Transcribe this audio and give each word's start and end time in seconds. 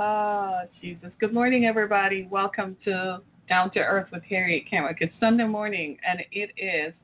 Oh, 0.00 0.60
Jesus. 0.80 1.10
Good 1.18 1.34
morning, 1.34 1.64
everybody. 1.64 2.28
Welcome 2.30 2.76
to 2.84 3.20
Down 3.48 3.72
to 3.72 3.80
Earth 3.80 4.06
with 4.12 4.22
Harriet 4.22 4.62
Kenwick. 4.70 4.98
It's 5.00 5.12
Sunday 5.18 5.44
morning, 5.44 5.98
and 6.08 6.20
it 6.30 6.50
is 6.56 6.94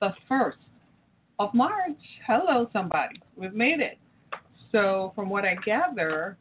the 0.00 0.14
1st 0.30 0.52
of 1.40 1.52
March. 1.54 1.98
Hello, 2.24 2.70
somebody. 2.72 3.20
We've 3.34 3.52
made 3.52 3.80
it. 3.80 3.98
So, 4.70 5.10
from 5.16 5.28
what 5.28 5.44
I 5.44 5.56
gather, 5.64 6.38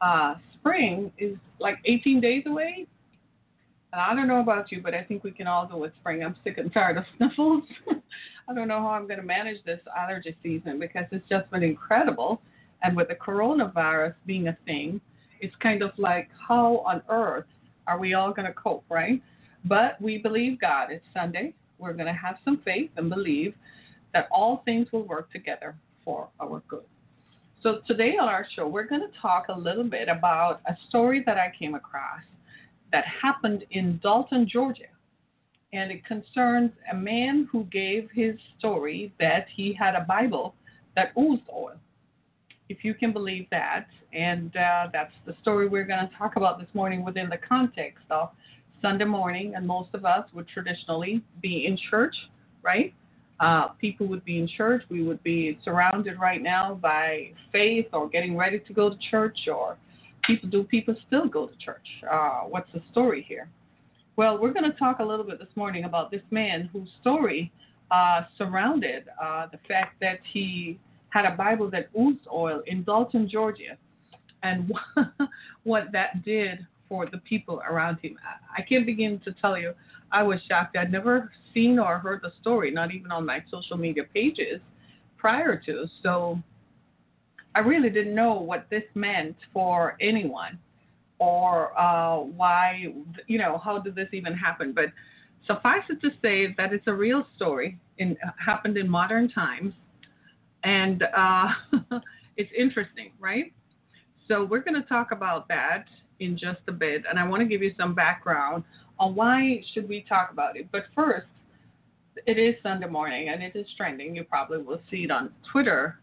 uh, 0.00 0.34
spring 0.54 1.12
is 1.18 1.36
like 1.60 1.76
18 1.84 2.20
days 2.20 2.42
away. 2.48 2.88
And 3.92 4.02
I 4.02 4.12
don't 4.12 4.26
know 4.26 4.40
about 4.40 4.72
you, 4.72 4.82
but 4.82 4.92
I 4.92 5.04
think 5.04 5.22
we 5.22 5.30
can 5.30 5.46
all 5.46 5.68
do 5.68 5.76
with 5.76 5.92
spring. 6.00 6.24
I'm 6.24 6.34
sick 6.42 6.58
and 6.58 6.72
tired 6.72 6.96
of 6.96 7.04
sniffles. 7.16 7.62
I 8.48 8.54
don't 8.54 8.66
know 8.66 8.80
how 8.80 8.88
I'm 8.88 9.06
going 9.06 9.20
to 9.20 9.24
manage 9.24 9.62
this 9.64 9.78
allergy 9.96 10.36
season 10.42 10.80
because 10.80 11.04
it's 11.12 11.28
just 11.28 11.48
been 11.52 11.62
incredible. 11.62 12.42
And 12.82 12.96
with 12.96 13.06
the 13.06 13.14
coronavirus 13.14 14.14
being 14.26 14.48
a 14.48 14.58
thing, 14.66 15.00
it's 15.44 15.54
kind 15.60 15.82
of 15.82 15.90
like 15.98 16.30
how 16.48 16.78
on 16.86 17.02
earth 17.10 17.44
are 17.86 17.98
we 17.98 18.14
all 18.14 18.32
going 18.32 18.46
to 18.46 18.54
cope, 18.54 18.84
right? 18.88 19.22
But 19.66 20.00
we 20.00 20.16
believe 20.16 20.58
God. 20.58 20.90
It's 20.90 21.04
Sunday. 21.12 21.52
We're 21.78 21.92
going 21.92 22.06
to 22.06 22.14
have 22.14 22.36
some 22.46 22.62
faith 22.64 22.90
and 22.96 23.10
believe 23.10 23.54
that 24.14 24.26
all 24.32 24.62
things 24.64 24.88
will 24.90 25.02
work 25.02 25.30
together 25.30 25.76
for 26.02 26.28
our 26.40 26.62
good. 26.66 26.84
So 27.62 27.80
today 27.86 28.16
on 28.18 28.26
our 28.26 28.46
show, 28.56 28.66
we're 28.66 28.86
going 28.86 29.02
to 29.02 29.20
talk 29.20 29.46
a 29.48 29.58
little 29.58 29.84
bit 29.84 30.08
about 30.08 30.60
a 30.66 30.76
story 30.88 31.22
that 31.26 31.36
I 31.36 31.52
came 31.58 31.74
across 31.74 32.22
that 32.92 33.04
happened 33.22 33.64
in 33.70 34.00
Dalton, 34.02 34.48
Georgia. 34.50 34.84
And 35.74 35.90
it 35.90 36.06
concerns 36.06 36.70
a 36.90 36.94
man 36.94 37.48
who 37.52 37.64
gave 37.64 38.08
his 38.14 38.36
story 38.58 39.12
that 39.20 39.46
he 39.54 39.74
had 39.78 39.94
a 39.94 40.06
Bible 40.06 40.54
that 40.96 41.12
oozed 41.18 41.42
oil 41.52 41.74
if 42.68 42.84
you 42.84 42.94
can 42.94 43.12
believe 43.12 43.46
that. 43.50 43.86
And 44.12 44.56
uh, 44.56 44.88
that's 44.92 45.12
the 45.26 45.34
story 45.42 45.68
we're 45.68 45.84
going 45.84 46.08
to 46.08 46.16
talk 46.16 46.36
about 46.36 46.58
this 46.58 46.68
morning 46.74 47.04
within 47.04 47.28
the 47.28 47.38
context 47.38 48.04
of 48.10 48.30
Sunday 48.80 49.04
morning. 49.04 49.54
And 49.54 49.66
most 49.66 49.90
of 49.94 50.04
us 50.04 50.26
would 50.34 50.48
traditionally 50.48 51.22
be 51.42 51.66
in 51.66 51.78
church, 51.90 52.14
right? 52.62 52.94
Uh, 53.40 53.68
people 53.80 54.06
would 54.06 54.24
be 54.24 54.38
in 54.38 54.48
church. 54.48 54.82
We 54.88 55.02
would 55.02 55.22
be 55.22 55.58
surrounded 55.64 56.18
right 56.20 56.42
now 56.42 56.78
by 56.80 57.32
faith 57.50 57.86
or 57.92 58.08
getting 58.08 58.36
ready 58.36 58.60
to 58.60 58.72
go 58.72 58.88
to 58.90 58.96
church, 59.10 59.36
or 59.52 59.76
people 60.24 60.48
do 60.48 60.62
people 60.62 60.94
still 61.06 61.26
go 61.28 61.46
to 61.46 61.56
church? 61.56 61.86
Uh, 62.10 62.42
what's 62.42 62.70
the 62.72 62.82
story 62.90 63.24
here? 63.28 63.48
Well, 64.16 64.40
we're 64.40 64.52
going 64.52 64.70
to 64.70 64.78
talk 64.78 65.00
a 65.00 65.04
little 65.04 65.24
bit 65.24 65.40
this 65.40 65.48
morning 65.56 65.84
about 65.84 66.12
this 66.12 66.22
man 66.30 66.70
whose 66.72 66.88
story 67.00 67.50
uh, 67.90 68.22
surrounded 68.38 69.08
uh, 69.22 69.46
the 69.50 69.58
fact 69.66 70.00
that 70.00 70.20
he 70.32 70.78
had 71.14 71.24
a 71.24 71.30
Bible 71.30 71.70
that 71.70 71.88
oozed 71.98 72.26
oil 72.30 72.60
in 72.66 72.82
Dalton, 72.82 73.28
Georgia, 73.30 73.78
and 74.42 74.70
what 75.62 75.92
that 75.92 76.24
did 76.24 76.66
for 76.88 77.06
the 77.06 77.18
people 77.18 77.62
around 77.70 77.98
him. 78.02 78.18
I 78.56 78.62
can't 78.62 78.84
begin 78.84 79.20
to 79.24 79.32
tell 79.40 79.56
you. 79.56 79.74
I 80.10 80.24
was 80.24 80.40
shocked. 80.48 80.76
I'd 80.76 80.90
never 80.90 81.30
seen 81.54 81.78
or 81.78 81.98
heard 81.98 82.20
the 82.22 82.32
story, 82.40 82.72
not 82.72 82.92
even 82.92 83.12
on 83.12 83.24
my 83.24 83.44
social 83.48 83.76
media 83.76 84.02
pages 84.12 84.60
prior 85.16 85.56
to. 85.66 85.86
So 86.02 86.40
I 87.54 87.60
really 87.60 87.90
didn't 87.90 88.14
know 88.14 88.34
what 88.34 88.66
this 88.68 88.82
meant 88.94 89.36
for 89.52 89.96
anyone 90.00 90.58
or 91.20 91.78
uh, 91.78 92.18
why, 92.18 92.92
you 93.28 93.38
know, 93.38 93.60
how 93.64 93.78
did 93.78 93.94
this 93.94 94.08
even 94.12 94.34
happen. 94.34 94.72
But 94.72 94.86
suffice 95.46 95.84
it 95.88 96.00
to 96.00 96.10
say 96.20 96.54
that 96.58 96.72
it's 96.72 96.88
a 96.88 96.92
real 96.92 97.24
story. 97.36 97.78
It 97.98 98.18
happened 98.44 98.76
in 98.76 98.90
modern 98.90 99.30
times 99.30 99.74
and 100.64 101.04
uh, 101.16 101.48
it's 102.36 102.50
interesting, 102.56 103.12
right? 103.20 103.52
So 104.28 104.44
we're 104.44 104.62
going 104.62 104.80
to 104.80 104.88
talk 104.88 105.12
about 105.12 105.46
that 105.48 105.84
in 106.20 106.38
just 106.38 106.60
a 106.68 106.72
bit, 106.72 107.04
and 107.08 107.18
I 107.18 107.28
want 107.28 107.42
to 107.42 107.48
give 107.48 107.62
you 107.62 107.72
some 107.78 107.94
background 107.94 108.64
on 108.98 109.14
why 109.14 109.62
should 109.72 109.88
we 109.88 110.04
talk 110.08 110.30
about 110.32 110.56
it. 110.56 110.68
But 110.72 110.84
first, 110.94 111.26
it 112.26 112.38
is 112.38 112.54
Sunday 112.62 112.88
morning, 112.88 113.28
and 113.28 113.42
it 113.42 113.54
is 113.54 113.66
trending. 113.76 114.16
You 114.16 114.24
probably 114.24 114.62
will 114.62 114.80
see 114.90 115.04
it 115.04 115.10
on 115.10 115.30
Twitter 115.52 115.98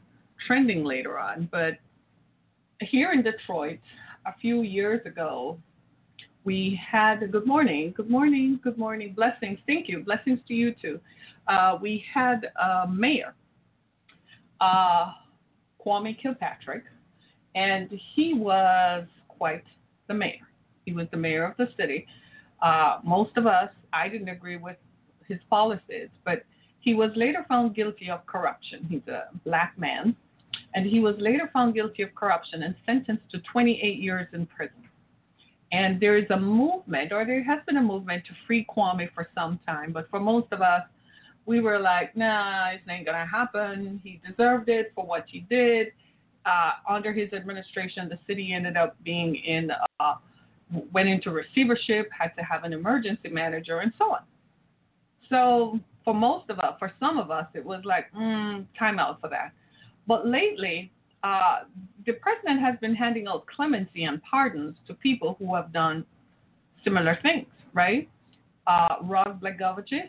trending 0.46 0.84
later 0.84 1.18
on. 1.18 1.50
But 1.52 1.80
here 2.82 3.12
in 3.12 3.24
Detroit, 3.24 3.80
a 4.26 4.34
few 4.40 4.62
years 4.62 5.06
ago, 5.06 5.58
we 6.44 6.80
had 6.92 7.32
good 7.32 7.46
morning, 7.46 7.94
good 7.96 8.10
morning, 8.10 8.60
good 8.64 8.78
morning, 8.78 9.14
blessings. 9.14 9.60
Thank 9.68 9.88
you, 9.88 10.04
blessings 10.04 10.40
to 10.48 10.54
you 10.54 10.76
too. 10.80 11.00
Uh, 11.48 11.78
we 11.82 12.04
had 12.14 12.52
a 12.60 12.88
mayor 12.88 13.34
uh, 14.62 15.14
Kwame 15.86 16.18
Kilpatrick, 16.22 16.84
and 17.56 17.90
he 18.16 18.34
was 18.34 19.06
quite 19.28 19.64
the 20.08 20.14
mayor. 20.14 20.48
He 20.86 20.94
was 20.94 21.08
the 21.12 21.18
mayor 21.18 21.46
of 21.46 21.58
the 21.58 21.68
city. 21.78 22.06
Uh, 22.62 23.00
most 23.04 23.36
of 23.38 23.48
us, 23.48 23.70
I 23.92 24.08
didn't 24.08 24.30
agree 24.30 24.58
with 24.58 24.78
his 25.28 25.40
policies, 25.50 26.10
but 26.24 26.44
he 26.80 26.94
was 26.94 27.12
later 27.16 27.46
found 27.50 27.76
guilty 27.76 28.10
of 28.10 28.26
corruption. 28.26 28.86
He's 28.90 29.08
a 29.08 29.26
black 29.46 29.74
man, 29.78 30.16
and 30.76 30.86
he 30.86 31.00
was 31.00 31.16
later 31.18 31.50
found 31.52 31.74
guilty 31.74 32.04
of 32.04 32.14
corruption 32.16 32.64
and 32.64 32.76
sentenced 32.86 33.30
to 33.32 33.40
28 33.52 33.98
years 34.00 34.28
in 34.34 34.46
prison. 34.46 34.76
And 35.72 36.00
there 36.00 36.18
is 36.18 36.30
a 36.32 36.38
movement, 36.38 37.12
or 37.12 37.26
there 37.26 37.44
has 37.44 37.60
been 37.66 37.78
a 37.78 37.82
movement 37.82 38.26
to 38.26 38.32
free 38.46 38.66
Kwame 38.76 39.10
for 39.14 39.28
some 39.34 39.60
time, 39.66 39.92
but 39.92 40.10
for 40.10 40.20
most 40.20 40.48
of 40.52 40.62
us, 40.62 40.84
we 41.46 41.60
were 41.60 41.80
like, 41.80 42.16
nah, 42.16 42.72
this 42.72 42.82
ain't 42.90 43.06
gonna 43.06 43.26
happen. 43.26 44.00
He 44.04 44.22
deserved 44.28 44.70
it 44.70 44.92
for 44.96 45.06
what 45.06 45.26
he 45.28 45.42
did. 45.50 45.88
Uh, 46.46 46.72
under 46.90 47.14
his 47.14 47.32
administration, 47.34 48.10
the 48.10 48.20
city 48.28 48.54
ended 48.54 48.78
up 48.78 48.96
being 49.04 49.36
in, 49.36 49.72
uh, 50.00 50.16
went 50.92 51.08
into 51.08 51.32
receivership, 51.32 52.10
had 52.18 52.30
to 52.38 52.44
have 52.44 52.64
an 52.64 52.74
emergency 52.74 53.30
manager, 53.30 53.80
and 53.80 53.92
so 53.98 54.14
on. 54.14 54.22
So 55.30 55.80
for 56.04 56.14
most 56.14 56.50
of 56.50 56.60
us, 56.60 56.76
for 56.80 56.92
some 57.00 57.18
of 57.18 57.32
us, 57.32 57.46
it 57.54 57.64
was 57.64 57.82
like, 57.86 58.12
mm, 58.14 58.66
time 58.78 59.00
out 59.00 59.22
for 59.22 59.30
that. 59.30 59.52
But 60.08 60.28
lately, 60.28 60.92
uh, 61.24 61.62
the 62.06 62.14
president 62.14 62.60
has 62.62 62.76
been 62.80 62.96
handing 62.96 63.28
out 63.28 63.46
clemency 63.46 64.06
and 64.06 64.22
pardons 64.24 64.76
to 64.88 64.94
people 64.96 65.36
who 65.40 65.54
have 65.56 65.72
done 65.72 66.06
similar 66.84 67.18
things, 67.22 67.48
right? 67.74 68.10
Uh, 68.68 68.96
Rod 69.04 69.42
Blagojevich, 69.42 70.02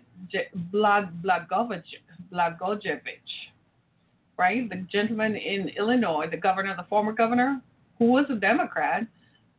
right? 4.38 4.68
The 4.68 4.86
gentleman 4.90 5.36
in 5.36 5.68
Illinois, 5.70 6.26
the 6.30 6.36
governor, 6.36 6.74
the 6.76 6.86
former 6.88 7.12
governor, 7.12 7.60
who 7.98 8.06
was 8.06 8.26
a 8.30 8.34
Democrat 8.34 9.06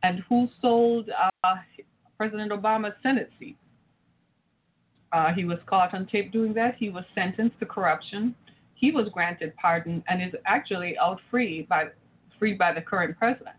and 0.02 0.22
who 0.28 0.48
sold 0.60 1.10
uh, 1.10 1.54
President 2.18 2.52
Obama's 2.52 2.94
Senate 3.02 3.30
seat. 3.38 3.56
Uh, 5.12 5.32
he 5.32 5.44
was 5.44 5.58
caught 5.66 5.94
on 5.94 6.06
tape 6.06 6.32
doing 6.32 6.52
that. 6.54 6.74
He 6.76 6.90
was 6.90 7.04
sentenced 7.14 7.58
to 7.60 7.66
corruption. 7.66 8.34
He 8.74 8.90
was 8.90 9.08
granted 9.12 9.54
pardon 9.56 10.02
and 10.08 10.22
is 10.22 10.34
actually 10.44 10.98
out 10.98 11.20
free 11.30 11.62
by 11.62 11.86
freed 12.38 12.58
by 12.58 12.72
the 12.72 12.80
current 12.80 13.16
president. 13.16 13.56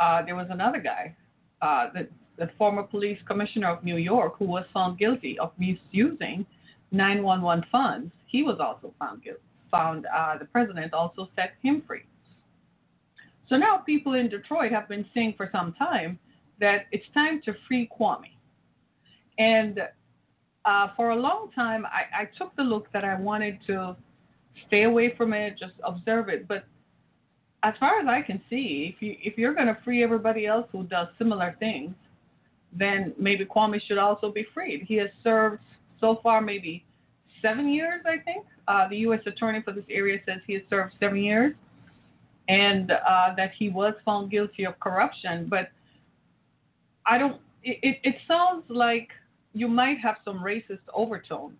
Uh, 0.00 0.24
there 0.24 0.34
was 0.34 0.46
another 0.50 0.80
guy 0.80 1.14
uh, 1.60 1.88
the 2.40 2.50
former 2.56 2.82
police 2.82 3.18
commissioner 3.28 3.68
of 3.68 3.84
New 3.84 3.98
York, 3.98 4.34
who 4.38 4.46
was 4.46 4.64
found 4.72 4.98
guilty 4.98 5.38
of 5.38 5.52
misusing 5.58 6.46
911 6.90 7.66
funds, 7.70 8.10
he 8.26 8.42
was 8.42 8.58
also 8.58 8.92
found 8.98 9.22
guilty. 9.22 9.40
Found 9.70 10.06
uh, 10.06 10.38
the 10.38 10.46
president 10.46 10.94
also 10.94 11.28
set 11.36 11.52
him 11.62 11.82
free. 11.86 12.02
So 13.48 13.56
now 13.56 13.76
people 13.76 14.14
in 14.14 14.30
Detroit 14.30 14.72
have 14.72 14.88
been 14.88 15.04
saying 15.12 15.34
for 15.36 15.50
some 15.52 15.74
time 15.74 16.18
that 16.60 16.86
it's 16.92 17.04
time 17.12 17.42
to 17.44 17.52
free 17.68 17.88
Kwame. 17.96 18.32
And 19.38 19.80
uh, 20.64 20.88
for 20.96 21.10
a 21.10 21.16
long 21.16 21.50
time, 21.54 21.84
I, 21.86 22.22
I 22.22 22.24
took 22.38 22.56
the 22.56 22.62
look 22.62 22.90
that 22.92 23.04
I 23.04 23.20
wanted 23.20 23.58
to 23.66 23.96
stay 24.66 24.84
away 24.84 25.14
from 25.16 25.34
it, 25.34 25.58
just 25.58 25.74
observe 25.84 26.28
it. 26.30 26.48
But 26.48 26.64
as 27.62 27.74
far 27.78 28.00
as 28.00 28.06
I 28.08 28.22
can 28.22 28.40
see, 28.48 28.94
if 28.94 29.02
you 29.02 29.16
if 29.22 29.36
you're 29.36 29.54
going 29.54 29.66
to 29.66 29.78
free 29.84 30.02
everybody 30.02 30.46
else 30.46 30.66
who 30.72 30.84
does 30.84 31.08
similar 31.18 31.54
things, 31.58 31.94
then 32.72 33.12
maybe 33.18 33.44
Kwame 33.44 33.80
should 33.86 33.98
also 33.98 34.30
be 34.30 34.46
freed. 34.54 34.84
He 34.86 34.94
has 34.96 35.10
served 35.22 35.60
so 36.00 36.20
far 36.22 36.40
maybe 36.40 36.84
seven 37.42 37.68
years, 37.68 38.02
I 38.06 38.18
think. 38.18 38.46
Uh, 38.68 38.88
the 38.88 38.96
U.S. 38.98 39.20
attorney 39.26 39.60
for 39.62 39.72
this 39.72 39.84
area 39.90 40.18
says 40.26 40.38
he 40.46 40.54
has 40.54 40.62
served 40.70 40.94
seven 41.00 41.18
years, 41.18 41.54
and 42.48 42.92
uh, 42.92 43.34
that 43.36 43.52
he 43.58 43.68
was 43.68 43.94
found 44.04 44.30
guilty 44.30 44.64
of 44.64 44.78
corruption. 44.80 45.46
But 45.48 45.70
I 47.06 47.18
don't. 47.18 47.40
It, 47.62 47.78
it, 47.82 47.98
it 48.04 48.16
sounds 48.28 48.64
like 48.68 49.08
you 49.52 49.68
might 49.68 49.98
have 49.98 50.16
some 50.24 50.38
racist 50.38 50.78
overtones 50.94 51.56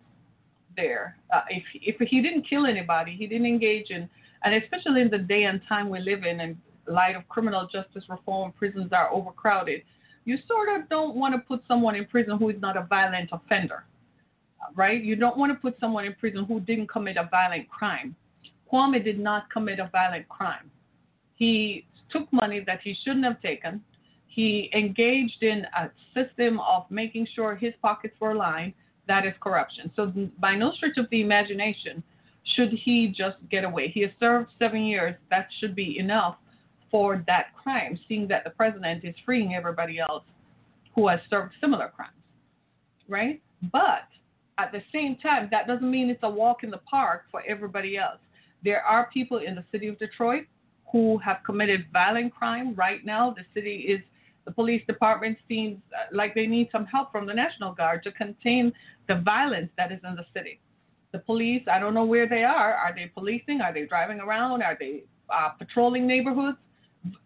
there. 0.77 1.17
Uh, 1.33 1.41
if 1.49 1.63
if 1.73 2.07
he 2.07 2.21
didn't 2.21 2.47
kill 2.49 2.65
anybody, 2.65 3.15
he 3.17 3.27
didn't 3.27 3.47
engage 3.47 3.89
in, 3.89 4.09
and 4.43 4.55
especially 4.63 5.01
in 5.01 5.09
the 5.09 5.17
day 5.17 5.43
and 5.43 5.61
time 5.67 5.89
we 5.89 5.99
live 5.99 6.23
in, 6.23 6.39
in 6.39 6.57
light 6.87 7.15
of 7.15 7.27
criminal 7.27 7.67
justice 7.71 8.03
reform, 8.09 8.53
prisons 8.57 8.93
are 8.93 9.11
overcrowded 9.11 9.81
you 10.25 10.37
sort 10.47 10.69
of 10.69 10.87
don't 10.89 11.15
want 11.15 11.33
to 11.33 11.39
put 11.39 11.63
someone 11.67 11.95
in 11.95 12.05
prison 12.05 12.37
who 12.37 12.49
is 12.49 12.61
not 12.61 12.77
a 12.77 12.83
violent 12.83 13.29
offender, 13.31 13.85
right? 14.75 15.03
You 15.03 15.15
don't 15.15 15.37
want 15.37 15.51
to 15.51 15.57
put 15.57 15.79
someone 15.79 16.05
in 16.05 16.13
prison 16.15 16.45
who 16.45 16.59
didn't 16.59 16.87
commit 16.87 17.17
a 17.17 17.27
violent 17.29 17.69
crime. 17.69 18.15
Kwame 18.71 19.03
did 19.03 19.19
not 19.19 19.49
commit 19.51 19.79
a 19.79 19.89
violent 19.91 20.27
crime. 20.29 20.69
He 21.35 21.85
took 22.11 22.31
money 22.31 22.63
that 22.65 22.81
he 22.83 22.95
shouldn't 23.03 23.25
have 23.25 23.41
taken. 23.41 23.81
He 24.27 24.69
engaged 24.73 25.41
in 25.41 25.65
a 25.77 25.89
system 26.13 26.59
of 26.59 26.85
making 26.89 27.27
sure 27.35 27.55
his 27.55 27.73
pockets 27.81 28.15
were 28.19 28.35
lined. 28.35 28.73
That 29.07 29.25
is 29.25 29.33
corruption. 29.41 29.91
So, 29.95 30.13
by 30.39 30.55
no 30.55 30.71
stretch 30.73 30.97
of 30.97 31.09
the 31.09 31.21
imagination, 31.21 32.03
should 32.55 32.71
he 32.71 33.07
just 33.07 33.37
get 33.49 33.63
away. 33.65 33.89
He 33.89 34.01
has 34.01 34.11
served 34.19 34.51
seven 34.57 34.83
years. 34.83 35.15
That 35.29 35.47
should 35.59 35.75
be 35.75 35.97
enough 35.99 36.37
for 36.91 37.23
that 37.25 37.47
crime, 37.55 37.97
seeing 38.07 38.27
that 38.27 38.43
the 38.43 38.49
president 38.51 39.03
is 39.03 39.15
freeing 39.25 39.55
everybody 39.55 39.99
else 39.99 40.23
who 40.93 41.07
has 41.07 41.19
served 41.29 41.53
similar 41.61 41.91
crimes, 41.95 42.11
right? 43.07 43.41
But 43.71 44.07
at 44.57 44.71
the 44.71 44.81
same 44.91 45.15
time, 45.15 45.47
that 45.51 45.65
doesn't 45.67 45.89
mean 45.89 46.09
it's 46.09 46.19
a 46.23 46.29
walk 46.29 46.63
in 46.63 46.69
the 46.69 46.79
park 46.79 47.23
for 47.31 47.41
everybody 47.47 47.97
else. 47.97 48.19
There 48.63 48.81
are 48.81 49.09
people 49.11 49.37
in 49.39 49.55
the 49.55 49.63
city 49.71 49.87
of 49.87 49.97
Detroit 49.97 50.43
who 50.91 51.17
have 51.19 51.37
committed 51.45 51.85
violent 51.93 52.33
crime 52.33 52.75
right 52.75 53.05
now. 53.05 53.31
The 53.31 53.45
city 53.53 53.85
is, 53.87 54.01
the 54.45 54.51
police 54.51 54.83
department 54.85 55.37
seems 55.47 55.77
uh, 55.93 56.15
like 56.15 56.35
they 56.35 56.47
need 56.47 56.67
some 56.71 56.85
help 56.85 57.11
from 57.11 57.25
the 57.25 57.33
National 57.33 57.73
Guard 57.73 58.03
to 58.03 58.11
contain 58.11 58.73
the 59.07 59.15
violence 59.15 59.69
that 59.77 59.91
is 59.91 59.99
in 60.07 60.15
the 60.15 60.25
city. 60.33 60.59
The 61.13 61.19
police, 61.19 61.63
I 61.71 61.79
don't 61.79 61.93
know 61.93 62.05
where 62.05 62.27
they 62.27 62.43
are. 62.43 62.73
Are 62.73 62.93
they 62.93 63.11
policing? 63.13 63.61
Are 63.61 63.73
they 63.73 63.85
driving 63.85 64.19
around? 64.19 64.61
Are 64.63 64.77
they 64.79 65.03
uh, 65.29 65.49
patrolling 65.49 66.05
neighborhoods? 66.07 66.57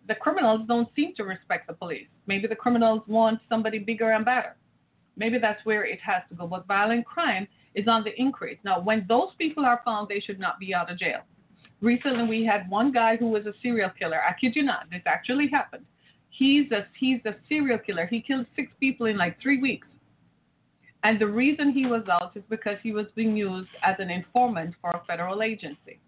The 0.08 0.16
criminals 0.16 0.62
don't 0.68 0.90
seem 0.96 1.14
to 1.16 1.24
respect 1.24 1.68
the 1.68 1.74
police. 1.74 2.08
Maybe 2.28 2.48
the 2.48 2.56
criminals 2.56 3.02
want 3.08 3.40
somebody 3.50 3.80
bigger 3.80 4.12
and 4.12 4.24
better. 4.24 4.56
Maybe 5.18 5.38
that's 5.40 5.64
where 5.66 5.86
it 5.86 6.00
has 6.02 6.24
to 6.30 6.36
go. 6.36 6.48
But 6.48 6.68
violent 6.68 7.06
crime 7.06 7.48
is 7.74 7.88
on 7.88 8.04
the 8.04 8.20
increase. 8.20 8.58
Now, 8.64 8.80
when 8.80 9.06
those 9.08 9.30
people 9.38 9.66
are 9.66 9.82
found, 9.84 10.08
they 10.08 10.20
should 10.20 10.40
not 10.40 10.60
be 10.60 10.74
out 10.74 10.92
of 10.92 10.98
jail. 10.98 11.22
Recently, 11.82 12.26
we 12.26 12.46
had 12.46 12.70
one 12.70 12.92
guy 12.92 13.18
who 13.18 13.30
was 13.30 13.46
a 13.46 13.54
serial 13.62 13.92
killer. 13.98 14.20
I 14.22 14.34
kid 14.40 14.56
you 14.56 14.64
not, 14.64 14.90
this 14.90 15.02
actually 15.06 15.50
happened. 15.50 15.86
He's 16.30 16.72
a 16.72 16.86
he's 17.00 17.20
a 17.26 17.36
serial 17.48 17.78
killer. 17.78 18.06
He 18.06 18.22
killed 18.22 18.46
six 18.56 18.72
people 18.80 19.06
in 19.06 19.18
like 19.18 19.40
three 19.42 19.62
weeks. 19.62 19.88
And 21.04 21.20
the 21.20 21.28
reason 21.28 21.72
he 21.72 21.86
was 21.86 22.04
out 22.10 22.36
is 22.36 22.44
because 22.50 22.78
he 22.82 22.92
was 22.92 23.06
being 23.16 23.38
used 23.38 23.70
as 23.84 23.96
an 24.00 24.10
informant 24.10 24.74
for 24.82 24.90
a 24.90 25.04
federal 25.06 25.44
agency. 25.44 26.00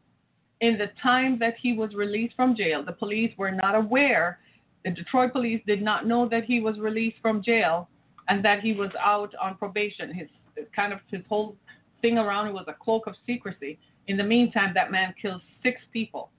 In 0.62 0.78
the 0.78 0.90
time 1.02 1.38
that 1.40 1.56
he 1.62 1.74
was 1.74 1.94
released 1.94 2.36
from 2.36 2.56
jail, 2.56 2.84
the 2.84 2.92
police 2.92 3.32
were 3.38 3.52
not 3.52 3.76
aware. 3.76 4.40
The 4.84 4.92
Detroit 4.92 5.32
police 5.32 5.62
did 5.68 5.82
not 5.82 6.08
know 6.08 6.28
that 6.30 6.46
he 6.46 6.60
was 6.60 6.80
released 6.80 7.18
from 7.22 7.44
jail 7.44 7.90
and 8.28 8.44
that 8.44 8.62
he 8.62 8.74
was 8.74 8.90
out 9.00 9.34
on 9.40 9.56
probation. 9.56 10.14
His 10.14 10.28
kind 10.76 10.92
of 10.92 11.00
his 11.12 11.22
whole 11.30 11.56
thing 12.02 12.18
around 12.18 12.48
it 12.48 12.54
was 12.54 12.66
a 12.68 12.74
cloak 12.74 13.06
of 13.06 13.16
secrecy. 13.26 13.78
In 14.08 14.18
the 14.18 14.24
meantime, 14.24 14.72
that 14.74 14.92
man 14.92 15.14
killed 15.22 15.42
six 15.62 15.80
people. 15.94 16.32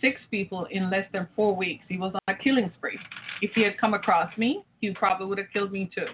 Six 0.00 0.20
people 0.30 0.66
in 0.70 0.90
less 0.90 1.06
than 1.12 1.28
four 1.36 1.54
weeks. 1.54 1.84
He 1.88 1.98
was 1.98 2.14
on 2.14 2.34
a 2.34 2.38
killing 2.42 2.72
spree. 2.76 2.98
If 3.42 3.52
he 3.54 3.62
had 3.62 3.78
come 3.78 3.94
across 3.94 4.36
me, 4.36 4.64
he 4.80 4.92
probably 4.92 5.26
would 5.26 5.38
have 5.38 5.52
killed 5.52 5.70
me 5.70 5.90
too. 5.94 6.06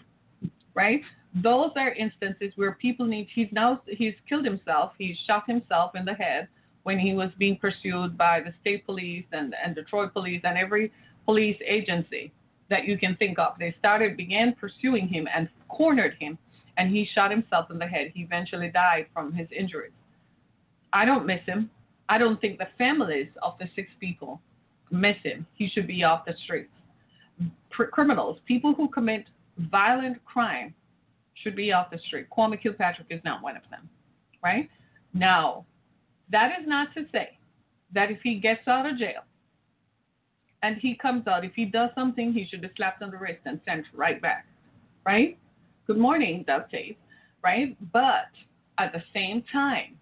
Right? 0.74 1.00
Those 1.42 1.70
are 1.76 1.92
instances 1.92 2.52
where 2.56 2.72
people 2.72 3.06
need. 3.06 3.28
He's 3.34 3.48
now 3.52 3.80
he's 3.86 4.14
killed 4.28 4.44
himself. 4.44 4.92
He's 4.98 5.16
shot 5.26 5.44
himself 5.46 5.92
in 5.94 6.04
the 6.04 6.14
head 6.14 6.48
when 6.84 6.98
he 6.98 7.14
was 7.14 7.30
being 7.38 7.56
pursued 7.56 8.16
by 8.16 8.40
the 8.40 8.54
state 8.60 8.86
police 8.86 9.24
and 9.32 9.54
and 9.62 9.74
Detroit 9.74 10.12
police 10.12 10.40
and 10.44 10.56
every 10.56 10.92
police 11.24 11.58
agency 11.66 12.32
that 12.70 12.84
you 12.84 12.96
can 12.96 13.16
think 13.16 13.38
of. 13.38 13.54
They 13.58 13.74
started 13.78 14.16
began 14.16 14.54
pursuing 14.54 15.08
him 15.08 15.26
and 15.34 15.48
cornered 15.68 16.14
him, 16.18 16.38
and 16.78 16.90
he 16.90 17.08
shot 17.14 17.30
himself 17.30 17.70
in 17.70 17.78
the 17.78 17.86
head. 17.86 18.12
He 18.14 18.22
eventually 18.22 18.68
died 18.68 19.06
from 19.12 19.32
his 19.32 19.48
injuries. 19.50 19.92
I 20.92 21.04
don't 21.04 21.26
miss 21.26 21.44
him. 21.44 21.70
I 22.08 22.18
don't 22.18 22.40
think 22.40 22.58
the 22.58 22.68
families 22.78 23.28
of 23.42 23.54
the 23.58 23.68
six 23.74 23.88
people 23.98 24.40
miss 24.90 25.16
him. 25.22 25.46
He 25.54 25.68
should 25.68 25.86
be 25.86 26.04
off 26.04 26.24
the 26.26 26.34
streets. 26.44 26.70
Pr- 27.70 27.84
criminals, 27.84 28.38
people 28.46 28.74
who 28.74 28.88
commit 28.88 29.24
violent 29.58 30.24
crime, 30.24 30.74
should 31.42 31.56
be 31.56 31.72
off 31.72 31.90
the 31.90 31.98
street. 32.06 32.26
Kwame 32.30 32.60
Kilpatrick 32.60 33.08
is 33.10 33.20
not 33.24 33.42
one 33.42 33.56
of 33.56 33.62
them, 33.70 33.88
right? 34.42 34.68
Now, 35.12 35.66
that 36.30 36.52
is 36.60 36.66
not 36.66 36.94
to 36.94 37.04
say 37.12 37.38
that 37.92 38.10
if 38.10 38.18
he 38.22 38.36
gets 38.36 38.66
out 38.66 38.86
of 38.86 38.98
jail 38.98 39.22
and 40.62 40.76
he 40.78 40.94
comes 40.96 41.26
out, 41.26 41.44
if 41.44 41.52
he 41.54 41.64
does 41.64 41.90
something, 41.94 42.32
he 42.32 42.46
should 42.46 42.62
be 42.62 42.70
slapped 42.76 43.02
on 43.02 43.10
the 43.10 43.16
wrist 43.16 43.40
and 43.44 43.60
sent 43.66 43.84
right 43.94 44.20
back, 44.20 44.46
right? 45.04 45.38
Good 45.86 45.98
morning, 45.98 46.44
Dove 46.46 46.70
Tape, 46.70 46.98
right? 47.42 47.76
But 47.92 48.30
at 48.78 48.92
the 48.92 49.02
same 49.12 49.44
time, 49.52 49.98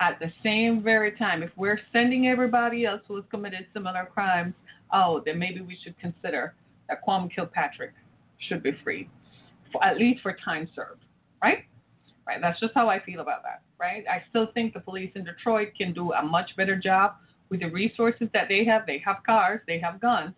at 0.00 0.18
the 0.20 0.30
same 0.42 0.82
very 0.82 1.12
time, 1.12 1.42
if 1.42 1.50
we're 1.56 1.80
sending 1.92 2.28
everybody 2.28 2.84
else 2.84 3.00
who 3.08 3.16
has 3.16 3.24
committed 3.30 3.66
similar 3.72 4.08
crimes 4.12 4.54
out, 4.92 5.24
then 5.24 5.38
maybe 5.38 5.60
we 5.60 5.76
should 5.82 5.98
consider 5.98 6.54
that 6.88 7.04
Kwame 7.04 7.34
Kilpatrick 7.34 7.92
should 8.48 8.62
be 8.62 8.72
freed, 8.84 9.08
for, 9.72 9.82
at 9.84 9.98
least 9.98 10.22
for 10.22 10.36
time 10.44 10.68
served, 10.76 11.02
right? 11.42 11.64
Right. 12.28 12.42
That's 12.42 12.60
just 12.60 12.74
how 12.74 12.90
I 12.90 13.00
feel 13.02 13.20
about 13.20 13.42
that, 13.44 13.62
right? 13.80 14.04
I 14.06 14.22
still 14.28 14.48
think 14.52 14.74
the 14.74 14.80
police 14.80 15.10
in 15.14 15.24
Detroit 15.24 15.68
can 15.78 15.94
do 15.94 16.12
a 16.12 16.22
much 16.22 16.50
better 16.58 16.76
job 16.76 17.14
with 17.48 17.60
the 17.60 17.70
resources 17.70 18.28
that 18.34 18.48
they 18.50 18.66
have. 18.66 18.84
They 18.86 19.02
have 19.02 19.22
cars, 19.24 19.60
they 19.66 19.78
have 19.78 19.98
guns. 19.98 20.34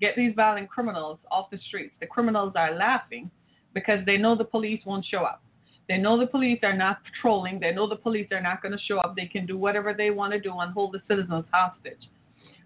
Get 0.00 0.16
these 0.16 0.32
violent 0.34 0.70
criminals 0.70 1.18
off 1.30 1.50
the 1.50 1.58
streets. 1.68 1.92
The 2.00 2.06
criminals 2.06 2.54
are 2.56 2.74
laughing 2.74 3.30
because 3.74 4.00
they 4.06 4.16
know 4.16 4.34
the 4.34 4.44
police 4.44 4.80
won't 4.86 5.04
show 5.04 5.18
up. 5.18 5.42
They 5.86 5.98
know 5.98 6.18
the 6.18 6.26
police 6.26 6.60
are 6.62 6.76
not 6.76 7.00
patrolling. 7.04 7.60
They 7.60 7.72
know 7.72 7.86
the 7.86 7.96
police 7.96 8.28
are 8.32 8.40
not 8.40 8.62
going 8.62 8.72
to 8.72 8.82
show 8.88 8.96
up. 9.00 9.14
They 9.14 9.26
can 9.26 9.44
do 9.44 9.58
whatever 9.58 9.92
they 9.92 10.08
want 10.08 10.32
to 10.32 10.40
do 10.40 10.58
and 10.60 10.72
hold 10.72 10.92
the 10.92 11.02
citizens 11.06 11.44
hostage. 11.52 12.08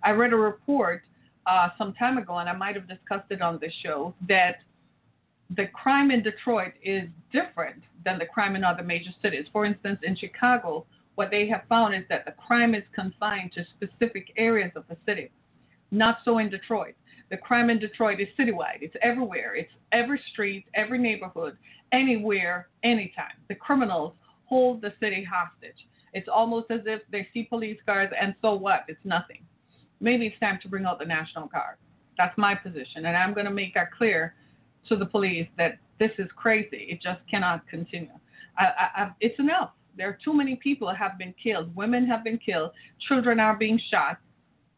I 0.04 0.10
read 0.10 0.32
a 0.32 0.36
report 0.36 1.02
uh, 1.46 1.70
some 1.76 1.94
time 1.94 2.16
ago, 2.18 2.38
and 2.38 2.48
I 2.48 2.52
might 2.52 2.76
have 2.76 2.86
discussed 2.86 3.30
it 3.30 3.42
on 3.42 3.58
this 3.60 3.72
show, 3.82 4.14
that 4.28 4.58
the 5.56 5.66
crime 5.68 6.10
in 6.10 6.22
Detroit 6.22 6.72
is 6.82 7.08
different 7.32 7.82
than 8.04 8.18
the 8.18 8.26
crime 8.26 8.54
in 8.54 8.64
other 8.64 8.82
major 8.82 9.10
cities. 9.22 9.46
For 9.52 9.64
instance, 9.64 9.98
in 10.02 10.16
Chicago, 10.16 10.86
what 11.14 11.30
they 11.30 11.48
have 11.48 11.62
found 11.68 11.94
is 11.94 12.04
that 12.08 12.24
the 12.26 12.32
crime 12.32 12.74
is 12.74 12.84
confined 12.94 13.52
to 13.52 13.64
specific 13.76 14.32
areas 14.36 14.72
of 14.76 14.84
the 14.88 14.96
city. 15.06 15.30
Not 15.90 16.18
so 16.24 16.38
in 16.38 16.50
Detroit. 16.50 16.94
The 17.30 17.38
crime 17.38 17.70
in 17.70 17.78
Detroit 17.78 18.20
is 18.20 18.28
citywide. 18.38 18.82
It's 18.82 18.94
everywhere. 19.02 19.54
It's 19.54 19.72
every 19.92 20.20
street, 20.32 20.66
every 20.74 20.98
neighborhood, 20.98 21.56
anywhere, 21.92 22.68
anytime. 22.84 23.36
The 23.48 23.54
criminals 23.54 24.12
hold 24.44 24.80
the 24.80 24.92
city 25.00 25.24
hostage. 25.24 25.86
It's 26.14 26.28
almost 26.28 26.70
as 26.70 26.80
if 26.86 27.02
they 27.10 27.28
see 27.32 27.44
police 27.44 27.78
cars 27.84 28.10
and 28.18 28.34
so 28.40 28.54
what? 28.54 28.84
It's 28.88 29.00
nothing. 29.04 29.44
Maybe 30.00 30.26
it's 30.26 30.40
time 30.40 30.58
to 30.62 30.68
bring 30.68 30.84
out 30.84 30.98
the 30.98 31.04
National 31.04 31.48
Guard. 31.48 31.76
That's 32.16 32.36
my 32.38 32.54
position. 32.54 33.06
And 33.06 33.16
I'm 33.16 33.34
going 33.34 33.46
to 33.46 33.52
make 33.52 33.74
that 33.74 33.92
clear 33.92 34.34
to 34.88 34.96
the 34.96 35.06
police 35.06 35.48
that 35.56 35.78
this 35.98 36.10
is 36.18 36.28
crazy. 36.36 36.88
It 36.90 37.02
just 37.02 37.20
cannot 37.30 37.66
continue. 37.68 38.10
I, 38.56 38.64
I, 38.64 39.02
I, 39.02 39.10
it's 39.20 39.38
enough. 39.38 39.70
There 39.96 40.08
are 40.08 40.18
too 40.24 40.32
many 40.32 40.56
people 40.56 40.92
have 40.92 41.18
been 41.18 41.34
killed. 41.42 41.74
Women 41.74 42.06
have 42.06 42.22
been 42.22 42.38
killed. 42.38 42.70
Children 43.08 43.40
are 43.40 43.56
being 43.56 43.80
shot 43.90 44.18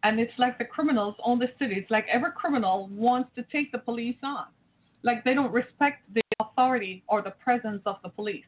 and 0.03 0.19
it's 0.19 0.33
like 0.39 0.59
the 0.59 0.65
criminals 0.65 1.15
own 1.23 1.39
the 1.39 1.49
city. 1.59 1.75
It's 1.77 1.91
like 1.91 2.07
every 2.11 2.33
criminal 2.33 2.89
wants 2.93 3.31
to 3.37 3.43
take 3.45 3.71
the 3.73 3.79
police 3.79 4.17
on. 4.23 4.47
Like 5.03 5.25
they 5.25 5.35
don't 5.35 5.53
respect 5.53 6.03
the 6.15 6.23
authority 6.41 7.03
or 7.09 7.23
the 7.23 7.33
presence 7.33 7.83
of 7.87 7.97
the 8.03 8.09
police. 8.09 8.45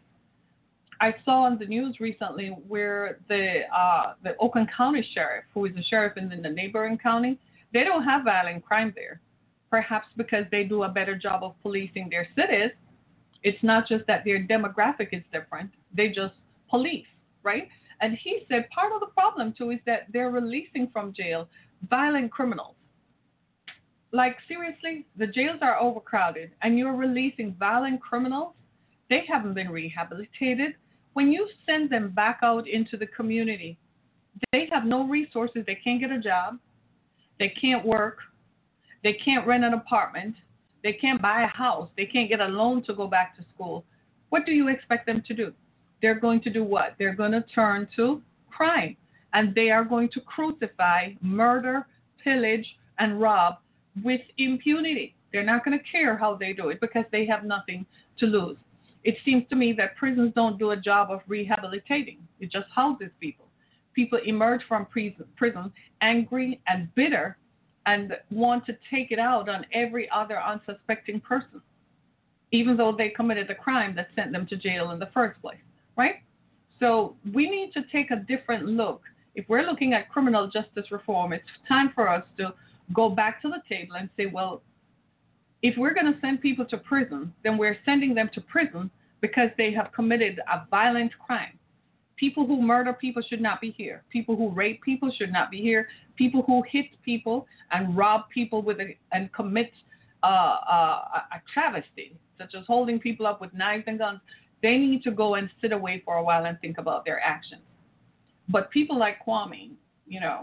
I 1.01 1.15
saw 1.25 1.43
on 1.43 1.59
the 1.59 1.67
news 1.67 1.99
recently 2.01 2.49
where 2.69 3.19
the 3.29 3.63
uh, 3.77 4.15
the 4.23 4.37
Oakland 4.39 4.69
County 4.75 5.07
sheriff, 5.15 5.45
who 5.53 5.65
is 5.67 5.77
a 5.77 5.83
sheriff 5.83 6.17
in 6.17 6.29
the 6.29 6.49
neighboring 6.49 6.99
county, 6.99 7.39
they 7.73 7.85
don't 7.85 8.05
have 8.05 8.25
violent 8.25 8.65
crime 8.65 8.93
there. 8.95 9.21
Perhaps 9.73 10.09
because 10.19 10.45
they 10.50 10.64
do 10.64 10.83
a 10.83 10.88
better 10.91 11.17
job 11.17 11.43
of 11.43 11.55
policing 11.62 12.09
their 12.11 12.29
cities. 12.37 12.73
It's 13.43 13.62
not 13.62 13.88
just 13.88 14.07
that 14.07 14.23
their 14.23 14.38
demographic 14.47 15.09
is 15.12 15.23
different; 15.33 15.71
they 15.97 16.09
just 16.09 16.35
police, 16.69 17.07
right? 17.43 17.69
And 18.02 18.19
he 18.23 18.45
said 18.50 18.69
part 18.69 18.93
of 18.93 19.00
the 19.00 19.07
problem 19.07 19.55
too 19.57 19.71
is 19.71 19.79
that 19.87 20.09
they're 20.12 20.31
releasing 20.31 20.88
from 20.93 21.14
jail 21.14 21.49
violent 21.88 22.31
criminals. 22.31 22.76
Like 24.12 24.37
seriously, 24.47 25.07
the 25.17 25.26
jails 25.26 25.61
are 25.62 25.81
overcrowded 25.81 26.50
and 26.61 26.79
you're 26.79 26.95
releasing 26.95 27.55
violent 27.55 28.02
criminals. 28.02 28.52
They 29.09 29.23
haven't 29.26 29.55
been 29.55 29.71
rehabilitated. 29.71 30.75
When 31.14 31.33
you 31.33 31.49
send 31.64 31.88
them 31.88 32.11
back 32.11 32.41
out 32.43 32.69
into 32.69 32.99
the 32.99 33.07
community, 33.07 33.79
they 34.52 34.69
have 34.71 34.85
no 34.85 35.09
resources. 35.09 35.64
They 35.67 35.79
can't 35.83 35.99
get 35.99 36.11
a 36.11 36.21
job. 36.21 36.59
They 37.38 37.49
can't 37.49 37.87
work. 37.87 38.19
They 39.03 39.15
can't 39.15 39.47
rent 39.47 39.65
an 39.65 39.75
apartment. 39.75 40.37
They 40.83 40.93
can't 40.93 41.23
buy 41.23 41.43
a 41.43 41.47
house. 41.47 41.89
They 41.97 42.07
can't 42.07 42.29
get 42.29 42.41
a 42.41 42.47
loan 42.47 42.83
to 42.85 42.95
go 42.95 43.07
back 43.07 43.37
to 43.37 43.45
school. 43.55 43.85
What 44.31 44.47
do 44.47 44.53
you 44.53 44.69
expect 44.69 45.07
them 45.07 45.23
to 45.27 45.35
do? 45.35 45.53
they're 46.03 46.19
going 46.19 46.41
to 46.43 46.51
do 46.51 46.65
what? 46.65 46.97
They're 46.99 47.15
going 47.15 47.33
to 47.33 47.43
turn 47.55 47.89
to 47.97 48.21
crime 48.51 48.97
and 49.33 49.55
they 49.55 49.71
are 49.71 49.85
going 49.85 50.11
to 50.11 50.21
crucify, 50.21 51.13
murder, 51.23 51.87
pillage, 52.23 52.67
and 52.99 53.21
rob 53.21 53.55
with 54.05 54.21
impunity. 54.37 55.15
They're 55.33 55.45
not 55.45 55.65
going 55.65 55.79
to 55.79 55.85
care 55.85 56.17
how 56.19 56.35
they 56.35 56.53
do 56.53 56.69
it 56.69 56.81
because 56.81 57.05
they 57.13 57.25
have 57.27 57.45
nothing 57.45 57.87
to 58.19 58.27
lose. 58.27 58.59
It 59.05 59.17
seems 59.25 59.49
to 59.49 59.57
me 59.57 59.73
that 59.75 59.97
prisons 59.97 60.33
don't 60.35 60.59
do 60.59 60.73
a 60.73 60.77
job 60.77 61.11
of 61.11 61.21
rehabilitating, 61.27 62.19
it 62.41 62.53
just 62.53 62.67
houses 62.75 63.09
people. 63.21 63.47
People 63.95 64.21
emerge 64.25 64.63
from 64.69 64.87
prison 64.87 65.73
angry 66.01 66.61
and 66.67 66.95
bitter 66.95 67.37
and 67.87 68.17
want 68.31 68.67
to 68.67 68.77
take 68.91 69.11
it 69.11 69.19
out 69.19 69.49
on 69.49 69.67
every 69.73 70.09
other 70.11 70.41
unsuspecting 70.41 71.21
person, 71.21 71.61
even 72.53 72.77
though 72.77 72.93
they 72.97 73.09
committed 73.09 73.49
the 73.49 73.55
crime 73.55 73.95
that 73.97 74.09
sent 74.15 74.33
them 74.33 74.47
to 74.47 74.57
jail 74.57 74.91
in 74.91 74.99
the 74.99 75.09
first 75.12 75.41
place, 75.41 75.57
right? 75.97 76.17
So 76.79 77.17
we 77.33 77.49
need 77.49 77.73
to 77.75 77.83
take 77.93 78.11
a 78.11 78.17
different 78.17 78.67
look. 78.67 79.03
If 79.35 79.49
we're 79.49 79.62
looking 79.62 79.95
at 79.95 80.09
criminal 80.11 80.49
justice 80.49 80.91
reform, 80.91 81.33
it's 81.33 81.45
time 81.69 81.93
for 81.95 82.09
us 82.09 82.25
to 82.39 82.55
go 82.93 83.09
back 83.09 83.41
to 83.43 83.49
the 83.49 83.62
table 83.69 83.95
and 83.97 84.09
say, 84.17 84.27
well, 84.27 84.62
if 85.62 85.77
we're 85.79 85.95
going 85.95 86.12
to 86.12 86.21
send 86.21 86.41
people 86.41 86.65
to 86.67 86.77
prison, 86.77 87.33
then 87.45 87.57
we're 87.57 87.79
sending 87.85 88.15
them 88.15 88.29
to 88.35 88.41
prison 88.41 88.91
because 89.21 89.49
they 89.57 89.73
have 89.73 89.93
committed 89.93 90.41
a 90.53 90.67
violent 90.71 91.12
crime. 91.25 91.59
People 92.16 92.47
who 92.47 92.61
murder 92.61 92.92
people 92.92 93.23
should 93.23 93.40
not 93.40 93.61
be 93.61 93.75
here. 93.76 94.04
People 94.11 94.37
who 94.37 94.50
rape 94.50 94.81
people 94.83 95.12
should 95.16 95.33
not 95.33 95.50
be 95.50 95.61
here. 95.61 95.88
People 96.16 96.42
who 96.42 96.62
hit 96.71 96.87
people 97.04 97.47
and 97.71 97.97
rob 97.97 98.28
people 98.33 98.62
with 98.62 98.81
a, 98.81 98.97
and 99.12 99.33
commit 99.33 99.73
uh, 100.23 100.26
uh, 100.26 101.21
a 101.33 101.42
travesty, 101.52 102.16
such 102.38 102.54
as 102.54 102.64
holding 102.66 102.99
people 103.00 103.26
up 103.26 103.40
with 103.40 103.52
knives 103.54 103.85
and 103.87 103.99
guns, 103.99 104.21
they 104.62 104.78
need 104.78 105.02
to 105.02 105.11
go 105.11 105.35
and 105.35 105.50
sit 105.61 105.73
away 105.73 106.02
for 106.04 106.16
a 106.16 106.23
while 106.23 106.45
and 106.45 106.61
think 106.61 106.78
about 106.78 107.04
their 107.04 107.21
actions. 107.21 107.62
But 108.49 108.71
people 108.71 108.99
like 108.99 109.16
Kwame, 109.26 109.73
you 110.07 110.21
know, 110.21 110.42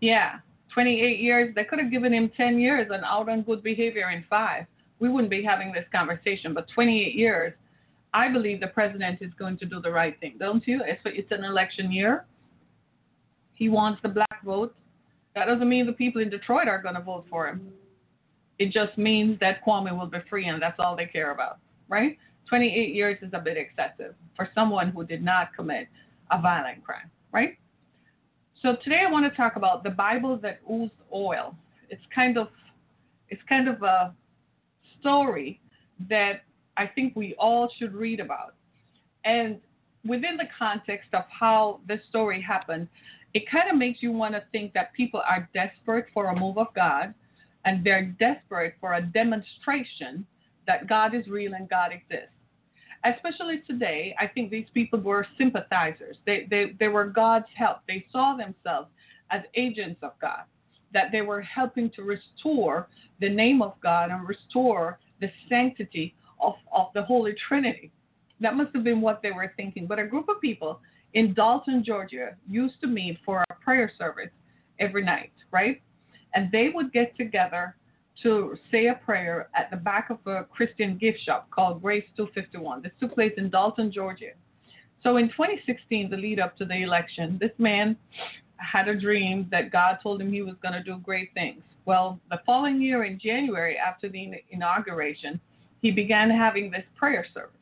yeah, 0.00 0.36
28 0.72 1.18
years, 1.18 1.54
they 1.54 1.64
could 1.64 1.78
have 1.78 1.90
given 1.90 2.12
him 2.12 2.30
10 2.36 2.58
years 2.58 2.88
and 2.92 3.02
out 3.04 3.28
on 3.28 3.42
good 3.42 3.62
behavior 3.62 4.10
in 4.10 4.24
five. 4.28 4.66
We 4.98 5.08
wouldn't 5.08 5.30
be 5.30 5.42
having 5.42 5.72
this 5.72 5.84
conversation. 5.90 6.54
But 6.54 6.66
28 6.74 7.14
years, 7.14 7.54
I 8.16 8.32
believe 8.32 8.60
the 8.60 8.68
president 8.68 9.20
is 9.20 9.30
going 9.38 9.58
to 9.58 9.66
do 9.66 9.78
the 9.78 9.90
right 9.90 10.18
thing, 10.20 10.36
don't 10.38 10.66
you? 10.66 10.80
It's, 10.86 11.02
it's 11.04 11.30
an 11.30 11.44
election 11.44 11.92
year. 11.92 12.24
He 13.52 13.68
wants 13.68 14.00
the 14.02 14.08
black 14.08 14.42
vote. 14.42 14.74
That 15.34 15.44
doesn't 15.44 15.68
mean 15.68 15.84
the 15.84 15.92
people 15.92 16.22
in 16.22 16.30
Detroit 16.30 16.66
are 16.66 16.80
going 16.80 16.94
to 16.94 17.02
vote 17.02 17.26
for 17.28 17.46
him. 17.46 17.68
It 18.58 18.72
just 18.72 18.96
means 18.96 19.38
that 19.40 19.62
Kwame 19.62 19.94
will 19.98 20.06
be 20.06 20.16
free, 20.30 20.46
and 20.46 20.62
that's 20.62 20.76
all 20.78 20.96
they 20.96 21.04
care 21.04 21.30
about, 21.30 21.58
right? 21.90 22.16
28 22.48 22.94
years 22.94 23.18
is 23.20 23.28
a 23.34 23.38
bit 23.38 23.58
excessive 23.58 24.14
for 24.34 24.48
someone 24.54 24.88
who 24.92 25.04
did 25.04 25.22
not 25.22 25.54
commit 25.54 25.86
a 26.30 26.40
violent 26.40 26.82
crime, 26.82 27.10
right? 27.32 27.58
So 28.62 28.76
today 28.82 29.02
I 29.06 29.10
want 29.12 29.30
to 29.30 29.36
talk 29.36 29.56
about 29.56 29.84
the 29.84 29.90
Bible 29.90 30.38
that 30.38 30.60
oozed 30.72 30.94
oil. 31.12 31.54
It's 31.90 32.00
kind 32.14 32.38
of 32.38 32.48
it's 33.28 33.42
kind 33.46 33.68
of 33.68 33.82
a 33.82 34.14
story 35.00 35.60
that 36.08 36.45
I 36.76 36.86
think 36.86 37.14
we 37.16 37.34
all 37.38 37.70
should 37.78 37.94
read 37.94 38.20
about. 38.20 38.54
And 39.24 39.60
within 40.04 40.36
the 40.36 40.48
context 40.58 41.08
of 41.12 41.24
how 41.28 41.80
this 41.88 42.00
story 42.08 42.40
happened, 42.40 42.88
it 43.34 43.50
kind 43.50 43.70
of 43.70 43.76
makes 43.76 44.02
you 44.02 44.12
want 44.12 44.34
to 44.34 44.42
think 44.52 44.72
that 44.74 44.92
people 44.92 45.20
are 45.28 45.48
desperate 45.52 46.06
for 46.14 46.26
a 46.26 46.38
move 46.38 46.58
of 46.58 46.68
God 46.74 47.12
and 47.64 47.84
they're 47.84 48.14
desperate 48.18 48.74
for 48.80 48.94
a 48.94 49.02
demonstration 49.02 50.26
that 50.66 50.88
God 50.88 51.14
is 51.14 51.26
real 51.26 51.54
and 51.54 51.68
God 51.68 51.92
exists 51.92 52.36
especially 53.14 53.62
today, 53.66 54.14
I 54.18 54.26
think 54.26 54.50
these 54.50 54.66
people 54.74 55.00
were 55.00 55.26
sympathizers. 55.38 56.16
They, 56.26 56.46
they, 56.50 56.74
they 56.78 56.88
were 56.88 57.06
God's 57.06 57.46
help. 57.54 57.78
They 57.86 58.04
saw 58.10 58.36
themselves 58.36 58.88
as 59.30 59.42
agents 59.54 60.00
of 60.02 60.12
God, 60.20 60.42
that 60.92 61.12
they 61.12 61.22
were 61.22 61.40
helping 61.40 61.90
to 61.90 62.02
restore 62.02 62.88
the 63.20 63.28
name 63.28 63.62
of 63.62 63.74
God 63.82 64.10
and 64.10 64.28
restore 64.28 64.98
the 65.20 65.30
sanctity 65.48 66.14
of, 66.40 66.54
of 66.72 66.88
the 66.94 67.02
Holy 67.02 67.34
Trinity. 67.48 67.90
That 68.40 68.54
must 68.54 68.74
have 68.74 68.84
been 68.84 69.00
what 69.00 69.22
they 69.22 69.30
were 69.30 69.52
thinking. 69.56 69.86
But 69.86 69.98
a 69.98 70.06
group 70.06 70.28
of 70.28 70.40
people 70.40 70.80
in 71.14 71.32
Dalton, 71.34 71.82
Georgia, 71.84 72.36
used 72.48 72.80
to 72.82 72.86
meet 72.86 73.18
for 73.24 73.44
a 73.50 73.54
prayer 73.54 73.90
service 73.98 74.30
every 74.78 75.04
night, 75.04 75.32
right? 75.50 75.80
And 76.34 76.50
they 76.52 76.68
would 76.74 76.92
get 76.92 77.16
together 77.16 77.76
to 78.22 78.56
say 78.70 78.86
a 78.86 78.94
prayer 78.94 79.48
at 79.54 79.70
the 79.70 79.76
back 79.76 80.10
of 80.10 80.18
a 80.26 80.44
Christian 80.44 80.96
gift 80.96 81.20
shop 81.24 81.50
called 81.50 81.82
Grace 81.82 82.04
251. 82.16 82.82
This 82.82 82.92
took 83.00 83.14
place 83.14 83.32
in 83.36 83.50
Dalton, 83.50 83.92
Georgia. 83.92 84.32
So 85.02 85.18
in 85.18 85.28
2016, 85.28 86.10
the 86.10 86.16
lead 86.16 86.40
up 86.40 86.56
to 86.58 86.64
the 86.64 86.82
election, 86.82 87.38
this 87.40 87.52
man 87.58 87.96
had 88.56 88.88
a 88.88 88.98
dream 88.98 89.46
that 89.50 89.70
God 89.70 89.98
told 90.02 90.20
him 90.20 90.32
he 90.32 90.42
was 90.42 90.54
going 90.62 90.74
to 90.74 90.82
do 90.82 90.98
great 90.98 91.32
things. 91.34 91.62
Well, 91.84 92.18
the 92.30 92.40
following 92.44 92.80
year 92.80 93.04
in 93.04 93.18
January, 93.18 93.76
after 93.78 94.08
the 94.08 94.32
inauguration, 94.50 95.40
he 95.86 95.92
began 95.92 96.28
having 96.28 96.68
this 96.68 96.82
prayer 96.96 97.24
service. 97.32 97.52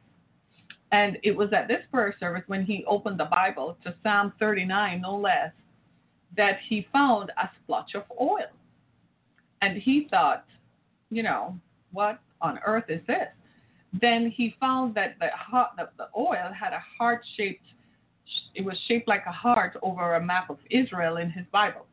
And 0.92 1.18
it 1.22 1.36
was 1.36 1.52
at 1.52 1.68
this 1.68 1.82
prayer 1.92 2.14
service 2.18 2.42
when 2.46 2.64
he 2.64 2.82
opened 2.86 3.20
the 3.20 3.26
Bible 3.26 3.76
to 3.84 3.94
Psalm 4.02 4.32
39, 4.40 5.02
no 5.02 5.14
less, 5.14 5.52
that 6.34 6.56
he 6.66 6.86
found 6.90 7.30
a 7.36 7.50
splotch 7.62 7.94
of 7.94 8.04
oil. 8.18 8.48
And 9.60 9.76
he 9.76 10.08
thought, 10.10 10.46
you 11.10 11.22
know, 11.22 11.58
what 11.92 12.18
on 12.40 12.58
earth 12.64 12.84
is 12.88 13.02
this? 13.06 13.28
Then 14.00 14.32
he 14.34 14.56
found 14.58 14.94
that 14.94 15.16
the, 15.20 15.28
the, 15.76 15.90
the 15.98 16.08
oil 16.16 16.50
had 16.58 16.72
a 16.72 16.82
heart 16.98 17.20
shaped, 17.36 17.66
it 18.54 18.64
was 18.64 18.78
shaped 18.88 19.06
like 19.06 19.24
a 19.26 19.32
heart 19.32 19.76
over 19.82 20.14
a 20.14 20.24
map 20.24 20.48
of 20.48 20.56
Israel 20.70 21.18
in 21.18 21.30
his 21.30 21.44
Bible. 21.52 21.84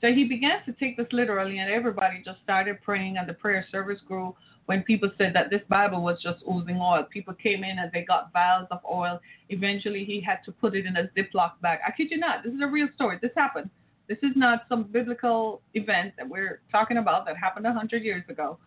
So 0.00 0.08
he 0.08 0.24
began 0.24 0.64
to 0.64 0.72
take 0.72 0.96
this 0.96 1.06
literally, 1.12 1.58
and 1.58 1.70
everybody 1.70 2.22
just 2.24 2.38
started 2.42 2.80
praying, 2.82 3.18
and 3.18 3.28
the 3.28 3.34
prayer 3.34 3.66
service 3.70 3.98
grew 4.08 4.34
when 4.66 4.82
people 4.82 5.10
said 5.16 5.32
that 5.34 5.50
this 5.50 5.62
Bible 5.68 6.02
was 6.02 6.20
just 6.22 6.42
oozing 6.50 6.80
oil. 6.80 7.04
People 7.04 7.34
came 7.34 7.64
in 7.64 7.78
and 7.78 7.90
they 7.92 8.02
got 8.02 8.32
vials 8.32 8.66
of 8.70 8.80
oil. 8.90 9.20
Eventually, 9.48 10.04
he 10.04 10.20
had 10.20 10.40
to 10.44 10.52
put 10.52 10.74
it 10.74 10.86
in 10.86 10.96
a 10.96 11.08
Ziploc 11.16 11.52
bag. 11.62 11.78
I 11.86 11.92
kid 11.92 12.08
you 12.10 12.18
not, 12.18 12.42
this 12.44 12.52
is 12.52 12.60
a 12.60 12.66
real 12.66 12.88
story. 12.94 13.18
This 13.22 13.30
happened. 13.36 13.70
This 14.08 14.18
is 14.22 14.32
not 14.36 14.66
some 14.68 14.84
biblical 14.84 15.62
event 15.74 16.14
that 16.16 16.28
we're 16.28 16.60
talking 16.70 16.98
about 16.98 17.26
that 17.26 17.36
happened 17.36 17.66
a 17.66 17.72
hundred 17.72 18.02
years 18.02 18.22
ago. 18.28 18.58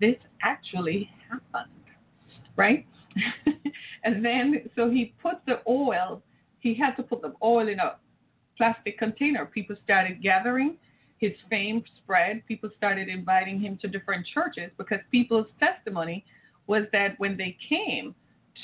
This 0.00 0.16
actually 0.42 1.10
happened, 1.28 1.72
right? 2.56 2.86
and 4.04 4.24
then, 4.24 4.68
so 4.74 4.88
he 4.88 5.14
put 5.20 5.36
the 5.46 5.60
oil. 5.68 6.22
He 6.60 6.74
had 6.74 6.94
to 6.96 7.02
put 7.02 7.22
the 7.22 7.34
oil 7.42 7.68
in 7.68 7.78
a 7.78 7.96
plastic 8.56 8.98
container. 8.98 9.46
People 9.46 9.76
started 9.84 10.22
gathering. 10.22 10.76
His 11.20 11.32
fame 11.48 11.84
spread. 11.98 12.42
People 12.46 12.70
started 12.76 13.08
inviting 13.08 13.60
him 13.60 13.78
to 13.82 13.88
different 13.88 14.26
churches 14.26 14.70
because 14.78 15.00
people's 15.10 15.46
testimony 15.58 16.24
was 16.66 16.84
that 16.92 17.18
when 17.18 17.36
they 17.36 17.56
came 17.68 18.14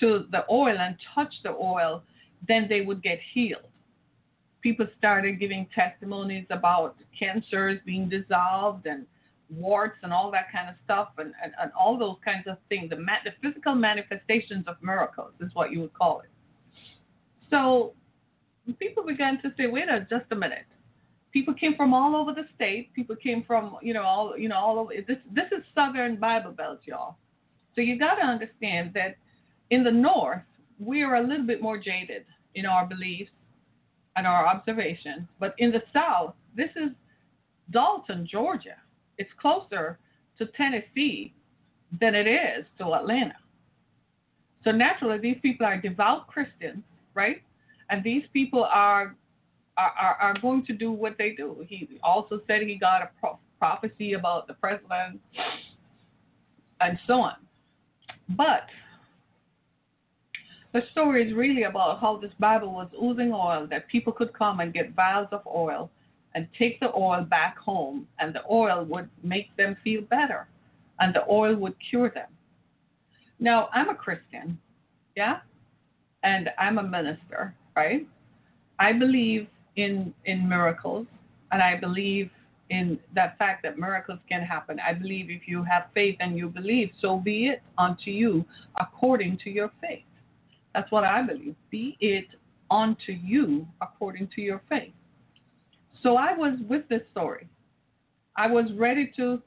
to 0.01 0.27
the 0.33 0.45
oil 0.51 0.77
and 0.79 0.97
touched 1.15 1.43
the 1.45 1.51
oil, 1.51 2.03
then 2.49 2.67
they 2.69 2.81
would 2.81 3.03
get 3.03 3.19
healed 3.33 3.69
people 4.67 4.87
started 4.99 5.39
giving 5.39 5.65
testimonies 5.73 6.45
about 6.51 6.97
cancers 7.17 7.79
being 7.87 8.09
dissolved 8.09 8.85
and 8.87 9.07
warts 9.49 9.97
and 10.03 10.13
all 10.13 10.29
that 10.29 10.51
kind 10.51 10.69
of 10.69 10.75
stuff 10.85 11.11
and, 11.19 11.33
and, 11.41 11.53
and 11.63 11.71
all 11.79 11.97
those 11.97 12.17
kinds 12.25 12.49
of 12.49 12.57
things. 12.69 12.91
The, 12.91 12.97
the 12.97 13.31
physical 13.41 13.77
manifestations 13.77 14.65
of 14.67 14.75
miracles 14.83 15.31
is 15.39 15.51
what 15.55 15.71
you 15.71 15.83
would 15.83 15.95
call 15.95 16.19
it. 16.19 16.31
So 17.49 17.93
people 18.81 19.05
began 19.05 19.41
to 19.43 19.53
say, 19.57 19.69
wait 19.69 19.89
a 19.89 20.01
just 20.11 20.25
a 20.33 20.35
minute. 20.35 20.67
People 21.37 21.53
came 21.53 21.77
from 21.77 21.93
all 21.93 22.17
over 22.17 22.33
the 22.33 22.47
state. 22.55 22.95
People 22.95 23.15
came 23.15 23.45
from, 23.47 23.77
you 23.83 23.93
know, 23.93 24.05
all 24.05 24.39
you 24.39 24.49
know, 24.49 24.57
all 24.57 24.79
over 24.79 24.95
this 25.07 25.19
this 25.35 25.45
is 25.53 25.63
southern 25.75 26.17
Bible 26.17 26.51
Belt, 26.51 26.79
y'all. 26.87 27.19
So 27.75 27.83
you 27.83 27.99
gotta 27.99 28.23
understand 28.23 28.93
that 28.95 29.17
in 29.69 29.85
the 29.85 29.91
north, 29.91 30.41
we 30.79 31.03
are 31.03 31.17
a 31.17 31.21
little 31.21 31.47
bit 31.47 31.61
more 31.61 31.77
jaded 31.77 32.25
in 32.55 32.65
our 32.65 32.87
beliefs 32.87 33.33
and 34.17 34.27
our 34.27 34.47
observation. 34.47 35.29
But 35.39 35.55
in 35.59 35.73
the 35.73 35.83
South, 35.93 36.33
this 36.57 36.71
is 36.75 36.93
Dalton, 37.71 38.27
Georgia. 38.27 38.79
It's 39.19 39.29
closer 39.39 39.99
to 40.39 40.47
Tennessee 40.57 41.35
than 42.01 42.15
it 42.15 42.27
is 42.27 42.65
to 42.79 42.95
Atlanta. 42.95 43.37
So 44.65 44.71
naturally, 44.71 45.19
these 45.19 45.37
people 45.43 45.67
are 45.67 45.79
devout 45.79 46.29
Christians, 46.29 46.83
right? 47.13 47.43
And 47.91 48.03
these 48.03 48.25
people 48.33 48.65
are 48.65 49.15
are, 49.77 50.17
are 50.21 50.35
going 50.41 50.65
to 50.67 50.73
do 50.73 50.91
what 50.91 51.17
they 51.19 51.31
do. 51.31 51.65
He 51.69 51.89
also 52.03 52.41
said 52.47 52.63
he 52.63 52.77
got 52.77 53.03
a 53.03 53.11
pro- 53.21 53.39
prophecy 53.59 54.15
about 54.15 54.47
the 54.47 54.55
president 54.55 55.21
and 56.81 56.99
so 57.07 57.15
on. 57.15 57.37
But 58.31 58.67
the 60.73 60.83
story 60.93 61.27
is 61.27 61.35
really 61.35 61.65
about 61.65 62.01
how 62.01 62.19
this 62.19 62.33
Bible 62.39 62.73
was 62.73 62.89
oozing 63.03 63.33
oil, 63.33 63.67
that 63.71 63.89
people 63.89 64.13
could 64.13 64.33
come 64.33 64.61
and 64.61 64.73
get 64.73 64.95
vials 64.95 65.29
of 65.33 65.43
oil 65.47 65.91
and 66.35 66.47
take 66.59 66.79
the 66.81 66.93
oil 66.95 67.23
back 67.23 67.57
home, 67.57 68.07
and 68.19 68.35
the 68.35 68.43
oil 68.51 68.85
would 68.85 69.09
make 69.23 69.57
them 69.57 69.75
feel 69.83 70.03
better, 70.03 70.47
and 71.01 71.15
the 71.15 71.25
oil 71.31 71.57
would 71.57 71.75
cure 71.89 72.11
them. 72.11 72.29
Now, 73.39 73.71
I'm 73.73 73.89
a 73.89 73.95
Christian, 73.95 74.59
yeah, 75.17 75.39
and 76.23 76.51
I'm 76.59 76.77
a 76.77 76.83
minister, 76.83 77.55
right? 77.75 78.07
I 78.79 78.93
believe 78.93 79.47
in 79.77 80.13
in 80.25 80.49
miracles, 80.49 81.07
and 81.53 81.63
I 81.63 81.77
believe 81.79 82.31
in 82.71 82.99
that 83.15 83.39
fact 83.39 83.63
that 83.63 83.79
miracles 83.79 84.19
can 84.29 84.43
happen. 84.43 84.81
I 84.81 84.93
believe 84.93 85.31
if 85.31 85.47
you 85.47 85.63
have 85.65 85.85
faith 85.95 86.17
and 86.21 86.37
you 86.37 86.49
believe, 86.49 86.91
so 87.01 87.19
be 87.19 87.47
it 87.47 87.63
unto 87.79 88.11
you 88.11 88.45
according 88.81 89.39
to 89.45 89.51
your 89.51 89.71
faith. 89.81 90.03
That's 90.75 90.91
what 90.91 91.05
I 91.05 91.23
believe. 91.23 91.55
Be 91.71 91.97
it 92.01 92.27
unto 92.71 93.13
you 93.13 93.67
according 93.81 94.29
to 94.35 94.41
your 94.41 94.61
faith. 94.69 94.93
So 96.03 96.17
I 96.17 96.37
was 96.37 96.59
with 96.69 96.89
this 96.89 97.03
story. 97.13 97.49
I 98.37 98.47
was 98.49 98.67
ready 98.77 99.13
to 99.17 99.41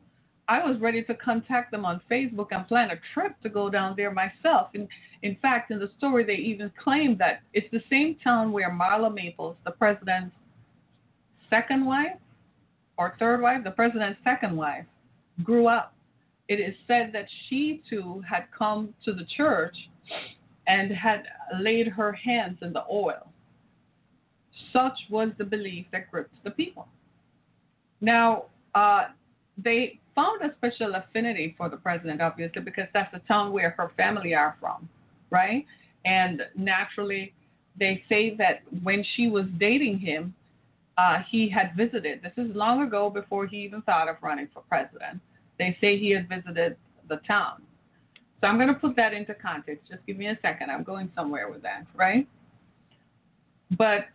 I 0.49 0.67
was 0.67 0.81
ready 0.81 1.03
to 1.03 1.13
contact 1.13 1.69
them 1.69 1.85
on 1.85 2.01
Facebook 2.09 2.47
and 2.49 2.67
plan 2.67 2.89
a 2.89 2.99
trip 3.13 3.39
to 3.43 3.49
go 3.49 3.69
down 3.69 3.93
there 3.95 4.09
myself. 4.09 4.69
And 4.73 4.87
in 5.21 5.37
fact, 5.43 5.69
in 5.69 5.77
the 5.77 5.91
story, 5.99 6.25
they 6.25 6.33
even 6.33 6.71
claimed 6.83 7.19
that 7.19 7.41
it's 7.53 7.69
the 7.71 7.83
same 7.87 8.17
town 8.23 8.51
where 8.51 8.71
Marla 8.71 9.13
Maples, 9.13 9.55
the 9.63 9.71
president's 9.71 10.35
second 11.51 11.85
wife 11.85 12.17
or 12.97 13.15
third 13.19 13.41
wife, 13.41 13.63
the 13.63 13.69
president's 13.69 14.19
second 14.23 14.57
wife, 14.57 14.85
grew 15.43 15.67
up. 15.67 15.93
It 16.47 16.59
is 16.59 16.73
said 16.87 17.11
that 17.13 17.27
she 17.47 17.83
too 17.87 18.23
had 18.27 18.45
come 18.57 18.95
to 19.05 19.13
the 19.13 19.25
church 19.37 19.75
and 20.65 20.91
had 20.91 21.25
laid 21.61 21.87
her 21.87 22.11
hands 22.11 22.57
in 22.63 22.73
the 22.73 22.83
oil. 22.91 23.27
Such 24.73 24.97
was 25.11 25.29
the 25.37 25.43
belief 25.43 25.85
that 25.91 26.09
gripped 26.09 26.43
the 26.43 26.51
people. 26.51 26.87
Now, 28.01 28.45
uh, 28.73 29.09
they 29.63 29.99
found 30.15 30.41
a 30.41 30.53
special 30.57 30.95
affinity 30.95 31.55
for 31.57 31.69
the 31.69 31.77
president, 31.77 32.21
obviously, 32.21 32.61
because 32.61 32.87
that's 32.93 33.11
the 33.13 33.19
town 33.27 33.51
where 33.53 33.71
her 33.71 33.91
family 33.97 34.33
are 34.33 34.57
from, 34.59 34.89
right? 35.29 35.65
And 36.05 36.41
naturally, 36.55 37.33
they 37.77 38.03
say 38.09 38.35
that 38.35 38.61
when 38.83 39.05
she 39.15 39.29
was 39.29 39.45
dating 39.57 39.99
him, 39.99 40.33
uh, 40.97 41.19
he 41.29 41.47
had 41.47 41.75
visited. 41.77 42.21
This 42.21 42.33
is 42.35 42.53
long 42.55 42.81
ago 42.83 43.09
before 43.09 43.47
he 43.47 43.57
even 43.57 43.81
thought 43.83 44.09
of 44.09 44.17
running 44.21 44.49
for 44.53 44.61
president. 44.63 45.21
They 45.57 45.77
say 45.79 45.97
he 45.97 46.11
had 46.11 46.27
visited 46.27 46.75
the 47.07 47.17
town. 47.27 47.61
So 48.41 48.47
I'm 48.47 48.57
going 48.57 48.69
to 48.69 48.73
put 48.73 48.95
that 48.95 49.13
into 49.13 49.33
context. 49.33 49.87
Just 49.89 50.05
give 50.05 50.17
me 50.17 50.27
a 50.27 50.37
second. 50.41 50.69
I'm 50.69 50.83
going 50.83 51.11
somewhere 51.15 51.49
with 51.49 51.61
that, 51.63 51.85
right? 51.95 52.27
But 53.77 54.07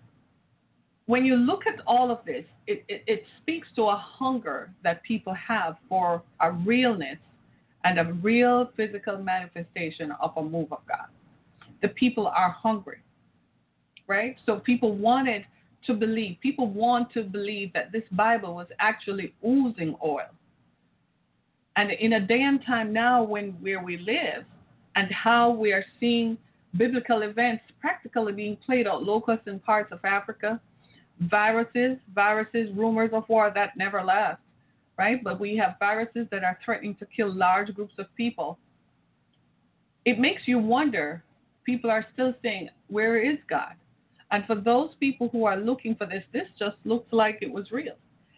when 1.06 1.25
you 1.25 1.37
look 1.37 1.66
at 1.66 1.80
all 1.87 2.11
of 2.11 2.25
this, 2.25 2.44
it, 2.66 2.84
it, 2.88 3.04
it, 3.06 3.25
speaks 3.42 3.68
to 3.76 3.82
a 3.82 3.96
hunger 3.96 4.70
that 4.82 5.02
people 5.02 5.34
have 5.34 5.76
for 5.88 6.23
a 6.40 6.50
realness 6.50 7.18
and 7.84 7.99
a 7.99 8.12
real 8.23 8.70
physical 8.76 9.18
manifestation 9.18 10.12
of 10.20 10.32
a 10.37 10.42
move 10.42 10.73
of 10.73 10.78
God. 10.88 11.08
The 11.82 11.88
people 11.88 12.26
are 12.26 12.50
hungry, 12.50 13.02
right? 14.06 14.37
So 14.46 14.56
people 14.56 14.96
wanted 14.96 15.44
to 15.87 15.92
believe, 15.92 16.38
people 16.40 16.68
want 16.68 17.12
to 17.12 17.23
believe 17.23 17.75
that 17.75 17.92
this 17.92 18.04
Bible 18.12 18.54
was 18.54 18.68
actually 18.80 19.34
oozing 19.46 19.96
oil. 20.02 20.30
And 21.76 21.90
in 21.90 22.14
a 22.14 22.20
day 22.20 22.40
and 22.42 22.64
time 22.64 22.92
now 22.92 23.23
when 23.23 23.50
where 23.61 23.82
we 23.82 23.99
live 23.99 24.44
and 24.96 25.11
how 25.12 25.50
we 25.50 25.73
are 25.73 25.84
seeing 26.00 26.38
biblical 26.78 27.23
events 27.23 27.64
practically 27.80 28.32
being 28.32 28.56
played 28.64 28.87
out 28.87 29.02
locusts 29.02 29.46
in 29.46 29.58
parts 29.58 29.92
of 29.92 29.99
Africa, 30.04 30.61
viruses, 31.21 31.99
viruses, 32.14 32.71
rumors 32.75 33.11
of 33.12 33.28
war 33.28 33.52
that 33.54 33.76
never 33.76 34.02
last, 34.02 34.40
right? 34.99 35.23
But 35.23 35.40
we 35.40 35.56
have 35.56 35.76
viruses 35.78 36.26
that 36.30 36.44
are 36.44 36.59
threatening 36.64 36.94
to 36.97 37.06
kill 37.06 37.33
large 37.33 37.73
groups 37.75 37.94
of 37.99 38.06
people. 38.16 38.59
It 40.04 40.18
makes 40.18 40.42
you 40.47 40.59
wonder. 40.59 41.23
People 41.64 41.90
are 41.90 42.06
still 42.12 42.35
saying, 42.42 42.68
Where 42.88 43.18
is 43.18 43.38
God? 43.49 43.75
And 44.30 44.44
for 44.47 44.56
those 44.56 44.90
people 45.00 45.28
who 45.30 45.44
are 45.44 45.56
looking 45.56 45.94
for 45.94 46.06
this, 46.06 46.25
this 46.33 46.49
just 46.59 46.76
looks 46.85 47.12
like 47.12 47.38
it 47.40 47.50
was 47.50 47.71
real. 47.71 47.94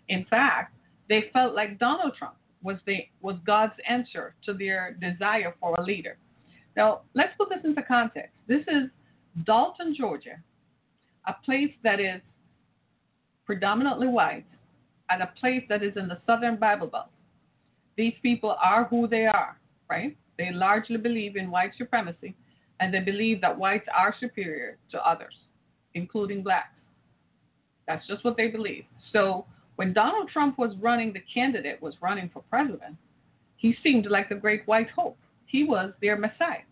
In 0.09 0.25
fact, 0.29 0.75
they 1.09 1.25
felt 1.33 1.55
like 1.55 1.79
Donald 1.79 2.15
Trump 2.19 2.35
was 2.63 2.77
the 2.87 2.99
was 3.23 3.37
God's 3.47 3.75
answer 3.89 4.35
to 4.45 4.53
their 4.53 4.97
desire 5.01 5.55
for 5.61 5.75
a 5.79 5.83
leader. 5.83 6.19
Now, 6.77 7.03
let's 7.15 7.33
put 7.39 7.49
this 7.49 7.61
into 7.65 7.83
context. 7.83 8.33
This 8.47 8.63
is 8.69 8.91
Dalton, 9.45 9.95
Georgia, 9.97 10.37
a 11.27 11.35
place 11.45 11.73
that 11.83 12.01
is 12.01 12.21
predominantly 13.47 14.09
white, 14.09 14.45
at 15.09 15.21
a 15.21 15.33
place 15.39 15.63
that 15.69 15.83
is 15.83 15.97
in 15.97 16.09
the 16.09 16.19
Southern 16.27 16.57
Bible 16.57 16.89
Belt. 16.89 17.11
These 17.97 18.15
people 18.23 18.57
are 18.63 18.85
who 18.85 19.07
they 19.07 19.27
are, 19.27 19.57
right? 19.89 20.17
They 20.37 20.51
largely 20.53 20.97
believe 20.97 21.37
in 21.37 21.51
white 21.51 21.71
supremacy, 21.79 22.35
and 22.81 22.93
they 22.93 23.01
believe 23.01 23.41
that 23.41 23.57
whites 23.57 23.87
are 23.97 24.15
superior 24.19 24.77
to 24.91 25.09
others, 25.09 25.35
including 25.95 26.43
blacks. 26.43 26.75
That's 27.87 28.07
just 28.07 28.25
what 28.25 28.37
they 28.37 28.49
believe. 28.49 28.85
So 29.13 29.47
when 29.77 29.93
Donald 29.93 30.29
Trump 30.31 30.59
was 30.59 30.75
running, 30.81 31.13
the 31.13 31.23
candidate 31.33 31.81
was 31.81 31.95
running 32.03 32.29
for 32.33 32.43
president, 32.51 32.97
he 33.57 33.77
seemed 33.83 34.07
like 34.07 34.29
the 34.29 34.35
great 34.35 34.67
white 34.67 34.91
hope. 34.91 35.17
He 35.47 35.65
was 35.65 35.93
their 36.03 36.17
messiah. 36.17 36.67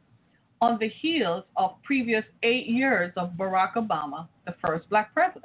On 0.61 0.79
the 0.79 0.88
heels 0.88 1.44
of 1.57 1.77
previous 1.85 2.25
eight 2.42 2.66
years 2.66 3.12
of 3.16 3.31
Barack 3.38 3.75
Obama, 3.75 4.29
the 4.46 4.55
first 4.61 4.88
black 4.90 5.14
president 5.14 5.44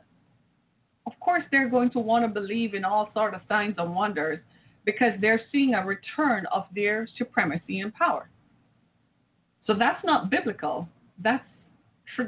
of 1.10 1.20
course 1.20 1.44
they're 1.50 1.70
going 1.70 1.90
to 1.90 2.00
want 2.00 2.24
to 2.24 2.28
believe 2.28 2.76
in 2.76 2.86
all 2.86 3.10
sort 3.16 3.34
of 3.34 3.42
signs 3.48 3.76
and 3.80 3.96
wonders 3.96 4.40
because 4.86 5.14
they're 5.22 5.42
seeing 5.52 5.74
a 5.74 5.84
return 5.84 6.46
of 6.52 6.66
their 6.76 7.08
supremacy 7.18 7.80
and 7.80 7.92
power. 7.94 8.30
So 9.66 9.74
that's 9.74 10.04
not 10.06 10.30
biblical. 10.30 10.88
That's 11.24 11.44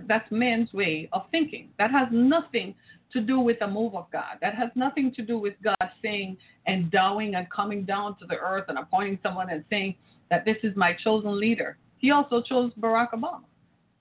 that's 0.07 0.31
man's 0.31 0.71
way 0.73 1.09
of 1.11 1.23
thinking. 1.31 1.69
That 1.77 1.91
has 1.91 2.07
nothing 2.11 2.73
to 3.13 3.21
do 3.21 3.39
with 3.39 3.59
the 3.59 3.67
move 3.67 3.95
of 3.95 4.05
God. 4.11 4.37
That 4.41 4.55
has 4.55 4.69
nothing 4.75 5.13
to 5.15 5.21
do 5.21 5.37
with 5.37 5.53
God 5.63 5.75
saying, 6.01 6.37
and 6.65 6.85
endowing 6.85 7.35
and 7.35 7.49
coming 7.49 7.83
down 7.83 8.17
to 8.19 8.25
the 8.25 8.37
earth 8.37 8.65
and 8.67 8.77
appointing 8.77 9.19
someone 9.21 9.49
and 9.49 9.63
saying 9.69 9.95
that 10.29 10.45
this 10.45 10.57
is 10.63 10.75
my 10.75 10.95
chosen 11.03 11.39
leader. 11.39 11.77
He 11.97 12.11
also 12.11 12.41
chose 12.41 12.71
Barack 12.79 13.11
Obama. 13.11 13.41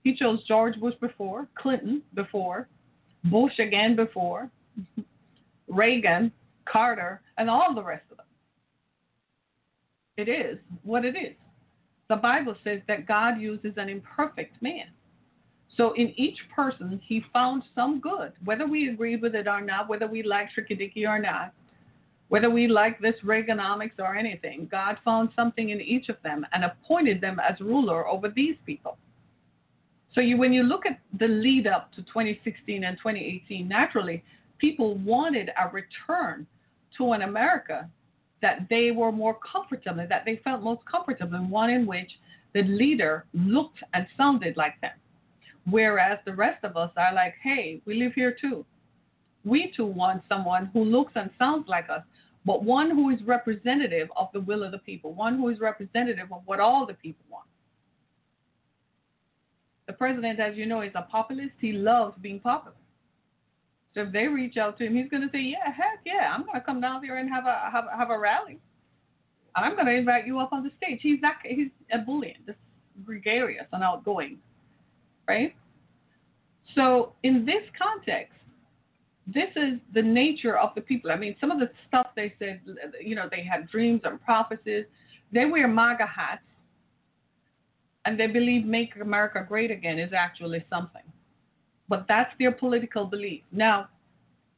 He 0.04 0.14
chose 0.14 0.42
George 0.46 0.78
Bush 0.80 0.94
before, 1.00 1.48
Clinton 1.58 2.02
before, 2.14 2.68
Bush 3.24 3.58
again 3.58 3.96
before, 3.96 4.50
Reagan, 5.68 6.32
Carter, 6.70 7.20
and 7.38 7.48
all 7.48 7.74
the 7.74 7.82
rest 7.82 8.04
of 8.10 8.18
them. 8.18 8.26
It 10.16 10.28
is 10.28 10.58
what 10.82 11.04
it 11.04 11.16
is. 11.16 11.36
The 12.08 12.16
Bible 12.16 12.56
says 12.64 12.80
that 12.88 13.06
God 13.06 13.40
uses 13.40 13.72
an 13.76 13.88
imperfect 13.88 14.60
man. 14.60 14.86
So 15.76 15.92
in 15.92 16.12
each 16.16 16.38
person, 16.54 17.00
he 17.06 17.24
found 17.32 17.62
some 17.74 18.00
good, 18.00 18.32
whether 18.44 18.66
we 18.66 18.88
agreed 18.88 19.22
with 19.22 19.34
it 19.34 19.46
or 19.46 19.60
not, 19.60 19.88
whether 19.88 20.06
we 20.06 20.22
like 20.22 20.48
Dicky 20.68 21.06
or 21.06 21.18
not, 21.20 21.54
whether 22.28 22.50
we 22.50 22.68
like 22.68 22.98
this 23.00 23.14
Reaganomics 23.24 23.98
or 23.98 24.14
anything. 24.14 24.68
God 24.70 24.98
found 25.04 25.30
something 25.34 25.70
in 25.70 25.80
each 25.80 26.08
of 26.08 26.16
them 26.22 26.44
and 26.52 26.64
appointed 26.64 27.20
them 27.20 27.40
as 27.40 27.60
ruler 27.60 28.06
over 28.06 28.28
these 28.28 28.56
people. 28.66 28.98
So 30.14 30.20
you, 30.20 30.36
when 30.36 30.52
you 30.52 30.64
look 30.64 30.86
at 30.86 31.00
the 31.18 31.28
lead 31.28 31.66
up 31.66 31.92
to 31.92 32.02
2016 32.02 32.84
and 32.84 32.96
2018, 32.98 33.68
naturally, 33.68 34.24
people 34.60 34.96
wanted 34.98 35.50
a 35.58 35.68
return 35.68 36.46
to 36.96 37.12
an 37.12 37.22
America 37.22 37.88
that 38.42 38.66
they 38.70 38.90
were 38.90 39.12
more 39.12 39.38
comfortable, 39.40 40.06
that 40.08 40.24
they 40.24 40.40
felt 40.44 40.62
most 40.62 40.82
comfortable 40.90 41.36
in, 41.36 41.50
one 41.50 41.70
in 41.70 41.86
which 41.86 42.10
the 42.54 42.62
leader 42.62 43.26
looked 43.34 43.78
and 43.94 44.06
sounded 44.16 44.56
like 44.56 44.80
them. 44.80 44.92
Whereas 45.68 46.18
the 46.24 46.34
rest 46.34 46.64
of 46.64 46.76
us 46.76 46.90
are 46.96 47.12
like, 47.14 47.34
hey, 47.42 47.80
we 47.84 47.94
live 47.94 48.12
here 48.14 48.36
too. 48.38 48.64
We 49.44 49.72
too 49.76 49.86
want 49.86 50.22
someone 50.28 50.70
who 50.72 50.84
looks 50.84 51.12
and 51.14 51.30
sounds 51.38 51.68
like 51.68 51.88
us, 51.90 52.02
but 52.44 52.64
one 52.64 52.90
who 52.90 53.10
is 53.10 53.22
representative 53.24 54.08
of 54.16 54.28
the 54.32 54.40
will 54.40 54.62
of 54.62 54.72
the 54.72 54.78
people, 54.78 55.12
one 55.14 55.36
who 55.36 55.48
is 55.48 55.60
representative 55.60 56.32
of 56.32 56.42
what 56.46 56.60
all 56.60 56.86
the 56.86 56.94
people 56.94 57.24
want. 57.30 57.46
The 59.86 59.92
president, 59.92 60.40
as 60.40 60.56
you 60.56 60.66
know, 60.66 60.82
is 60.82 60.92
a 60.94 61.02
populist. 61.02 61.52
He 61.60 61.72
loves 61.72 62.14
being 62.20 62.40
popular. 62.40 62.76
So 63.94 64.02
if 64.02 64.12
they 64.12 64.28
reach 64.28 64.56
out 64.56 64.78
to 64.78 64.86
him, 64.86 64.94
he's 64.94 65.08
going 65.08 65.22
to 65.22 65.28
say, 65.32 65.40
"Yeah, 65.40 65.66
heck 65.66 66.00
yeah, 66.04 66.32
I'm 66.32 66.42
going 66.42 66.54
to 66.54 66.60
come 66.60 66.80
down 66.80 67.00
there 67.02 67.16
and 67.18 67.28
have 67.28 67.46
a 67.46 67.70
have, 67.72 67.84
have 67.96 68.10
a 68.10 68.18
rally. 68.18 68.58
I'm 69.56 69.74
going 69.74 69.86
to 69.86 69.94
invite 69.94 70.26
you 70.26 70.38
up 70.38 70.52
on 70.52 70.62
the 70.62 70.70
stage." 70.76 71.00
He's 71.02 71.20
that 71.22 71.38
he's 71.44 71.70
ebullient, 71.90 72.46
just 72.46 72.58
gregarious 73.04 73.66
and 73.72 73.82
outgoing, 73.82 74.38
right? 75.26 75.54
So 76.76 77.14
in 77.24 77.44
this 77.44 77.62
context, 77.76 78.34
this 79.26 79.48
is 79.56 79.80
the 79.92 80.02
nature 80.02 80.56
of 80.56 80.70
the 80.76 80.80
people. 80.80 81.10
I 81.10 81.16
mean, 81.16 81.34
some 81.40 81.50
of 81.50 81.58
the 81.58 81.70
stuff 81.88 82.08
they 82.14 82.32
said, 82.38 82.60
you 83.00 83.16
know, 83.16 83.28
they 83.28 83.42
had 83.42 83.68
dreams 83.68 84.02
and 84.04 84.22
prophecies. 84.22 84.84
They 85.32 85.46
wear 85.46 85.66
MAGA 85.66 86.06
hats, 86.06 86.42
and 88.04 88.18
they 88.18 88.28
believe 88.28 88.64
"Make 88.64 88.94
America 89.00 89.44
Great 89.48 89.72
Again" 89.72 89.98
is 89.98 90.12
actually 90.12 90.64
something 90.70 91.02
but 91.90 92.06
that's 92.08 92.32
their 92.38 92.52
political 92.52 93.04
belief. 93.04 93.42
Now, 93.52 93.88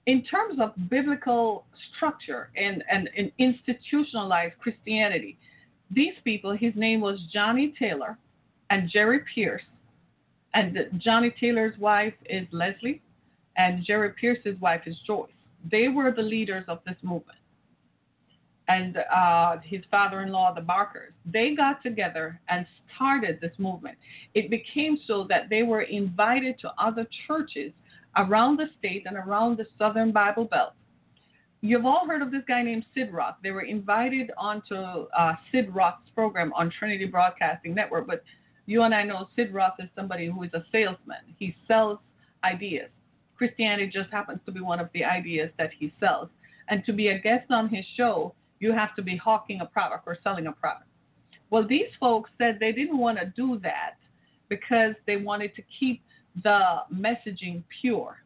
in 0.07 0.23
terms 0.23 0.61
of 0.61 0.73
biblical 0.91 1.65
structure 1.97 2.51
and, 2.57 2.85
and, 2.91 3.09
and 3.17 3.33
institutionalized 3.39 4.55
Christianity, 4.61 5.39
these 5.91 6.15
people, 6.25 6.53
his 6.53 6.75
name 6.77 7.01
was 7.01 7.19
Johnny 7.33 7.75
Taylor 7.79 8.19
and 8.71 8.89
Jerry 8.91 9.21
Pierce, 9.35 9.63
and 10.55 10.79
Johnny 10.99 11.35
Taylor's 11.41 11.77
wife 11.79 12.15
is 12.27 12.47
Leslie, 12.53 13.01
and 13.57 13.85
Jerry 13.85 14.13
Pierce's 14.21 14.61
wife 14.61 14.83
is 14.87 14.97
Joyce. 15.07 15.31
They 15.71 15.89
were 15.89 16.13
the 16.13 16.23
leaders 16.23 16.65
of 16.69 16.81
this 16.87 16.97
movement 17.03 17.39
and 18.73 18.99
uh, 19.15 19.57
his 19.63 19.83
father-in-law, 19.91 20.55
the 20.55 20.61
Barkers, 20.61 21.13
they 21.25 21.55
got 21.55 21.83
together 21.83 22.41
and 22.49 22.67
started 22.95 23.41
this 23.41 23.53
movement. 23.59 23.97
It 24.35 24.51
became 24.51 24.99
so 25.07 25.27
that 25.29 25.49
they 25.51 25.63
were 25.63 25.83
invited 25.83 26.59
to 26.61 26.73
other 26.79 27.07
churches 27.27 27.73
around 28.17 28.59
the 28.59 28.67
state 28.79 29.05
and 29.07 29.17
around 29.17 29.57
the 29.59 29.67
Southern 29.79 30.13
Bible 30.13 30.45
Belt 30.45 30.75
you've 31.63 31.87
all 31.87 32.07
heard 32.07 32.21
of 32.21 32.31
this 32.31 32.43
guy 32.47 32.63
named 32.63 32.85
Sid 32.95 33.13
Roth. 33.13 33.37
They 33.43 33.53
were 33.53 33.63
invited 33.63 34.31
onto 34.37 34.75
uh, 34.75 35.35
Sid 35.51 35.75
Roth's 35.75 36.11
program 36.15 36.53
on 36.55 36.71
Trinity 36.79 37.07
Broadcasting 37.07 37.75
Network, 37.75 38.07
but 38.07 38.23
you 38.67 38.83
and 38.83 38.95
I 38.95 39.05
know 39.05 39.29
Sid 39.35 39.55
Roth 39.55 39.75
is 39.79 39.89
somebody 39.97 40.27
who 40.27 40.43
is 40.43 40.51
a 40.53 40.65
salesman. 40.71 41.35
He 41.39 41.57
sells 41.67 41.99
ideas. 42.45 42.91
Christianity 43.37 43.91
just 43.93 44.11
happens 44.11 44.41
to 44.45 44.53
be 44.53 44.61
one 44.61 44.81
of 44.81 44.89
the 44.93 45.05
ideas 45.05 45.51
that 45.59 45.71
he 45.79 45.93
sells. 45.99 46.29
And 46.69 46.85
to 46.85 46.93
be 46.93 47.09
a 47.09 47.19
guest 47.19 47.51
on 47.51 47.69
his 47.69 47.85
show, 47.97 48.35
you 48.63 48.73
have 48.73 48.95
to 48.95 49.03
be 49.03 49.17
hawking 49.17 49.61
a 49.61 49.67
product 49.67 50.05
or 50.07 50.17
selling 50.23 50.47
a 50.47 50.53
product. 50.53 50.89
Well, 51.51 51.67
these 51.67 51.91
folks 51.99 52.31
said 52.39 52.59
they 52.61 52.73
didn't 52.73 52.97
want 52.97 53.19
to 53.19 53.27
do 53.37 53.59
that 53.63 53.97
because 54.49 54.95
they 55.07 55.17
wanted 55.17 55.55
to 55.57 55.63
keep 55.79 56.01
the 56.45 56.79
messaging 56.95 57.65
pure. 57.81 58.23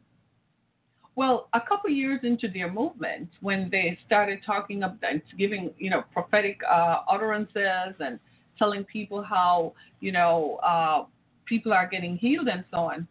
Well, 1.17 1.49
a 1.55 1.61
couple 1.61 1.89
years 1.89 2.21
into 2.23 2.49
their 2.49 2.71
movement, 2.71 3.31
when 3.41 3.71
they 3.71 3.99
started 4.07 4.41
talking 4.45 4.83
about 4.83 5.23
giving, 5.39 5.71
you 5.79 5.89
know, 5.89 6.05
prophetic 6.13 6.61
uh, 6.71 6.99
utterances 7.09 7.95
and 7.99 8.21
telling 8.59 8.85
people 8.85 9.23
how, 9.23 9.73
you 10.01 10.13
know, 10.13 10.61
uh, 10.63 11.05
people 11.47 11.73
are 11.73 11.89
getting 11.89 12.19
healed 12.19 12.49
and 12.49 12.63
so 12.71 12.79
on, 12.79 13.09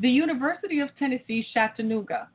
the 0.00 0.10
University 0.10 0.80
of 0.80 0.90
Tennessee, 0.98 1.46
Chattanooga, 1.54 2.28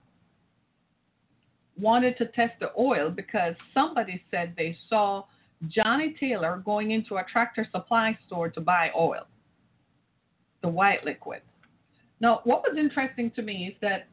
wanted 1.79 2.17
to 2.17 2.25
test 2.27 2.53
the 2.59 2.71
oil 2.77 3.09
because 3.09 3.55
somebody 3.73 4.21
said 4.31 4.53
they 4.57 4.77
saw 4.89 5.23
Johnny 5.67 6.15
Taylor 6.19 6.61
going 6.65 6.91
into 6.91 7.17
a 7.17 7.25
tractor 7.31 7.67
supply 7.71 8.17
store 8.25 8.49
to 8.49 8.61
buy 8.61 8.91
oil, 8.97 9.27
the 10.61 10.69
white 10.69 11.03
liquid. 11.03 11.41
Now, 12.21 12.41
what 12.43 12.61
was 12.61 12.77
interesting 12.77 13.31
to 13.31 13.41
me 13.41 13.67
is 13.67 13.75
that 13.81 14.07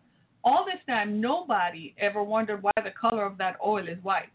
all 0.45 0.65
this 0.65 0.81
time, 0.87 1.21
nobody 1.21 1.95
ever 1.99 2.23
wondered 2.23 2.63
why 2.63 2.73
the 2.77 2.93
color 2.93 3.25
of 3.25 3.37
that 3.39 3.57
oil 3.65 3.89
is 3.89 3.99
white. 4.03 4.29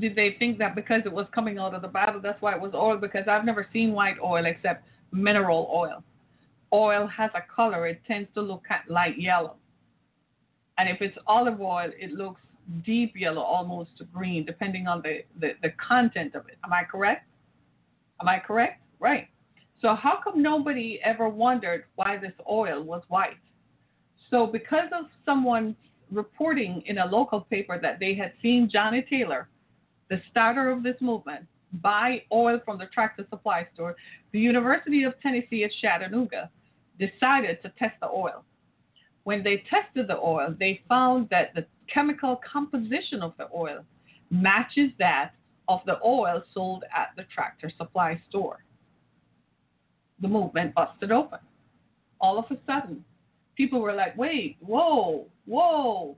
Did 0.00 0.16
they 0.16 0.36
think 0.38 0.58
that 0.58 0.74
because 0.74 1.02
it 1.04 1.12
was 1.12 1.26
coming 1.34 1.58
out 1.58 1.74
of 1.74 1.82
the 1.82 1.88
Bible, 1.88 2.20
that's 2.22 2.40
why 2.40 2.54
it 2.54 2.60
was 2.60 2.72
oil? 2.74 2.96
Because 2.96 3.28
I've 3.28 3.44
never 3.44 3.66
seen 3.72 3.92
white 3.92 4.16
oil 4.22 4.44
except 4.46 4.84
mineral 5.12 5.70
oil. 5.72 6.02
Oil 6.72 7.06
has 7.06 7.30
a 7.34 7.42
color, 7.54 7.86
it 7.86 8.00
tends 8.06 8.28
to 8.34 8.42
look 8.42 8.64
light 8.88 9.18
yellow. 9.18 9.56
And 10.78 10.88
if 10.88 11.02
it's 11.02 11.16
olive 11.26 11.60
oil, 11.60 11.90
it 11.98 12.12
looks 12.12 12.40
deep 12.84 13.14
yellow, 13.16 13.42
almost 13.42 13.90
green, 14.12 14.44
depending 14.44 14.86
on 14.86 15.02
the, 15.02 15.22
the, 15.40 15.52
the 15.62 15.70
content 15.70 16.34
of 16.34 16.46
it. 16.48 16.58
Am 16.64 16.72
I 16.72 16.84
correct? 16.84 17.26
Am 18.20 18.28
I 18.28 18.38
correct? 18.38 18.82
Right. 19.00 19.28
So, 19.80 19.94
how 19.94 20.18
come 20.22 20.42
nobody 20.42 21.00
ever 21.04 21.28
wondered 21.28 21.84
why 21.94 22.16
this 22.20 22.32
oil 22.50 22.82
was 22.82 23.02
white? 23.08 23.36
So, 24.30 24.46
because 24.46 24.88
of 24.92 25.06
someone 25.24 25.76
reporting 26.10 26.82
in 26.86 26.98
a 26.98 27.06
local 27.06 27.42
paper 27.42 27.78
that 27.80 27.98
they 28.00 28.14
had 28.14 28.32
seen 28.42 28.68
Johnny 28.72 29.06
Taylor, 29.08 29.48
the 30.10 30.20
starter 30.30 30.70
of 30.70 30.82
this 30.82 30.96
movement, 31.00 31.46
buy 31.74 32.22
oil 32.32 32.60
from 32.64 32.78
the 32.78 32.86
tractor 32.86 33.26
supply 33.30 33.66
store, 33.74 33.94
the 34.32 34.40
University 34.40 35.04
of 35.04 35.14
Tennessee 35.20 35.64
at 35.64 35.70
Chattanooga 35.80 36.50
decided 36.98 37.62
to 37.62 37.72
test 37.78 37.94
the 38.00 38.08
oil. 38.08 38.44
When 39.28 39.42
they 39.42 39.62
tested 39.68 40.08
the 40.08 40.16
oil, 40.16 40.54
they 40.58 40.80
found 40.88 41.28
that 41.28 41.54
the 41.54 41.66
chemical 41.92 42.40
composition 42.50 43.20
of 43.20 43.34
the 43.36 43.46
oil 43.54 43.84
matches 44.30 44.90
that 44.98 45.32
of 45.68 45.80
the 45.84 45.98
oil 46.02 46.42
sold 46.54 46.84
at 46.96 47.08
the 47.14 47.24
tractor 47.24 47.70
supply 47.76 48.18
store 48.30 48.64
the 50.22 50.28
movement 50.28 50.74
busted 50.74 51.12
open. 51.12 51.40
All 52.22 52.38
of 52.38 52.46
a 52.50 52.56
sudden, 52.66 53.04
people 53.54 53.80
were 53.82 53.92
like, 53.92 54.16
wait, 54.16 54.56
whoa, 54.60 55.26
whoa, 55.44 56.16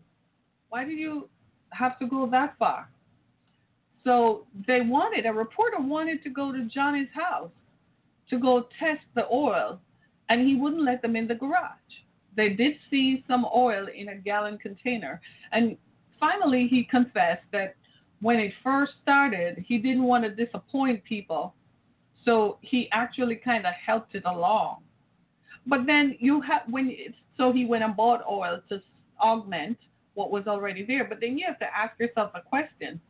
why 0.69 0.85
did 0.85 0.97
you 0.97 1.29
have 1.71 1.99
to 1.99 2.07
go 2.07 2.29
that 2.31 2.55
far? 2.61 2.89
So 4.05 4.47
they 4.69 4.83
wanted, 4.83 5.27
a 5.27 5.33
reporter 5.33 5.81
wanted 5.81 6.23
to 6.23 6.31
go 6.31 6.53
to 6.53 6.65
Johnny's 6.67 7.09
house 7.13 7.51
to 8.29 8.39
go 8.39 8.69
test 8.79 9.03
the 9.17 9.27
oil, 9.33 9.81
and 10.29 10.47
he 10.47 10.55
wouldn't 10.55 10.85
let 10.85 11.03
them 11.03 11.17
in 11.17 11.27
the 11.27 11.35
garage. 11.35 11.75
They 12.41 12.49
did 12.49 12.77
see 12.91 13.23
some 13.29 13.45
oil 13.55 13.87
in 13.95 14.09
a 14.09 14.17
gallon 14.17 14.57
container. 14.57 15.21
And 15.53 15.77
finally, 16.19 16.69
he 16.69 16.85
confessed 16.85 17.45
that 17.53 17.75
when 18.23 18.41
it 18.41 18.55
first 18.65 18.93
started, 19.03 19.63
he 19.69 19.77
didn't 19.77 20.05
want 20.05 20.25
to 20.25 20.31
disappoint 20.45 21.05
people 21.05 21.55
so 22.25 22.59
he 22.63 22.89
actually 22.93 23.37
kind 23.37 23.67
of 23.67 23.75
helped 23.75 24.15
it 24.15 24.23
along. 24.25 24.83
But 25.67 25.85
then 25.87 26.17
you 26.19 26.41
have 26.41 26.63
when 26.71 26.97
so 27.37 27.53
he 27.53 27.67
went 27.67 27.85
and 27.85 27.95
bought 27.95 28.23
oil 28.27 28.61
to 28.71 28.81
augment 29.21 29.77
what 30.15 30.31
was 30.31 30.47
already 30.47 30.83
there. 30.85 31.05
But 31.05 31.21
then 31.21 31.37
you 31.37 31.45
have 31.47 31.59
to 31.59 31.77
ask 31.77 31.99
yourself 31.99 32.31
a 32.35 32.41
question: 32.41 33.01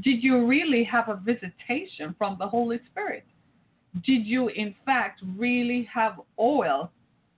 Did 0.00 0.22
you 0.22 0.46
really 0.46 0.84
have 0.84 1.10
a 1.10 1.16
visitation 1.16 2.14
from 2.16 2.36
the 2.38 2.48
Holy 2.48 2.80
Spirit? 2.90 3.26
Did 4.06 4.24
you 4.26 4.48
in 4.48 4.74
fact 4.86 5.20
really 5.36 5.88
have 5.92 6.20
oil 6.38 6.90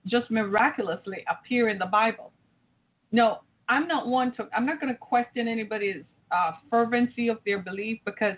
just 0.07 0.29
miraculously 0.31 1.23
appear 1.29 1.69
in 1.69 1.77
the 1.77 1.85
Bible? 1.85 2.31
No, 3.11 3.39
I'm 3.69 3.87
not 3.87 4.07
one 4.07 4.33
to. 4.35 4.47
I'm 4.55 4.65
not 4.65 4.79
going 4.81 4.93
to 4.93 4.99
question 4.99 5.47
anybody's 5.47 6.03
uh, 6.31 6.51
fervency 6.69 7.27
of 7.29 7.37
their 7.45 7.59
belief 7.59 7.99
because 8.05 8.35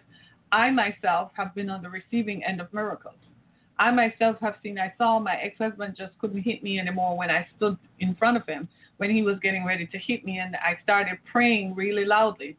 I 0.51 0.71
myself 0.71 1.32
have 1.36 1.53
been 1.55 1.69
on 1.69 1.82
the 1.82 1.89
receiving 1.89 2.43
end 2.43 2.62
of 2.62 2.73
miracles. 2.73 3.15
I 3.77 3.91
myself 3.91 4.36
have 4.41 4.55
seen, 4.62 4.77
I 4.77 4.93
saw 4.97 5.19
my 5.19 5.36
ex 5.36 5.58
husband 5.58 5.95
just 5.97 6.17
couldn't 6.19 6.41
hit 6.41 6.62
me 6.62 6.79
anymore 6.79 7.17
when 7.17 7.32
I 7.32 7.47
stood 7.55 7.77
in 7.99 8.13
front 8.15 8.36
of 8.36 8.45
him 8.45 8.67
when 8.97 9.10
he 9.10 9.21
was 9.21 9.38
getting 9.41 9.65
ready 9.65 9.88
to 9.88 9.97
hit 9.97 10.25
me. 10.25 10.39
And 10.39 10.55
I 10.58 10.77
started 10.84 11.17
praying 11.32 11.75
really 11.75 12.03
loudly. 12.03 12.58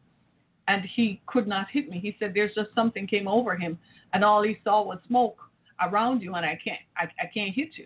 And 0.67 0.83
he 0.95 1.21
could 1.27 1.47
not 1.47 1.67
hit 1.71 1.89
me. 1.89 1.99
He 1.99 2.15
said, 2.19 2.33
There's 2.33 2.55
just 2.55 2.69
something 2.73 3.05
came 3.05 3.27
over 3.27 3.55
him. 3.55 3.77
And 4.13 4.23
all 4.23 4.41
he 4.41 4.57
saw 4.63 4.83
was 4.83 4.97
smoke 5.07 5.39
around 5.81 6.21
you. 6.21 6.33
And 6.33 6.45
I 6.45 6.59
can't, 6.63 6.79
I, 6.97 7.03
I 7.19 7.29
can't 7.31 7.53
hit 7.53 7.69
you. 7.75 7.85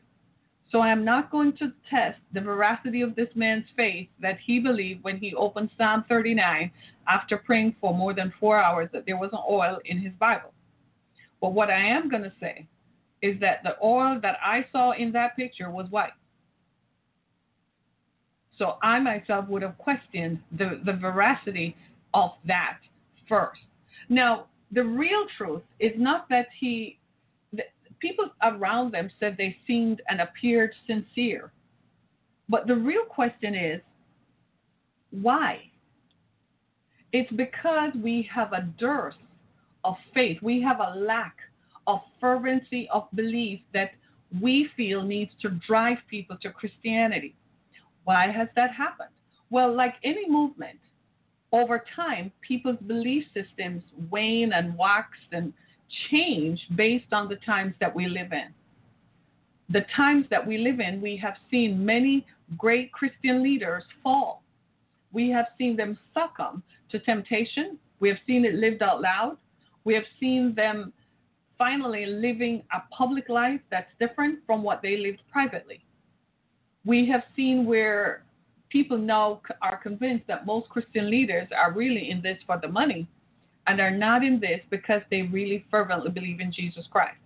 So 0.76 0.82
I 0.82 0.90
am 0.90 1.06
not 1.06 1.32
going 1.32 1.54
to 1.60 1.72
test 1.90 2.20
the 2.34 2.42
veracity 2.42 3.00
of 3.00 3.16
this 3.16 3.30
man's 3.34 3.64
faith 3.78 4.10
that 4.22 4.38
he 4.46 4.60
believed 4.60 5.06
when 5.06 5.16
he 5.16 5.34
opened 5.34 5.70
Psalm 5.78 6.04
39 6.10 6.70
after 7.08 7.38
praying 7.38 7.78
for 7.80 7.94
more 7.94 8.14
than 8.14 8.34
four 8.42 8.62
hours 8.62 8.90
that 8.92 9.06
there 9.06 9.16
was 9.16 9.30
an 9.32 9.40
oil 9.50 9.80
in 9.86 10.00
his 10.00 10.12
Bible. 10.20 10.52
But 11.40 11.54
what 11.54 11.70
I 11.70 11.80
am 11.80 12.10
going 12.10 12.24
to 12.24 12.34
say 12.42 12.68
is 13.22 13.40
that 13.40 13.64
the 13.64 13.78
oil 13.82 14.20
that 14.22 14.36
I 14.44 14.66
saw 14.74 14.92
in 14.92 15.14
that 15.14 15.38
picture 15.38 15.72
was 15.72 15.90
white. 15.92 16.12
So 18.58 18.76
I 18.84 19.00
myself 19.00 19.48
would 19.48 19.62
have 19.62 19.78
questioned 19.78 20.40
the, 20.58 20.82
the 20.86 20.92
veracity 20.92 21.78
of 22.14 22.32
that 22.48 22.80
first. 23.30 23.62
Now, 24.10 24.48
the 24.74 24.84
real 24.84 25.26
truth 25.38 25.64
is 25.80 25.94
not 25.96 26.28
that 26.28 26.48
he 26.60 27.00
people 28.06 28.30
around 28.44 28.94
them 28.94 29.10
said 29.20 29.36
they 29.38 29.58
seemed 29.66 30.02
and 30.10 30.22
appeared 30.22 30.72
sincere. 30.86 31.52
But 32.48 32.68
the 32.68 32.76
real 32.76 33.06
question 33.06 33.56
is 33.56 33.82
why? 35.10 35.72
It's 37.12 37.32
because 37.32 37.94
we 38.04 38.30
have 38.34 38.54
a 38.54 38.68
dearth 38.78 39.16
of 39.84 39.96
faith, 40.14 40.38
we 40.44 40.62
have 40.62 40.80
a 40.80 41.00
lack 41.00 41.36
of 41.88 42.00
fervency 42.20 42.88
of 42.94 43.08
belief 43.16 43.60
that 43.74 43.92
we 44.42 44.70
feel 44.76 45.02
needs 45.02 45.32
to 45.42 45.50
drive 45.68 45.98
people 46.10 46.38
to 46.42 46.52
Christianity. 46.52 47.36
Why 48.04 48.30
has 48.32 48.50
that 48.56 48.72
happened? 48.72 49.10
Well, 49.50 49.74
like 49.74 49.96
any 50.04 50.30
movement, 50.30 50.80
over 51.52 51.84
time, 51.96 52.32
people's 52.48 52.80
belief 52.86 53.24
systems 53.34 53.84
wane 54.12 54.52
and 54.54 54.78
wax 54.78 55.10
and 55.32 55.54
change 56.10 56.60
based 56.76 57.12
on 57.12 57.30
the 57.30 57.38
times 57.38 57.74
that 57.80 57.94
we 57.96 58.08
live 58.08 58.32
in. 58.32 58.54
The 59.70 59.86
times 59.96 60.26
that 60.30 60.46
we 60.46 60.58
live 60.58 60.80
in, 60.80 61.02
we 61.02 61.18
have 61.18 61.36
seen 61.50 61.84
many 61.84 62.26
great 62.58 62.92
Christian 62.92 63.42
leaders 63.42 63.84
fall. 64.04 64.44
We 65.12 65.30
have 65.30 65.48
seen 65.58 65.76
them 65.76 65.98
succumb 66.14 66.62
to 66.92 67.00
temptation. 67.00 67.80
We 68.00 68.10
have 68.10 68.18
seen 68.28 68.46
it 68.46 68.56
lived 68.56 68.84
out 68.84 69.02
loud. 69.02 69.38
We 69.84 69.94
have 69.96 70.04
seen 70.20 70.54
them 70.56 70.94
finally 71.58 72.06
living 72.06 72.64
a 72.74 72.82
public 72.94 73.30
life 73.30 73.62
that's 73.72 73.90
different 74.00 74.40
from 74.46 74.62
what 74.62 74.82
they 74.82 74.98
lived 74.98 75.22
privately. 75.32 75.82
We 76.86 77.08
have 77.10 77.24
seen 77.36 77.66
where 77.66 78.24
people 78.70 78.98
now 78.98 79.42
are 79.62 79.78
convinced 79.78 80.28
that 80.28 80.46
most 80.46 80.70
Christian 80.70 81.10
leaders 81.10 81.48
are 81.58 81.72
really 81.72 82.12
in 82.12 82.22
this 82.22 82.38
for 82.46 82.60
the 82.62 82.68
money 82.68 83.08
and 83.68 83.80
are 83.80 83.92
not 83.92 84.24
in 84.24 84.40
this 84.40 84.60
because 84.70 85.02
they 85.10 85.24
really 85.24 85.66
fervently 85.72 86.12
believe 86.12 86.40
in 86.40 86.52
Jesus 86.52 86.86
Christ. 86.92 87.18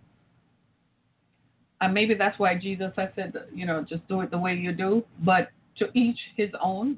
And 1.82 1.94
maybe 1.94 2.14
that's 2.14 2.38
why 2.40 2.56
Jesus 2.56 2.92
has 2.98 3.10
said, 3.16 3.34
you 3.54 3.66
know, 3.66 3.86
just 3.88 4.08
do 4.08 4.22
it 4.22 4.32
the 4.32 4.38
way 4.38 4.54
you 4.54 4.74
do, 4.74 5.04
but 5.24 5.50
to 5.78 5.88
each 5.94 6.18
his 6.36 6.50
own, 6.62 6.98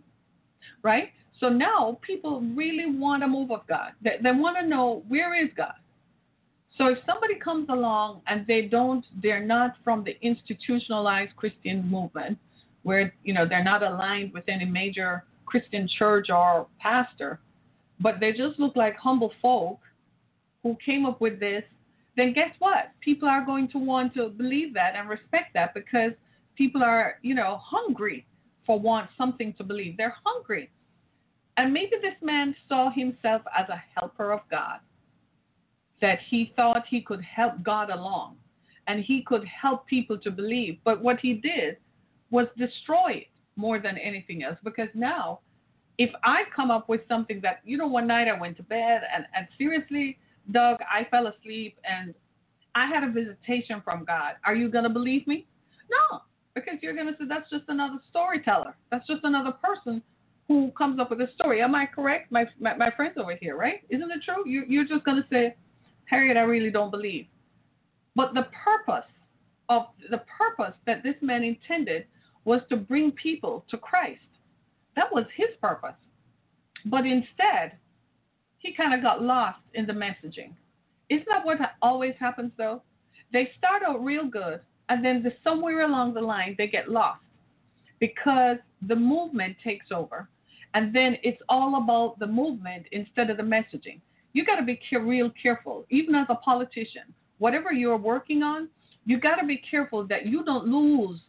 right? 0.84 1.10
So 1.39 1.49
now 1.49 1.99
people 2.01 2.41
really 2.56 2.86
want 2.88 3.23
a 3.23 3.27
move 3.27 3.51
of 3.51 3.65
God. 3.67 3.91
They, 4.04 4.17
they 4.21 4.32
want 4.32 4.58
to 4.60 4.65
know 4.65 5.04
where 5.08 5.36
is 5.43 5.49
God. 5.56 5.73
So 6.77 6.88
if 6.88 6.99
somebody 7.06 7.36
comes 7.36 7.67
along 7.69 8.21
and 8.27 8.45
they 8.47 8.63
don't, 8.63 9.06
they're 9.21 9.43
not 9.43 9.75
from 9.84 10.04
the 10.04 10.17
institutionalized 10.21 11.36
Christian 11.36 11.88
movement, 11.89 12.38
where 12.84 13.13
you 13.23 13.34
know 13.34 13.45
they're 13.47 13.63
not 13.63 13.84
aligned 13.84 14.34
with 14.34 14.45
any 14.47 14.65
major 14.65 15.23
Christian 15.45 15.88
church 15.99 16.30
or 16.30 16.67
pastor, 16.80 17.39
but 18.01 18.19
they 18.19 18.31
just 18.31 18.59
look 18.59 18.75
like 18.75 18.95
humble 18.97 19.31
folk 19.41 19.79
who 20.63 20.77
came 20.83 21.05
up 21.05 21.21
with 21.21 21.39
this, 21.39 21.63
then 22.17 22.33
guess 22.33 22.53
what? 22.59 22.91
People 22.99 23.29
are 23.29 23.45
going 23.45 23.67
to 23.69 23.77
want 23.77 24.13
to 24.15 24.29
believe 24.29 24.73
that 24.73 24.95
and 24.95 25.09
respect 25.09 25.53
that 25.53 25.73
because 25.73 26.11
people 26.55 26.83
are, 26.83 27.15
you 27.21 27.33
know, 27.33 27.59
hungry 27.63 28.25
for 28.65 28.79
want 28.79 29.09
something 29.17 29.53
to 29.57 29.63
believe. 29.63 29.97
They're 29.97 30.15
hungry. 30.23 30.69
And 31.57 31.73
maybe 31.73 31.93
this 32.01 32.15
man 32.21 32.55
saw 32.67 32.91
himself 32.91 33.41
as 33.57 33.67
a 33.69 33.81
helper 33.95 34.31
of 34.31 34.41
God, 34.49 34.79
that 36.01 36.19
he 36.29 36.53
thought 36.55 36.83
he 36.89 37.01
could 37.01 37.21
help 37.21 37.61
God 37.63 37.89
along 37.89 38.37
and 38.87 39.03
he 39.03 39.23
could 39.23 39.45
help 39.45 39.85
people 39.87 40.17
to 40.19 40.31
believe. 40.31 40.77
But 40.83 41.01
what 41.01 41.19
he 41.19 41.35
did 41.35 41.77
was 42.31 42.47
destroy 42.57 43.11
it 43.11 43.27
more 43.55 43.79
than 43.79 43.97
anything 43.97 44.43
else 44.43 44.57
because 44.63 44.89
now, 44.93 45.39
if 45.97 46.10
I 46.23 46.43
come 46.56 46.71
up 46.71 46.89
with 46.89 47.01
something 47.08 47.39
that, 47.41 47.62
you 47.65 47.77
know, 47.77 47.88
one 47.88 48.08
night 48.08 48.27
I 48.27 48.39
went 48.39 48.58
to 48.58 48.63
bed 48.63 49.01
and, 49.13 49.25
and 49.36 49.47
seriously, 49.58 50.17
Doug, 50.51 50.77
I 50.82 51.08
fell 51.10 51.27
asleep 51.27 51.77
and 51.84 52.13
I 52.75 52.88
had 52.88 53.04
a 53.04 53.12
visitation 53.12 53.82
from 53.84 54.06
God. 54.06 54.34
Are 54.45 54.56
you 54.56 54.69
going 54.69 54.86
to 54.86 54.89
believe 54.89 55.27
me? 55.27 55.45
No, 55.89 56.21
because 56.56 56.75
you're 56.82 56.95
going 56.95 57.08
to 57.08 57.13
say 57.13 57.25
that's 57.27 57.49
just 57.49 57.65
another 57.67 57.99
storyteller. 58.10 58.75
That's 58.89 59.06
just 59.06 59.23
another 59.23 59.51
person 59.51 60.01
who 60.47 60.71
comes 60.77 60.99
up 60.99 61.10
with 61.10 61.21
a 61.21 61.27
story. 61.36 61.62
Am 61.62 61.75
I 61.75 61.86
correct? 61.86 62.32
My, 62.32 62.45
my, 62.60 62.75
my 62.75 62.91
friends 62.91 63.15
over 63.17 63.36
here, 63.36 63.58
right? 63.58 63.82
Isn't 63.89 64.10
it 64.12 64.21
true? 64.23 64.47
You, 64.47 64.63
you're 64.67 64.88
just 64.88 65.04
going 65.04 65.21
to 65.21 65.27
say, 65.30 65.56
Harriet, 66.06 66.38
I 66.38 66.41
really 66.41 66.71
don't 66.71 66.91
believe. 66.91 67.25
But 68.15 68.34
the 68.34 68.47
purpose 68.63 69.10
of 69.69 69.84
the 70.10 70.21
purpose 70.38 70.73
that 70.86 71.04
this 71.04 71.15
man 71.21 71.43
intended 71.43 72.06
was 72.43 72.62
to 72.69 72.75
bring 72.75 73.12
people 73.12 73.63
to 73.69 73.77
Christ. 73.77 74.19
That 74.95 75.12
was 75.12 75.25
his 75.36 75.49
purpose. 75.62 75.95
But 76.86 77.06
instead, 77.06 77.73
he 78.58 78.73
kind 78.73 78.93
of 78.93 79.01
got 79.01 79.21
lost 79.21 79.60
in 79.73 79.86
the 79.86 79.93
messaging. 79.93 80.54
Isn't 81.10 81.27
that 81.30 81.45
what 81.45 81.58
always 81.82 82.15
happens 82.19 82.51
though? 82.58 82.82
They 83.34 83.51
start 83.58 83.84
out 83.84 84.04
real 84.04 84.27
good, 84.27 84.60
and 84.89 85.04
then 85.04 85.23
the, 85.23 85.32
somewhere 85.43 85.82
along 85.82 86.13
the 86.13 86.21
line 86.21 86.56
they 86.58 86.67
get 86.67 86.89
lost 86.89 87.21
because 87.99 88.58
the 88.88 88.95
movement 88.95 89.56
takes 89.63 89.88
over, 89.91 90.27
and 90.73 90.93
then 90.93 91.17
it's 91.23 91.41
all 91.49 91.82
about 91.82 92.17
the 92.19 92.27
movement 92.27 92.86
instead 92.91 93.30
of 93.30 93.38
the 93.38 93.43
messaging. 93.43 94.01
You 94.34 94.45
got 94.45 94.56
to 94.56 94.63
be 94.63 94.80
real 94.97 95.32
careful, 95.41 95.86
even 95.89 96.15
as 96.15 96.27
a 96.30 96.36
politician. 96.36 97.13
Whatever 97.38 97.73
you're 97.73 97.97
working 97.97 98.43
on, 98.43 98.69
you 99.06 99.19
got 99.19 99.36
to 99.36 99.45
be 99.45 99.58
careful 99.58 100.06
that 100.08 100.25
you 100.25 100.43
don't 100.43 100.67
lose 100.67 101.19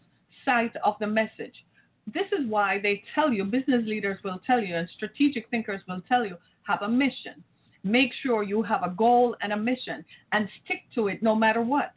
sight 0.45 0.73
of 0.85 0.95
the 1.01 1.07
message. 1.07 1.65
This 2.07 2.27
is 2.33 2.47
why 2.49 2.81
they 2.81 3.03
tell 3.15 3.33
you, 3.33 3.45
business 3.45 3.87
leaders 3.87 4.19
will 4.25 4.41
tell 4.47 4.61
you, 4.61 4.77
and 4.77 4.89
strategic 4.97 5.49
thinkers 5.51 5.83
will 5.87 6.03
tell 6.09 6.27
you, 6.27 6.37
have 6.65 6.83
a 6.83 6.89
mission. 6.89 7.43
Make 7.85 8.11
sure 8.23 8.43
you 8.43 8.63
have 8.63 8.83
a 8.83 8.91
goal 8.91 9.37
and 9.41 9.53
a 9.53 9.57
mission 9.57 10.05
and 10.33 10.49
stick 10.65 10.83
to 10.95 11.09
it 11.09 11.23
no 11.23 11.35
matter 11.35 11.61
what. 11.61 11.93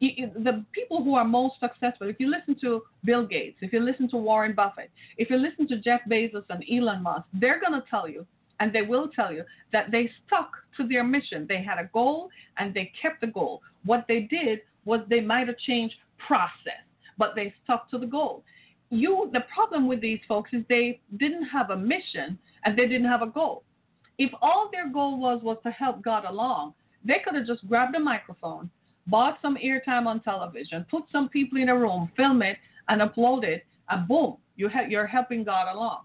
The 0.00 0.64
people 0.72 1.02
who 1.02 1.16
are 1.16 1.24
most 1.24 1.58
successful, 1.58 2.08
if 2.08 2.20
you 2.20 2.30
listen 2.30 2.56
to 2.60 2.82
Bill 3.04 3.26
Gates, 3.26 3.58
if 3.60 3.72
you 3.72 3.80
listen 3.80 4.08
to 4.10 4.16
Warren 4.16 4.54
Buffett, 4.54 4.90
if 5.16 5.28
you 5.28 5.36
listen 5.36 5.66
to 5.68 5.80
Jeff 5.80 6.02
Bezos 6.08 6.44
and 6.50 6.64
Elon 6.72 7.02
Musk, 7.02 7.26
they're 7.32 7.60
going 7.60 7.80
to 7.80 7.84
tell 7.88 8.08
you, 8.08 8.24
and 8.60 8.72
they 8.72 8.82
will 8.82 9.08
tell 9.08 9.32
you, 9.32 9.42
that 9.72 9.90
they 9.90 10.10
stuck 10.26 10.52
to 10.76 10.86
their 10.86 11.04
mission. 11.04 11.46
They 11.48 11.62
had 11.62 11.78
a 11.78 11.90
goal 11.92 12.30
and 12.58 12.72
they 12.72 12.92
kept 13.00 13.20
the 13.20 13.26
goal. 13.26 13.62
What 13.84 14.06
they 14.08 14.20
did 14.20 14.60
was 14.84 15.00
they 15.08 15.20
might 15.20 15.48
have 15.48 15.58
changed 15.58 15.96
process, 16.24 16.82
but 17.18 17.34
they 17.34 17.52
stuck 17.64 17.90
to 17.90 17.98
the 17.98 18.06
goal. 18.06 18.44
You, 18.90 19.30
the 19.32 19.44
problem 19.52 19.86
with 19.86 20.00
these 20.00 20.20
folks 20.26 20.50
is 20.52 20.64
they 20.68 21.00
didn't 21.18 21.44
have 21.44 21.70
a 21.70 21.76
mission 21.76 22.38
and 22.64 22.78
they 22.78 22.86
didn't 22.86 23.06
have 23.08 23.22
a 23.22 23.26
goal. 23.26 23.64
If 24.18 24.30
all 24.42 24.68
their 24.72 24.90
goal 24.90 25.18
was 25.20 25.42
was 25.42 25.58
to 25.62 25.70
help 25.70 26.02
God 26.02 26.24
along, 26.24 26.74
they 27.04 27.18
could 27.24 27.34
have 27.34 27.46
just 27.46 27.66
grabbed 27.68 27.94
a 27.94 28.00
microphone, 28.00 28.70
bought 29.06 29.38
some 29.40 29.56
airtime 29.56 30.06
on 30.06 30.20
television, 30.20 30.86
put 30.90 31.04
some 31.12 31.28
people 31.28 31.58
in 31.60 31.68
a 31.68 31.76
room, 31.76 32.10
film 32.16 32.42
it, 32.42 32.56
and 32.88 33.00
upload 33.00 33.44
it, 33.44 33.64
and 33.90 34.08
boom, 34.08 34.38
you 34.56 34.68
ha- 34.68 34.86
you're 34.88 35.06
helping 35.06 35.44
God 35.44 35.72
along. 35.72 36.02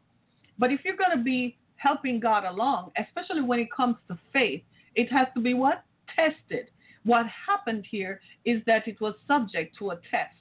But 0.59 0.71
if 0.71 0.81
you're 0.83 0.97
going 0.97 1.17
to 1.17 1.23
be 1.23 1.57
helping 1.77 2.19
God 2.19 2.43
along, 2.45 2.91
especially 2.97 3.41
when 3.41 3.59
it 3.59 3.71
comes 3.75 3.95
to 4.07 4.17
faith, 4.31 4.61
it 4.95 5.11
has 5.11 5.27
to 5.35 5.41
be 5.41 5.53
what? 5.53 5.83
Tested. 6.15 6.69
What 7.03 7.25
happened 7.47 7.85
here 7.89 8.21
is 8.45 8.61
that 8.67 8.87
it 8.87 9.01
was 9.01 9.15
subject 9.27 9.77
to 9.79 9.91
a 9.91 9.95
test. 10.11 10.35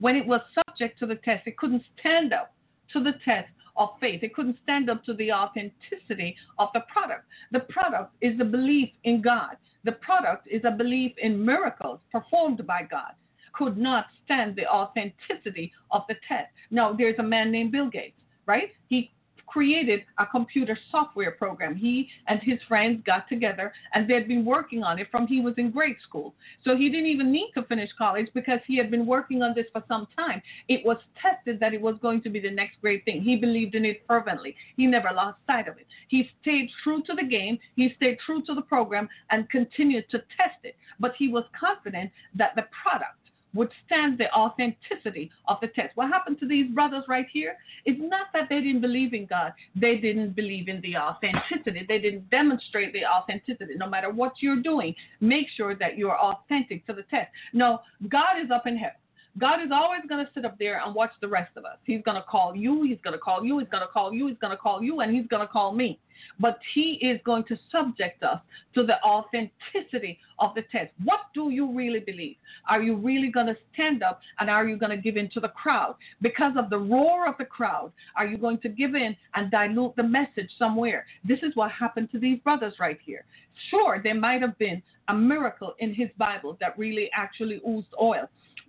When 0.00 0.16
it 0.16 0.26
was 0.26 0.40
subject 0.66 0.98
to 0.98 1.06
the 1.06 1.16
test, 1.16 1.46
it 1.46 1.56
couldn't 1.56 1.84
stand 1.98 2.32
up 2.32 2.54
to 2.92 3.02
the 3.02 3.14
test 3.24 3.48
of 3.76 3.90
faith. 4.00 4.22
It 4.22 4.34
couldn't 4.34 4.58
stand 4.62 4.90
up 4.90 5.04
to 5.04 5.14
the 5.14 5.32
authenticity 5.32 6.36
of 6.58 6.68
the 6.74 6.80
product. 6.92 7.26
The 7.52 7.60
product 7.60 8.14
is 8.20 8.38
a 8.40 8.44
belief 8.44 8.90
in 9.04 9.22
God. 9.22 9.56
The 9.84 9.92
product 9.92 10.48
is 10.50 10.62
a 10.64 10.70
belief 10.70 11.12
in 11.18 11.44
miracles 11.44 12.00
performed 12.10 12.66
by 12.66 12.82
God. 12.90 13.12
Could 13.52 13.76
not 13.76 14.06
stand 14.24 14.56
the 14.56 14.66
authenticity 14.66 15.72
of 15.90 16.02
the 16.08 16.16
test. 16.26 16.48
Now, 16.70 16.92
there's 16.92 17.18
a 17.18 17.22
man 17.22 17.50
named 17.50 17.72
Bill 17.72 17.88
Gates, 17.88 18.20
right? 18.46 18.70
He 18.88 19.10
created 19.50 20.04
a 20.18 20.26
computer 20.26 20.78
software 20.90 21.32
program. 21.32 21.74
He 21.74 22.08
and 22.28 22.40
his 22.42 22.58
friends 22.68 23.02
got 23.04 23.28
together 23.28 23.72
and 23.94 24.08
they'd 24.08 24.28
been 24.28 24.44
working 24.44 24.82
on 24.82 24.98
it 24.98 25.08
from 25.10 25.26
he 25.26 25.40
was 25.40 25.54
in 25.56 25.70
grade 25.70 25.96
school. 26.06 26.34
So 26.64 26.76
he 26.76 26.88
didn't 26.88 27.06
even 27.06 27.32
need 27.32 27.50
to 27.54 27.64
finish 27.64 27.90
college 27.98 28.28
because 28.34 28.60
he 28.66 28.76
had 28.76 28.90
been 28.90 29.06
working 29.06 29.42
on 29.42 29.54
this 29.54 29.66
for 29.72 29.82
some 29.88 30.06
time. 30.16 30.40
It 30.68 30.84
was 30.84 30.98
tested 31.20 31.58
that 31.60 31.74
it 31.74 31.80
was 31.80 31.96
going 32.00 32.22
to 32.22 32.30
be 32.30 32.40
the 32.40 32.50
next 32.50 32.80
great 32.80 33.04
thing. 33.04 33.22
He 33.22 33.36
believed 33.36 33.74
in 33.74 33.84
it 33.84 34.02
fervently. 34.06 34.54
He 34.76 34.86
never 34.86 35.08
lost 35.14 35.38
sight 35.46 35.68
of 35.68 35.76
it. 35.78 35.86
He 36.08 36.28
stayed 36.40 36.70
true 36.82 37.02
to 37.06 37.14
the 37.14 37.26
game, 37.26 37.58
he 37.76 37.92
stayed 37.96 38.18
true 38.24 38.42
to 38.46 38.54
the 38.54 38.62
program 38.62 39.08
and 39.30 39.48
continued 39.50 40.04
to 40.10 40.18
test 40.18 40.60
it. 40.64 40.76
But 40.98 41.12
he 41.18 41.28
was 41.28 41.44
confident 41.58 42.10
that 42.34 42.54
the 42.56 42.66
product 42.82 43.19
would 43.54 43.70
stand 43.86 44.18
the 44.18 44.32
authenticity 44.32 45.30
of 45.48 45.58
the 45.60 45.68
test. 45.68 45.96
What 45.96 46.08
happened 46.08 46.38
to 46.40 46.46
these 46.46 46.70
brothers 46.70 47.04
right 47.08 47.26
here 47.32 47.56
is 47.84 47.96
not 47.98 48.26
that 48.32 48.48
they 48.48 48.60
didn't 48.60 48.80
believe 48.80 49.14
in 49.14 49.26
God, 49.26 49.52
they 49.74 49.96
didn't 49.96 50.36
believe 50.36 50.68
in 50.68 50.80
the 50.82 50.96
authenticity. 50.96 51.84
They 51.88 51.98
didn't 51.98 52.30
demonstrate 52.30 52.92
the 52.92 53.04
authenticity. 53.04 53.74
No 53.76 53.88
matter 53.88 54.10
what 54.10 54.34
you're 54.40 54.62
doing, 54.62 54.94
make 55.20 55.46
sure 55.56 55.74
that 55.76 55.96
you're 55.98 56.18
authentic 56.18 56.86
to 56.86 56.92
the 56.92 57.02
test. 57.02 57.30
No, 57.52 57.80
God 58.08 58.42
is 58.42 58.50
up 58.50 58.66
in 58.66 58.76
heaven. 58.76 58.99
God 59.38 59.62
is 59.62 59.70
always 59.72 60.00
going 60.08 60.24
to 60.24 60.30
sit 60.34 60.44
up 60.44 60.58
there 60.58 60.82
and 60.84 60.94
watch 60.94 61.12
the 61.20 61.28
rest 61.28 61.52
of 61.56 61.64
us. 61.64 61.76
He's 61.84 62.02
going 62.02 62.16
to 62.16 62.22
call 62.22 62.54
you, 62.56 62.82
he's 62.82 62.98
going 63.02 63.12
to 63.14 63.18
call 63.18 63.44
you, 63.44 63.58
he's 63.58 63.68
going 63.68 63.82
to 63.82 63.92
call 63.92 64.12
you, 64.12 64.26
he's 64.26 64.38
going 64.38 64.50
to 64.50 64.56
call 64.56 64.82
you, 64.82 65.00
and 65.00 65.14
he's 65.14 65.26
going 65.28 65.46
to 65.46 65.52
call 65.52 65.72
me. 65.72 65.98
But 66.38 66.58
he 66.74 66.98
is 67.00 67.20
going 67.24 67.44
to 67.44 67.56
subject 67.70 68.22
us 68.22 68.40
to 68.74 68.84
the 68.84 69.02
authenticity 69.02 70.18
of 70.38 70.54
the 70.54 70.62
test. 70.72 70.90
What 71.04 71.20
do 71.32 71.50
you 71.50 71.72
really 71.72 72.00
believe? 72.00 72.36
Are 72.68 72.82
you 72.82 72.96
really 72.96 73.30
going 73.30 73.46
to 73.46 73.56
stand 73.72 74.02
up 74.02 74.20
and 74.38 74.50
are 74.50 74.66
you 74.68 74.76
going 74.76 74.94
to 74.94 75.00
give 75.00 75.16
in 75.16 75.30
to 75.30 75.40
the 75.40 75.48
crowd? 75.48 75.94
Because 76.20 76.52
of 76.58 76.68
the 76.68 76.78
roar 76.78 77.26
of 77.26 77.36
the 77.38 77.44
crowd, 77.44 77.92
are 78.16 78.26
you 78.26 78.36
going 78.36 78.58
to 78.58 78.68
give 78.68 78.94
in 78.94 79.16
and 79.34 79.50
dilute 79.50 79.96
the 79.96 80.02
message 80.02 80.50
somewhere? 80.58 81.06
This 81.24 81.38
is 81.42 81.56
what 81.56 81.70
happened 81.70 82.10
to 82.12 82.18
these 82.18 82.38
brothers 82.40 82.74
right 82.78 82.98
here. 83.04 83.24
Sure, 83.70 84.00
there 84.02 84.14
might 84.14 84.42
have 84.42 84.58
been 84.58 84.82
a 85.08 85.14
miracle 85.14 85.74
in 85.78 85.94
his 85.94 86.08
Bible 86.18 86.56
that 86.60 86.78
really 86.78 87.10
actually 87.14 87.60
oozed 87.66 87.94
oil. 88.00 88.28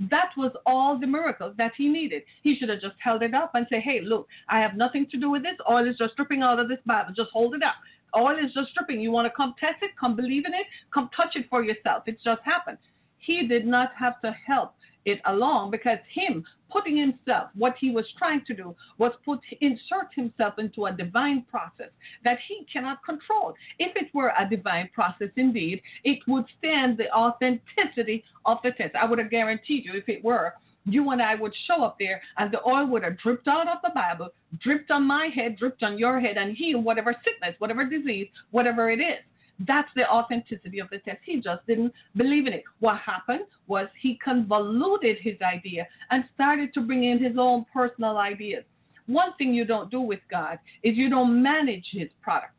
That 0.09 0.31
was 0.35 0.51
all 0.65 0.97
the 0.97 1.05
miracles 1.05 1.53
that 1.57 1.73
he 1.77 1.87
needed. 1.87 2.23
He 2.41 2.55
should 2.55 2.69
have 2.69 2.81
just 2.81 2.95
held 2.99 3.21
it 3.21 3.33
up 3.33 3.51
and 3.53 3.67
say, 3.69 3.79
hey, 3.79 4.01
look, 4.01 4.27
I 4.49 4.59
have 4.59 4.75
nothing 4.75 5.05
to 5.11 5.17
do 5.17 5.29
with 5.29 5.43
this. 5.43 5.57
Oil 5.69 5.87
is 5.87 5.97
just 5.97 6.15
dripping 6.15 6.41
out 6.41 6.59
of 6.59 6.69
this 6.69 6.79
Bible. 6.85 7.13
Just 7.15 7.29
hold 7.31 7.53
it 7.53 7.61
up. 7.61 7.75
Oil 8.15 8.37
is 8.43 8.53
just 8.53 8.73
dripping. 8.73 8.99
You 8.99 9.11
want 9.11 9.27
to 9.27 9.33
come 9.35 9.53
test 9.59 9.77
it? 9.81 9.91
Come 9.99 10.15
believe 10.15 10.45
in 10.45 10.53
it? 10.53 10.65
Come 10.93 11.09
touch 11.15 11.35
it 11.35 11.45
for 11.49 11.63
yourself. 11.63 12.03
It's 12.07 12.23
just 12.23 12.41
happened. 12.43 12.77
He 13.19 13.47
did 13.47 13.67
not 13.67 13.91
have 13.97 14.19
to 14.21 14.35
help 14.47 14.73
it 15.05 15.19
along 15.25 15.71
because 15.71 15.97
him 16.13 16.43
putting 16.71 16.97
himself, 16.97 17.49
what 17.55 17.75
he 17.79 17.91
was 17.91 18.05
trying 18.17 18.43
to 18.45 18.53
do 18.53 18.75
was 18.97 19.11
put 19.25 19.39
insert 19.59 20.07
himself 20.15 20.57
into 20.57 20.85
a 20.85 20.91
divine 20.91 21.45
process 21.49 21.89
that 22.23 22.37
he 22.47 22.65
cannot 22.71 23.03
control. 23.03 23.53
If 23.79 23.95
it 23.95 24.13
were 24.13 24.33
a 24.39 24.49
divine 24.49 24.89
process 24.93 25.29
indeed, 25.35 25.81
it 26.03 26.19
would 26.27 26.45
stand 26.57 26.97
the 26.97 27.11
authenticity 27.13 28.23
of 28.45 28.59
the 28.63 28.71
test. 28.71 28.95
I 28.95 29.05
would 29.05 29.19
have 29.19 29.31
guaranteed 29.31 29.85
you 29.85 29.93
if 29.93 30.07
it 30.07 30.23
were 30.23 30.53
you 30.85 31.11
and 31.11 31.21
I 31.21 31.35
would 31.35 31.53
show 31.67 31.83
up 31.83 31.97
there 31.99 32.21
and 32.37 32.51
the 32.51 32.61
oil 32.67 32.87
would 32.87 33.03
have 33.03 33.17
dripped 33.19 33.47
out 33.47 33.67
of 33.67 33.77
the 33.83 33.91
Bible, 33.93 34.29
dripped 34.59 34.91
on 34.91 35.05
my 35.05 35.27
head, 35.33 35.57
dripped 35.57 35.83
on 35.83 35.97
your 35.97 36.19
head, 36.19 36.37
and 36.37 36.55
healed 36.55 36.83
whatever 36.83 37.15
sickness, 37.23 37.55
whatever 37.59 37.85
disease, 37.85 38.27
whatever 38.51 38.89
it 38.89 38.99
is. 38.99 39.19
That's 39.67 39.89
the 39.95 40.09
authenticity 40.09 40.79
of 40.79 40.89
the 40.89 40.99
test. 40.99 41.19
He 41.25 41.39
just 41.39 41.65
didn't 41.67 41.93
believe 42.15 42.47
in 42.47 42.53
it. 42.53 42.63
What 42.79 42.99
happened 42.99 43.45
was 43.67 43.87
he 43.99 44.17
convoluted 44.23 45.17
his 45.19 45.35
idea 45.41 45.87
and 46.09 46.23
started 46.33 46.73
to 46.73 46.81
bring 46.81 47.03
in 47.03 47.19
his 47.23 47.37
own 47.37 47.65
personal 47.73 48.17
ideas. 48.17 48.63
One 49.07 49.33
thing 49.37 49.53
you 49.53 49.65
don't 49.65 49.91
do 49.91 50.01
with 50.01 50.19
God 50.29 50.59
is 50.83 50.95
you 50.95 51.09
don't 51.09 51.41
manage 51.41 51.87
his 51.91 52.09
product. 52.21 52.55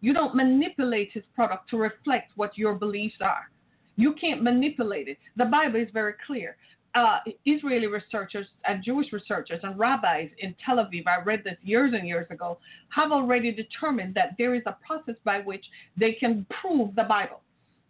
You 0.00 0.12
don't 0.12 0.34
manipulate 0.34 1.12
his 1.12 1.24
product 1.34 1.70
to 1.70 1.78
reflect 1.78 2.32
what 2.36 2.58
your 2.58 2.74
beliefs 2.74 3.16
are. 3.20 3.50
You 3.96 4.14
can't 4.14 4.42
manipulate 4.42 5.08
it. 5.08 5.18
The 5.36 5.46
Bible 5.46 5.80
is 5.80 5.88
very 5.92 6.14
clear. 6.26 6.56
Uh, 6.94 7.18
Israeli 7.44 7.86
researchers 7.86 8.46
and 8.66 8.82
Jewish 8.84 9.12
researchers 9.12 9.60
and 9.62 9.78
rabbis 9.78 10.28
in 10.38 10.54
Tel 10.64 10.76
Aviv, 10.76 11.06
I 11.06 11.22
read 11.22 11.42
this 11.44 11.56
years 11.62 11.92
and 11.92 12.06
years 12.06 12.26
ago, 12.30 12.58
have 12.90 13.10
already 13.10 13.52
determined 13.52 14.14
that 14.14 14.36
there 14.38 14.54
is 14.54 14.62
a 14.66 14.76
process 14.86 15.16
by 15.24 15.40
which 15.40 15.64
they 15.96 16.12
can 16.12 16.46
prove 16.60 16.94
the 16.94 17.02
Bible. 17.04 17.40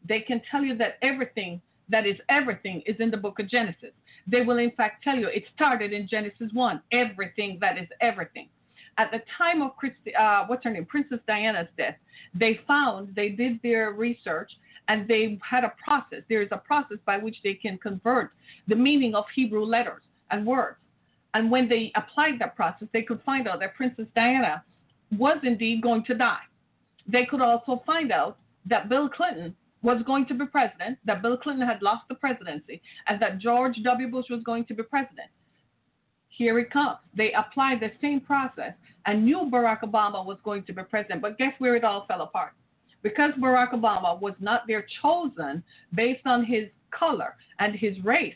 They 0.09 0.21
can 0.21 0.41
tell 0.51 0.63
you 0.63 0.77
that 0.79 0.99
everything 1.03 1.61
that 1.91 2.07
is 2.07 2.17
everything 2.31 2.83
is 2.87 2.97
in 2.99 3.11
the 3.11 3.17
book 3.17 3.39
of 3.39 3.49
Genesis. 3.49 3.93
They 4.27 4.41
will, 4.41 4.59
in 4.59 4.71
fact, 4.71 5.05
tell 5.05 5.17
you 5.17 5.29
it 5.29 5.45
started 5.55 5.93
in 5.93 6.09
Genesis 6.09 6.51
1, 6.53 6.81
everything 6.93 7.59
that 7.61 7.77
is 7.77 7.89
everything. 8.01 8.49
At 8.97 9.11
the 9.11 9.21
time 9.37 9.61
of 9.61 9.77
Christi, 9.77 10.15
uh, 10.15 10.45
what's 10.47 10.65
her 10.65 10.71
name, 10.71 10.87
Princess 10.87 11.19
Diana's 11.27 11.69
death, 11.77 11.97
they 12.35 12.61
found, 12.67 13.15
they 13.15 13.31
did 13.31 13.61
their 13.63 13.93
research, 13.93 14.51
and 14.89 15.09
they 15.09 15.39
had 15.49 15.65
a 15.65 15.73
process. 15.83 16.23
There 16.29 16.43
is 16.43 16.49
a 16.53 16.59
process 16.59 16.99
by 17.07 17.19
which 17.19 17.37
they 17.43 17.55
can 17.55 17.79
convert 17.79 18.31
the 18.69 18.77
meaning 18.77 19.15
of 19.15 19.25
Hebrew 19.35 19.65
letters 19.65 20.03
and 20.31 20.47
words. 20.47 20.79
And 21.35 21.51
when 21.51 21.69
they 21.69 21.93
applied 21.97 22.39
that 22.41 22.55
process, 22.55 22.89
they 22.93 23.03
could 23.03 23.21
find 23.23 23.49
out 23.49 23.61
that 23.61 23.75
Princess 23.75 24.07
Diana 24.15 24.63
was 25.19 25.39
indeed 25.43 25.83
going 25.83 26.05
to 26.05 26.15
die. 26.15 26.43
They 27.07 27.27
could 27.27 27.41
also 27.41 27.83
find 27.85 28.13
out 28.13 28.39
that 28.67 28.89
Bill 28.89 29.09
Clinton 29.09 29.55
was 29.83 30.03
going 30.07 30.27
to 30.27 30.35
be 30.35 30.47
president, 30.47 30.99
that 31.05 31.21
Bill 31.21 31.37
Clinton 31.37 31.67
had 31.67 31.83
lost 31.83 32.09
the 32.09 32.15
presidency, 32.15 32.81
and 33.07 33.21
that 33.21 33.39
George 33.39 33.77
W. 33.83 34.09
Bush 34.09 34.27
was 34.31 34.43
going 34.43 34.65
to 34.67 34.75
be 34.75 34.83
president. 34.83 35.29
Here 36.29 36.59
it 36.59 36.71
comes. 36.71 36.99
They 37.17 37.33
applied 37.33 37.81
the 37.81 37.91
same 38.01 38.21
process 38.21 38.73
and 39.07 39.25
knew 39.25 39.49
Barack 39.53 39.83
Obama 39.83 40.25
was 40.25 40.39
going 40.45 40.65
to 40.65 40.73
be 40.73 40.83
president. 40.83 41.21
But 41.21 41.39
guess 41.39 41.53
where 41.59 41.77
it 41.77 41.85
all 41.85 42.07
fell 42.07 42.23
apart? 42.23 42.53
Because 43.05 43.33
Barack 43.39 43.73
Obama 43.73 44.19
was 44.19 44.33
not 44.41 44.67
their 44.67 44.87
chosen 45.03 45.63
based 45.95 46.27
on 46.27 46.43
his 46.43 46.65
color 46.91 47.37
and 47.61 47.77
his 47.77 48.03
race, 48.03 48.35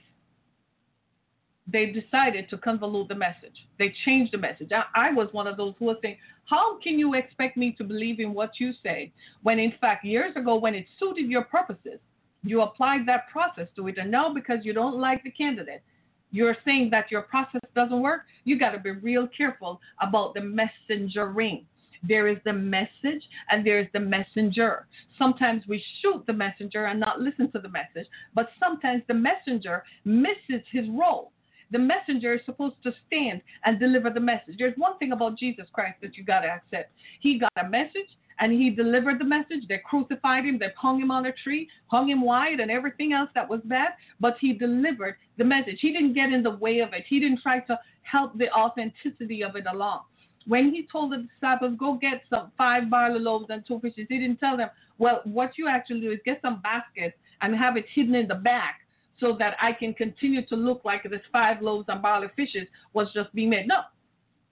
they 1.67 1.87
decided 1.87 2.51
to 2.51 2.59
convolute 2.59 3.09
the 3.09 3.15
message. 3.15 3.67
They 3.79 3.95
changed 4.05 4.35
the 4.35 4.39
message. 4.39 4.71
I, 4.71 5.09
I, 5.09 5.13
was 5.13 5.29
one 5.33 5.47
of 5.47 5.57
those 5.57 5.75
who 5.79 5.87
was 5.87 5.97
saying, 6.03 6.19
How 6.45 6.79
can 6.81 6.99
you 6.99 7.15
expect 7.15 7.57
me 7.57 7.75
to 7.79 7.85
believe 7.85 8.21
in 8.21 8.35
what 8.35 8.61
you 8.61 8.73
say 8.83 9.11
when, 9.43 9.59
in 9.59 9.73
fact, 9.81 10.05
years 10.05 10.37
ago, 10.37 10.57
when 10.57 10.75
it 10.75 10.87
suited 10.99 11.31
your 11.31 11.45
purposes, 11.45 11.99
you 12.45 12.61
applied 12.61 13.07
that 13.07 13.29
process 13.33 13.69
to 13.77 13.89
it, 13.89 13.97
and 13.99 14.11
now 14.11 14.33
because 14.33 14.59
you 14.65 14.75
don't 14.75 15.01
like 15.01 15.23
the 15.25 15.31
candidate, 15.31 15.83
you're 16.31 16.57
saying 16.65 16.91
that 16.91 17.11
your 17.11 17.23
process 17.23 17.63
doesn't 17.75 18.03
work? 18.03 18.23
You 18.45 18.59
got 18.59 18.73
to 18.73 18.79
be 18.79 18.91
real 18.91 19.27
careful 19.35 19.81
about 20.01 20.35
the 20.35 20.43
messengering. 20.43 21.67
There 22.03 22.29
is 22.29 22.39
the 22.45 22.53
message 22.53 23.23
and 23.51 23.67
there 23.67 23.81
is 23.81 23.89
the 23.93 24.01
messenger. 24.01 24.87
Sometimes 25.17 25.65
we 25.67 25.83
shoot 26.01 26.25
the 26.27 26.33
messenger 26.33 26.87
and 26.87 27.01
not 27.01 27.21
listen 27.21 27.51
to 27.53 27.59
the 27.59 27.69
message, 27.69 28.07
but 28.35 28.51
sometimes 28.61 29.03
the 29.09 29.15
messenger 29.15 29.85
misses 30.05 30.63
his 30.71 30.87
role 30.91 31.33
the 31.71 31.79
messenger 31.79 32.35
is 32.35 32.41
supposed 32.47 32.77
to 32.83 32.93
stand 33.07 33.43
and 33.65 33.79
deliver 33.79 34.11
the 34.11 34.21
message. 34.21 34.57
There's 34.59 34.77
one 34.77 34.97
thing 34.99 35.13
about 35.13 35.39
Jesus 35.39 35.67
Christ 35.73 35.99
that 36.01 36.17
you 36.17 36.25
got 36.25 36.41
to 36.41 36.49
accept. 36.49 36.93
He 37.21 37.39
got 37.39 37.53
a 37.59 37.69
message 37.69 38.17
and 38.41 38.53
he 38.53 38.71
delivered 38.71 39.19
the 39.19 39.25
message. 39.25 39.67
They 39.69 39.81
crucified 39.85 40.45
him, 40.45 40.59
they 40.59 40.69
hung 40.77 41.01
him 41.01 41.11
on 41.11 41.27
a 41.27 41.33
tree, 41.33 41.69
hung 41.89 42.09
him 42.09 42.23
wide, 42.23 42.61
and 42.61 42.71
everything 42.71 43.13
else 43.13 43.31
that 43.35 43.49
was 43.49 43.61
bad, 43.65 43.91
but 44.21 44.37
he 44.41 44.53
delivered 44.53 45.17
the 45.37 45.45
message. 45.45 45.79
He 45.81 45.93
didn't 45.93 46.15
get 46.15 46.33
in 46.33 46.43
the 46.43 46.57
way 46.57 46.79
of 46.81 46.93
it, 46.93 47.05
he 47.09 47.19
didn't 47.21 47.43
try 47.43 47.61
to 47.61 47.79
help 48.03 48.39
the 48.39 48.51
authenticity 48.53 49.43
of 49.43 49.57
it 49.57 49.65
along. 49.71 50.03
When 50.49 50.73
he 50.73 50.89
told 50.91 51.13
the 51.13 51.29
disciples, 51.35 51.77
go 51.79 51.95
get 51.95 52.23
some 52.31 52.51
five 52.57 52.89
barley 52.89 53.21
loaves 53.21 53.47
and 53.51 53.63
two 53.67 53.79
fishes, 53.81 54.07
he 54.09 54.19
didn't 54.19 54.39
tell 54.39 54.57
them, 54.57 54.71
well, 54.97 55.21
what 55.25 55.53
you 55.59 55.69
actually 55.69 56.01
do 56.01 56.11
is 56.11 56.19
get 56.25 56.41
some 56.41 56.63
baskets 56.63 57.15
and 57.43 57.55
have 57.55 57.77
it 57.77 57.85
hidden 57.95 58.15
in 58.15 58.27
the 58.27 58.35
back 58.35 58.81
so 59.21 59.37
that 59.39 59.57
I 59.61 59.73
can 59.73 59.93
continue 59.93 60.45
to 60.47 60.57
look 60.57 60.81
like 60.85 61.03
this 61.05 61.21
five 61.33 61.61
loaves 61.61 61.87
and 61.89 62.01
barley 62.01 62.29
fishes 62.35 62.67
was 62.95 63.09
just 63.13 63.33
being 63.35 63.51
made. 63.51 63.69
No. 63.69 63.83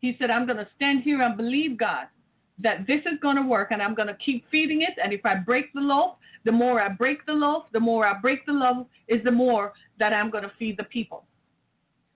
He 0.00 0.16
said, 0.18 0.30
I'm 0.30 0.44
going 0.46 0.58
to 0.58 0.68
stand 0.76 1.02
here 1.02 1.22
and 1.22 1.36
believe 1.36 1.78
God 1.78 2.06
that 2.58 2.86
this 2.86 3.00
is 3.00 3.18
going 3.22 3.36
to 3.36 3.42
work 3.42 3.70
and 3.70 3.82
I'm 3.82 3.94
going 3.94 4.08
to 4.08 4.16
keep 4.16 4.44
feeding 4.50 4.82
it. 4.82 4.98
And 5.02 5.12
if 5.12 5.24
I 5.24 5.36
break 5.36 5.72
the 5.72 5.80
loaf, 5.80 6.16
the 6.44 6.52
more 6.52 6.80
I 6.80 6.88
break 6.90 7.24
the 7.26 7.32
loaf, 7.32 7.64
the 7.72 7.80
more 7.80 8.06
I 8.06 8.20
break 8.20 8.44
the 8.46 8.52
loaf, 8.52 8.86
is 9.08 9.22
the 9.24 9.30
more 9.30 9.72
that 9.98 10.12
I'm 10.12 10.30
going 10.30 10.44
to 10.44 10.52
feed 10.58 10.76
the 10.76 10.84
people. 10.84 11.24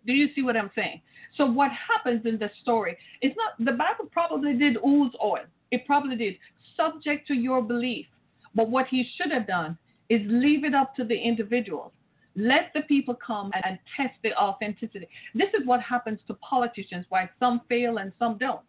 Do 0.06 0.12
you 0.12 0.28
see 0.34 0.42
what 0.42 0.56
I'm 0.56 0.70
saying? 0.74 1.02
So 1.36 1.46
what 1.46 1.70
happens 1.72 2.26
in 2.26 2.38
the 2.38 2.50
story? 2.62 2.96
It's 3.20 3.36
not 3.36 3.64
the 3.64 3.76
Bible 3.76 4.06
probably 4.10 4.54
did 4.54 4.76
ooze 4.84 5.12
oil. 5.22 5.44
It 5.70 5.86
probably 5.86 6.16
did, 6.16 6.36
subject 6.76 7.28
to 7.28 7.34
your 7.34 7.62
belief. 7.62 8.06
But 8.54 8.70
what 8.70 8.86
he 8.88 9.08
should 9.16 9.30
have 9.30 9.46
done 9.46 9.78
is 10.08 10.20
leave 10.24 10.64
it 10.64 10.74
up 10.74 10.96
to 10.96 11.04
the 11.04 11.16
individuals 11.16 11.92
let 12.36 12.72
the 12.74 12.82
people 12.82 13.14
come 13.14 13.50
and 13.64 13.78
test 13.96 14.14
the 14.22 14.34
authenticity. 14.34 15.08
This 15.34 15.48
is 15.58 15.66
what 15.66 15.80
happens 15.82 16.20
to 16.26 16.34
politicians, 16.34 17.06
why 17.08 17.28
some 17.38 17.62
fail 17.68 17.98
and 17.98 18.12
some 18.18 18.38
don't. 18.38 18.60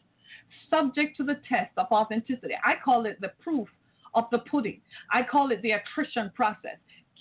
Subject 0.69 1.15
to 1.17 1.23
the 1.23 1.39
test 1.47 1.71
of 1.77 1.87
authenticity. 1.91 2.55
I 2.63 2.73
call 2.83 3.05
it 3.05 3.19
the 3.21 3.31
proof 3.41 3.67
of 4.13 4.25
the 4.31 4.39
pudding. 4.39 4.81
I 5.11 5.23
call 5.23 5.51
it 5.51 5.61
the 5.61 5.71
attrition 5.71 6.31
process. 6.35 6.77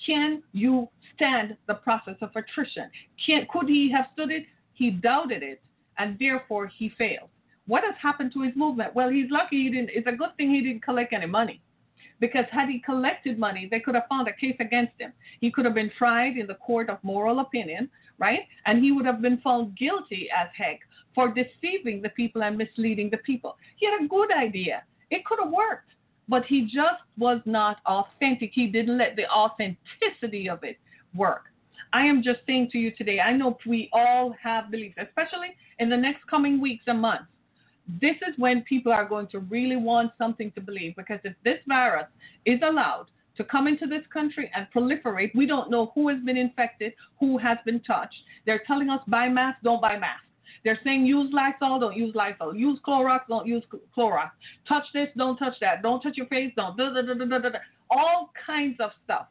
Can 0.06 0.42
you 0.52 0.88
stand 1.14 1.56
the 1.66 1.74
process 1.74 2.16
of 2.22 2.30
attrition? 2.34 2.90
Can, 3.24 3.46
could 3.52 3.68
he 3.68 3.92
have 3.92 4.06
stood 4.14 4.30
it? 4.30 4.44
He 4.80 4.90
doubted 4.90 5.42
it, 5.42 5.60
and 5.98 6.18
therefore 6.18 6.66
he 6.66 6.88
failed. 6.96 7.28
What 7.66 7.84
has 7.84 7.94
happened 8.00 8.32
to 8.32 8.40
his 8.40 8.56
movement? 8.56 8.94
Well, 8.94 9.10
he's 9.10 9.30
lucky 9.30 9.64
he 9.64 9.68
didn't. 9.68 9.90
It's 9.92 10.06
a 10.06 10.12
good 10.12 10.34
thing 10.38 10.54
he 10.54 10.62
didn't 10.62 10.82
collect 10.82 11.12
any 11.12 11.26
money 11.26 11.60
because 12.18 12.46
had 12.50 12.70
he 12.70 12.78
collected 12.80 13.38
money, 13.38 13.68
they 13.70 13.80
could 13.80 13.94
have 13.94 14.08
found 14.08 14.26
a 14.26 14.32
case 14.32 14.56
against 14.58 14.94
him. 14.98 15.12
He 15.42 15.50
could 15.50 15.66
have 15.66 15.74
been 15.74 15.92
tried 15.98 16.38
in 16.38 16.46
the 16.46 16.54
court 16.54 16.88
of 16.88 16.96
moral 17.02 17.40
opinion, 17.40 17.90
right? 18.16 18.40
And 18.64 18.82
he 18.82 18.90
would 18.90 19.04
have 19.04 19.20
been 19.20 19.36
found 19.42 19.76
guilty 19.76 20.30
as 20.34 20.48
heck 20.56 20.80
for 21.14 21.28
deceiving 21.28 22.00
the 22.00 22.08
people 22.16 22.42
and 22.42 22.56
misleading 22.56 23.10
the 23.10 23.18
people. 23.18 23.58
He 23.76 23.84
had 23.84 24.02
a 24.02 24.08
good 24.08 24.32
idea. 24.32 24.84
It 25.10 25.26
could 25.26 25.40
have 25.40 25.52
worked, 25.52 25.90
but 26.26 26.46
he 26.46 26.62
just 26.62 27.02
was 27.18 27.42
not 27.44 27.80
authentic. 27.84 28.52
He 28.54 28.66
didn't 28.66 28.96
let 28.96 29.14
the 29.16 29.28
authenticity 29.28 30.48
of 30.48 30.64
it 30.64 30.78
work. 31.14 31.49
I 31.92 32.04
am 32.04 32.22
just 32.22 32.40
saying 32.46 32.70
to 32.72 32.78
you 32.78 32.92
today, 32.92 33.20
I 33.20 33.32
know 33.32 33.58
we 33.66 33.88
all 33.92 34.34
have 34.42 34.70
beliefs, 34.70 34.96
especially 34.98 35.56
in 35.78 35.90
the 35.90 35.96
next 35.96 36.26
coming 36.28 36.60
weeks 36.60 36.84
and 36.86 37.00
months 37.00 37.26
this 38.00 38.16
is 38.28 38.34
when 38.36 38.62
people 38.62 38.92
are 38.92 39.04
going 39.04 39.26
to 39.28 39.40
really 39.40 39.76
want 39.76 40.12
something 40.18 40.50
to 40.52 40.60
believe 40.60 40.94
because 40.96 41.18
if 41.24 41.34
this 41.44 41.58
virus 41.66 42.06
is 42.44 42.60
allowed 42.62 43.06
to 43.36 43.44
come 43.44 43.66
into 43.66 43.86
this 43.86 44.02
country 44.12 44.50
and 44.54 44.66
proliferate, 44.74 45.34
we 45.34 45.46
don't 45.46 45.70
know 45.70 45.90
who 45.94 46.08
has 46.08 46.20
been 46.20 46.36
infected, 46.36 46.92
who 47.18 47.38
has 47.38 47.58
been 47.64 47.80
touched. 47.80 48.22
They're 48.44 48.62
telling 48.66 48.90
us 48.90 49.00
buy 49.08 49.28
masks, 49.28 49.60
don't 49.64 49.80
buy 49.80 49.98
masks. 49.98 50.26
They're 50.62 50.78
saying 50.84 51.06
use 51.06 51.32
Lysol, 51.32 51.80
don't 51.80 51.96
use 51.96 52.14
Lysol. 52.14 52.54
Use 52.54 52.78
Clorox, 52.86 53.20
don't 53.28 53.46
use 53.46 53.64
Clorox. 53.96 54.30
Touch 54.68 54.84
this, 54.92 55.08
don't 55.16 55.38
touch 55.38 55.54
that. 55.60 55.80
Don't 55.82 56.02
touch 56.02 56.16
your 56.16 56.26
face, 56.26 56.52
don't. 56.54 56.78
All 57.90 58.30
kinds 58.46 58.76
of 58.78 58.90
stuff. 59.04 59.26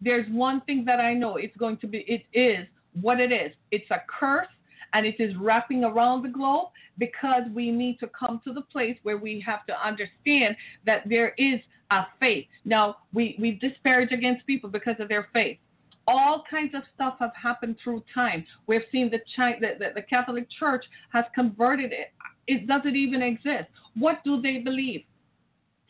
There's 0.00 0.26
one 0.30 0.60
thing 0.62 0.84
that 0.86 1.00
I 1.00 1.14
know 1.14 1.36
it's 1.36 1.56
going 1.56 1.76
to 1.78 1.86
be, 1.86 1.98
it 2.08 2.22
is 2.32 2.66
what 3.00 3.20
it 3.20 3.32
is. 3.32 3.52
It's 3.70 3.90
a 3.90 4.02
curse 4.08 4.48
and 4.92 5.06
it 5.06 5.16
is 5.20 5.34
wrapping 5.36 5.84
around 5.84 6.22
the 6.22 6.28
globe 6.28 6.68
because 6.98 7.42
we 7.54 7.70
need 7.70 7.98
to 8.00 8.08
come 8.08 8.40
to 8.44 8.52
the 8.52 8.62
place 8.62 8.96
where 9.02 9.16
we 9.16 9.42
have 9.46 9.66
to 9.66 9.86
understand 9.86 10.56
that 10.86 11.08
there 11.08 11.34
is 11.38 11.60
a 11.90 12.06
faith. 12.18 12.46
Now, 12.64 12.98
we, 13.12 13.36
we 13.40 13.52
disparage 13.52 14.12
against 14.12 14.46
people 14.46 14.70
because 14.70 14.96
of 14.98 15.08
their 15.08 15.28
faith. 15.32 15.58
All 16.06 16.44
kinds 16.50 16.74
of 16.74 16.82
stuff 16.94 17.16
have 17.20 17.32
happened 17.40 17.76
through 17.82 18.02
time. 18.12 18.44
We've 18.66 18.82
seen 18.90 19.10
the, 19.10 19.20
China, 19.36 19.56
the, 19.60 19.68
the, 19.78 19.90
the 19.96 20.02
Catholic 20.02 20.48
Church 20.58 20.84
has 21.12 21.24
converted 21.34 21.92
it. 21.92 22.12
It 22.46 22.66
doesn't 22.66 22.96
even 22.96 23.22
exist. 23.22 23.68
What 23.96 24.24
do 24.24 24.40
they 24.40 24.58
believe? 24.58 25.02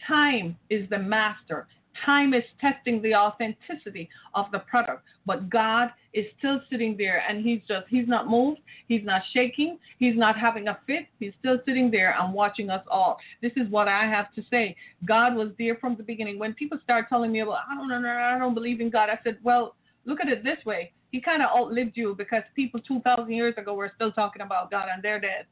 Time 0.07 0.57
is 0.68 0.88
the 0.90 0.99
master. 0.99 1.68
Time 2.05 2.35
is 2.35 2.44
testing 2.61 3.03
the 3.03 3.14
authenticity 3.14 4.09
of 4.35 4.46
the 4.53 4.61
product, 4.61 5.05
but 5.26 5.50
God 5.50 5.90
is 6.14 6.24
still 6.38 6.61
sitting 6.70 6.96
there 6.96 7.22
and 7.29 7.44
he's 7.44 7.60
just, 7.69 7.87
he's 7.88 8.08
not 8.08 8.29
moved, 8.29 8.60
he's 8.88 9.04
not 9.04 9.23
shaking, 9.35 9.79
he's 9.98 10.17
not 10.17 10.38
having 10.38 10.69
a 10.69 10.79
fit, 10.87 11.06
he's 11.19 11.33
still 11.40 11.58
sitting 11.67 11.90
there 11.90 12.17
and 12.19 12.33
watching 12.33 12.71
us 12.71 12.85
all. 12.90 13.19
This 13.42 13.52
is 13.56 13.69
what 13.71 13.88
I 13.88 14.04
have 14.04 14.33
to 14.35 14.42
say. 14.50 14.77
God 15.04 15.35
was 15.35 15.50
there 15.58 15.77
from 15.77 15.96
the 15.96 16.02
beginning. 16.02 16.38
When 16.38 16.54
people 16.54 16.79
start 16.83 17.08
telling 17.08 17.33
me, 17.33 17.42
well, 17.42 17.60
I 17.71 17.75
don't 17.75 17.88
know, 17.88 18.08
I 18.08 18.38
don't 18.38 18.54
believe 18.54 18.81
in 18.81 18.88
God, 18.88 19.10
I 19.10 19.19
said, 19.25 19.38
well, 19.42 19.75
look 20.04 20.21
at 20.21 20.29
it 20.29 20.42
this 20.44 20.65
way. 20.65 20.92
He 21.10 21.21
kind 21.21 21.42
of 21.42 21.50
outlived 21.50 21.96
you 21.96 22.15
because 22.17 22.42
people 22.54 22.81
2,000 22.81 23.33
years 23.33 23.54
ago 23.58 23.75
were 23.75 23.90
still 23.94 24.12
talking 24.12 24.42
about 24.42 24.71
God 24.71 24.88
and 24.92 25.02
they're 25.02 25.21
dead. 25.21 25.46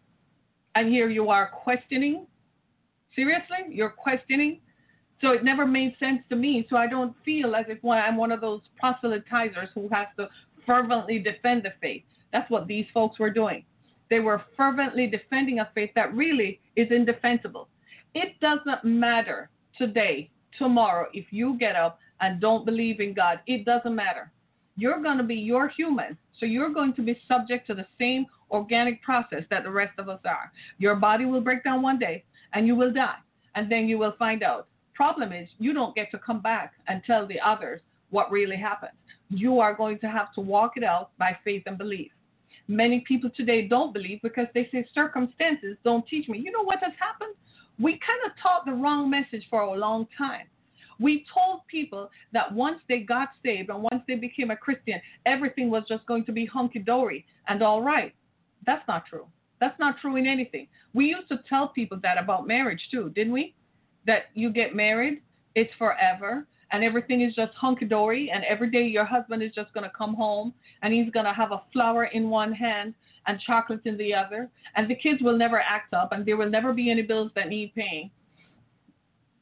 And 0.76 0.88
here 0.88 1.08
you 1.08 1.30
are 1.30 1.50
questioning. 1.50 2.26
Seriously? 3.14 3.56
You're 3.70 3.90
questioning? 3.90 4.60
So 5.20 5.30
it 5.30 5.42
never 5.44 5.66
made 5.66 5.96
sense 5.98 6.20
to 6.28 6.36
me. 6.36 6.66
So 6.70 6.76
I 6.76 6.86
don't 6.86 7.14
feel 7.24 7.54
as 7.56 7.66
if 7.68 7.84
I'm 7.84 8.16
one 8.16 8.32
of 8.32 8.40
those 8.40 8.60
proselytizers 8.82 9.68
who 9.74 9.88
has 9.90 10.06
to 10.16 10.28
fervently 10.64 11.18
defend 11.18 11.64
the 11.64 11.72
faith. 11.80 12.02
That's 12.32 12.50
what 12.50 12.66
these 12.66 12.86
folks 12.92 13.18
were 13.18 13.30
doing. 13.30 13.64
They 14.10 14.20
were 14.20 14.42
fervently 14.56 15.06
defending 15.06 15.58
a 15.58 15.68
faith 15.74 15.90
that 15.94 16.14
really 16.14 16.60
is 16.76 16.90
indefensible. 16.90 17.68
It 18.14 18.38
doesn't 18.40 18.84
matter 18.84 19.50
today, 19.76 20.30
tomorrow, 20.58 21.08
if 21.12 21.26
you 21.30 21.58
get 21.58 21.76
up 21.76 21.98
and 22.20 22.40
don't 22.40 22.64
believe 22.64 23.00
in 23.00 23.12
God. 23.14 23.40
It 23.46 23.64
doesn't 23.64 23.94
matter. 23.94 24.32
you're 24.78 25.02
going 25.02 25.18
to 25.18 25.24
be, 25.24 25.34
you're 25.34 25.68
human. 25.68 26.16
So 26.38 26.46
you're 26.46 26.72
going 26.72 26.94
to 26.94 27.02
be 27.02 27.20
subject 27.26 27.66
to 27.66 27.74
the 27.74 27.86
same 27.98 28.26
organic 28.50 29.02
process 29.02 29.42
that 29.50 29.64
the 29.64 29.70
rest 29.70 29.98
of 29.98 30.08
us 30.08 30.20
are. 30.24 30.52
Your 30.78 30.94
body 30.94 31.24
will 31.26 31.40
break 31.40 31.64
down 31.64 31.82
one 31.82 31.98
day 31.98 32.24
and 32.54 32.66
you 32.66 32.76
will 32.76 32.92
die. 32.92 33.16
And 33.56 33.70
then 33.70 33.88
you 33.88 33.98
will 33.98 34.14
find 34.18 34.42
out. 34.44 34.68
Problem 34.98 35.32
is, 35.32 35.48
you 35.60 35.72
don't 35.72 35.94
get 35.94 36.10
to 36.10 36.18
come 36.18 36.40
back 36.42 36.72
and 36.88 37.00
tell 37.06 37.24
the 37.24 37.38
others 37.38 37.80
what 38.10 38.32
really 38.32 38.56
happened. 38.56 38.90
You 39.28 39.60
are 39.60 39.72
going 39.72 40.00
to 40.00 40.08
have 40.08 40.34
to 40.34 40.40
walk 40.40 40.72
it 40.74 40.82
out 40.82 41.16
by 41.18 41.38
faith 41.44 41.62
and 41.66 41.78
belief. 41.78 42.10
Many 42.66 43.04
people 43.06 43.30
today 43.36 43.68
don't 43.68 43.92
believe 43.92 44.18
because 44.24 44.48
they 44.54 44.68
say 44.72 44.84
circumstances 44.92 45.76
don't 45.84 46.04
teach 46.08 46.28
me. 46.28 46.38
You 46.40 46.50
know 46.50 46.64
what 46.64 46.80
has 46.82 46.94
happened? 46.98 47.36
We 47.78 47.92
kind 47.92 48.18
of 48.26 48.32
taught 48.42 48.64
the 48.66 48.72
wrong 48.72 49.08
message 49.08 49.46
for 49.48 49.60
a 49.60 49.72
long 49.72 50.08
time. 50.18 50.48
We 50.98 51.24
told 51.32 51.60
people 51.68 52.10
that 52.32 52.52
once 52.52 52.80
they 52.88 52.98
got 52.98 53.28
saved 53.44 53.70
and 53.70 53.84
once 53.84 54.02
they 54.08 54.16
became 54.16 54.50
a 54.50 54.56
Christian, 54.56 55.00
everything 55.26 55.70
was 55.70 55.84
just 55.88 56.06
going 56.06 56.24
to 56.24 56.32
be 56.32 56.44
hunky 56.44 56.80
dory 56.80 57.24
and 57.46 57.62
all 57.62 57.82
right. 57.82 58.12
That's 58.66 58.82
not 58.88 59.06
true. 59.06 59.28
That's 59.60 59.78
not 59.78 60.00
true 60.00 60.16
in 60.16 60.26
anything. 60.26 60.66
We 60.92 61.04
used 61.04 61.28
to 61.28 61.38
tell 61.48 61.68
people 61.68 62.00
that 62.02 62.18
about 62.18 62.48
marriage 62.48 62.82
too, 62.90 63.10
didn't 63.10 63.32
we? 63.32 63.54
That 64.08 64.24
you 64.34 64.50
get 64.50 64.74
married, 64.74 65.22
it's 65.54 65.72
forever, 65.78 66.46
and 66.72 66.82
everything 66.82 67.20
is 67.20 67.34
just 67.34 67.54
hunky 67.54 67.84
dory, 67.84 68.30
and 68.30 68.42
every 68.44 68.70
day 68.70 68.82
your 68.82 69.04
husband 69.04 69.42
is 69.42 69.52
just 69.54 69.72
going 69.74 69.84
to 69.84 69.96
come 69.96 70.14
home 70.14 70.52
and 70.82 70.92
he's 70.92 71.10
going 71.10 71.26
to 71.26 71.32
have 71.32 71.52
a 71.52 71.62
flower 71.72 72.04
in 72.06 72.28
one 72.28 72.52
hand 72.52 72.94
and 73.26 73.38
chocolate 73.40 73.80
in 73.84 73.96
the 73.98 74.14
other, 74.14 74.50
and 74.76 74.88
the 74.88 74.94
kids 74.94 75.20
will 75.22 75.36
never 75.36 75.60
act 75.60 75.92
up, 75.92 76.12
and 76.12 76.24
there 76.24 76.36
will 76.38 76.48
never 76.48 76.72
be 76.72 76.90
any 76.90 77.02
bills 77.02 77.30
that 77.34 77.48
need 77.48 77.74
paying. 77.74 78.10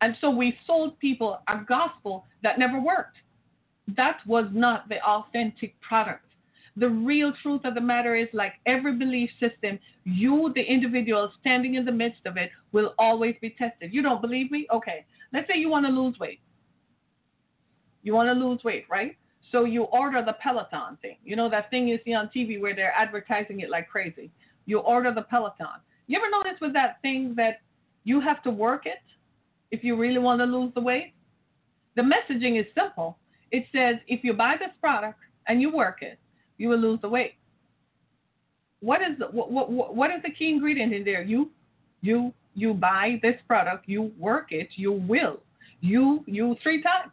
And 0.01 0.17
so 0.21 0.29
we 0.29 0.59
sold 0.67 0.99
people 0.99 1.41
a 1.49 1.61
gospel 1.67 2.25
that 2.43 2.59
never 2.59 2.81
worked. 2.81 3.17
That 3.97 4.19
was 4.27 4.47
not 4.53 4.89
the 4.89 5.01
authentic 5.05 5.81
product. 5.81 6.26
The 6.77 6.89
real 6.89 7.33
truth 7.43 7.63
of 7.65 7.75
the 7.75 7.81
matter 7.81 8.15
is, 8.15 8.29
like 8.33 8.55
every 8.67 8.97
belief 8.97 9.31
system, 9.41 9.79
you, 10.05 10.53
the 10.55 10.63
individual 10.63 11.33
standing 11.41 11.75
in 11.75 11.85
the 11.85 11.93
midst 11.93 12.27
of 12.27 12.37
it, 12.37 12.51
will 12.73 12.95
always 12.99 13.35
be 13.41 13.51
tested. 13.51 13.93
You 13.93 14.03
don't 14.03 14.21
believe 14.21 14.51
me? 14.51 14.67
Okay. 14.73 15.05
Let's 15.33 15.49
say 15.49 15.59
you 15.59 15.69
want 15.69 15.87
to 15.87 15.93
lose 15.93 16.19
weight. 16.19 16.41
You 18.03 18.15
want 18.15 18.29
to 18.29 18.33
lose 18.35 18.63
weight, 18.63 18.85
right? 18.91 19.17
So 19.51 19.65
you 19.65 19.85
order 19.85 20.23
the 20.25 20.35
Peloton 20.35 20.99
thing. 21.03 21.17
You 21.25 21.37
know 21.37 21.49
that 21.51 21.71
thing 21.71 21.89
you 21.89 21.99
see 22.05 22.15
on 22.15 22.31
TV 22.35 22.61
where 22.61 22.75
they're 22.75 22.93
advertising 22.93 23.61
it 23.61 23.71
like 23.71 23.89
crazy. 23.89 24.31
You 24.67 24.79
order 24.81 25.13
the 25.13 25.23
Peloton. 25.23 25.81
You 26.07 26.19
ever 26.19 26.31
notice 26.31 26.61
with 26.61 26.73
that 26.75 27.01
thing 27.03 27.35
that 27.37 27.61
you 28.05 28.21
have 28.21 28.43
to 28.43 28.51
work 28.51 28.87
it? 28.87 28.99
if 29.71 29.83
you 29.83 29.97
really 29.97 30.19
want 30.19 30.41
to 30.41 30.45
lose 30.45 30.73
the 30.75 30.81
weight? 30.81 31.15
The 31.97 32.03
messaging 32.03 32.61
is 32.61 32.67
simple. 32.75 33.19
It 33.51 33.65
says 33.73 33.97
if 34.07 34.23
you 34.25 34.33
buy 34.33 34.57
this 34.59 34.71
product 34.81 35.21
and 35.47 35.61
you 35.61 35.75
work 35.75 36.03
it, 36.03 36.19
you 36.59 36.69
will 36.69 36.79
lose 36.79 37.01
the 37.01 37.09
weight. 37.09 37.35
What 38.81 39.01
is 39.01 39.19
the, 39.19 39.27
what, 39.27 39.51
what, 39.51 39.95
what 39.95 40.11
is 40.11 40.23
the 40.23 40.31
key 40.31 40.51
ingredient 40.51 40.93
in 40.93 41.05
there? 41.05 41.23
You 41.23 41.51
you 42.03 42.33
you 42.55 42.75
buy 42.75 43.19
this 43.23 43.37
product, 43.47 43.89
you 43.89 44.13
work 44.19 44.53
it, 44.53 44.69
you 44.77 44.93
will. 44.93 45.41
You 45.81 46.25
you 46.27 46.57
three 46.63 46.83
times. 46.83 47.13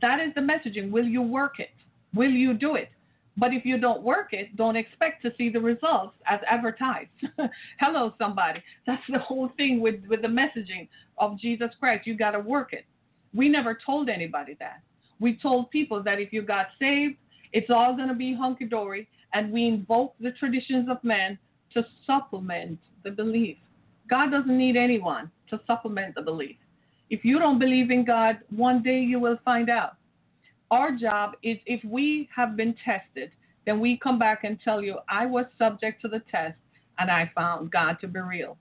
That 0.00 0.20
is 0.20 0.34
the 0.34 0.40
messaging. 0.40 0.90
Will 0.90 1.04
you 1.04 1.22
work 1.22 1.58
it? 1.58 1.70
Will 2.14 2.30
you 2.30 2.54
do 2.54 2.74
it? 2.74 2.90
But 3.38 3.52
if 3.52 3.64
you 3.66 3.78
don't 3.78 4.02
work 4.02 4.28
it, 4.32 4.56
don't 4.56 4.76
expect 4.76 5.22
to 5.22 5.32
see 5.36 5.50
the 5.50 5.60
results 5.60 6.16
as 6.26 6.40
advertised. 6.48 7.10
Hello, 7.80 8.14
somebody. 8.18 8.62
That's 8.86 9.02
the 9.10 9.18
whole 9.18 9.50
thing 9.58 9.80
with, 9.80 9.96
with 10.08 10.22
the 10.22 10.28
messaging 10.28 10.88
of 11.18 11.38
Jesus 11.38 11.68
Christ. 11.78 12.06
You 12.06 12.16
got 12.16 12.30
to 12.30 12.40
work 12.40 12.72
it. 12.72 12.86
We 13.34 13.48
never 13.50 13.78
told 13.84 14.08
anybody 14.08 14.56
that. 14.58 14.80
We 15.20 15.36
told 15.36 15.70
people 15.70 16.02
that 16.02 16.18
if 16.18 16.32
you 16.32 16.42
got 16.42 16.68
saved, 16.78 17.16
it's 17.56 17.70
all 17.70 17.96
going 17.96 18.08
to 18.08 18.14
be 18.14 18.34
hunky 18.34 18.66
dory, 18.66 19.08
and 19.32 19.50
we 19.50 19.66
invoke 19.66 20.14
the 20.20 20.32
traditions 20.32 20.90
of 20.90 21.02
man 21.02 21.38
to 21.72 21.86
supplement 22.06 22.78
the 23.02 23.10
belief. 23.10 23.56
God 24.10 24.30
doesn't 24.30 24.58
need 24.58 24.76
anyone 24.76 25.30
to 25.48 25.58
supplement 25.66 26.14
the 26.14 26.20
belief. 26.20 26.56
If 27.08 27.24
you 27.24 27.38
don't 27.38 27.58
believe 27.58 27.90
in 27.90 28.04
God, 28.04 28.40
one 28.50 28.82
day 28.82 29.00
you 29.00 29.18
will 29.18 29.38
find 29.42 29.70
out 29.70 29.96
our 30.70 30.92
job 30.92 31.32
is 31.42 31.56
if 31.64 31.82
we 31.82 32.28
have 32.36 32.56
been 32.56 32.74
tested, 32.84 33.30
then 33.64 33.80
we 33.80 33.98
come 34.02 34.18
back 34.18 34.44
and 34.44 34.58
tell 34.62 34.82
you, 34.82 34.98
I 35.08 35.24
was 35.24 35.46
subject 35.58 36.02
to 36.02 36.08
the 36.08 36.20
test 36.30 36.58
and 36.98 37.10
I 37.10 37.30
found 37.34 37.70
God 37.70 37.96
to 38.02 38.06
be 38.06 38.20
real. 38.20 38.58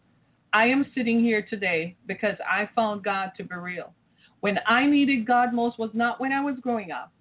I 0.54 0.68
am 0.68 0.86
sitting 0.96 1.20
here 1.20 1.46
today 1.50 1.98
because 2.06 2.38
I 2.50 2.70
found 2.74 3.04
God 3.04 3.32
to 3.36 3.44
be 3.44 3.56
real. 3.56 3.92
When 4.40 4.58
I 4.66 4.86
needed 4.86 5.28
God 5.28 5.54
most 5.54 5.78
was 5.80 5.90
not 5.94 6.22
when 6.22 6.32
I 6.32 6.42
was 6.42 6.56
growing 6.62 6.92
up. 6.92 7.12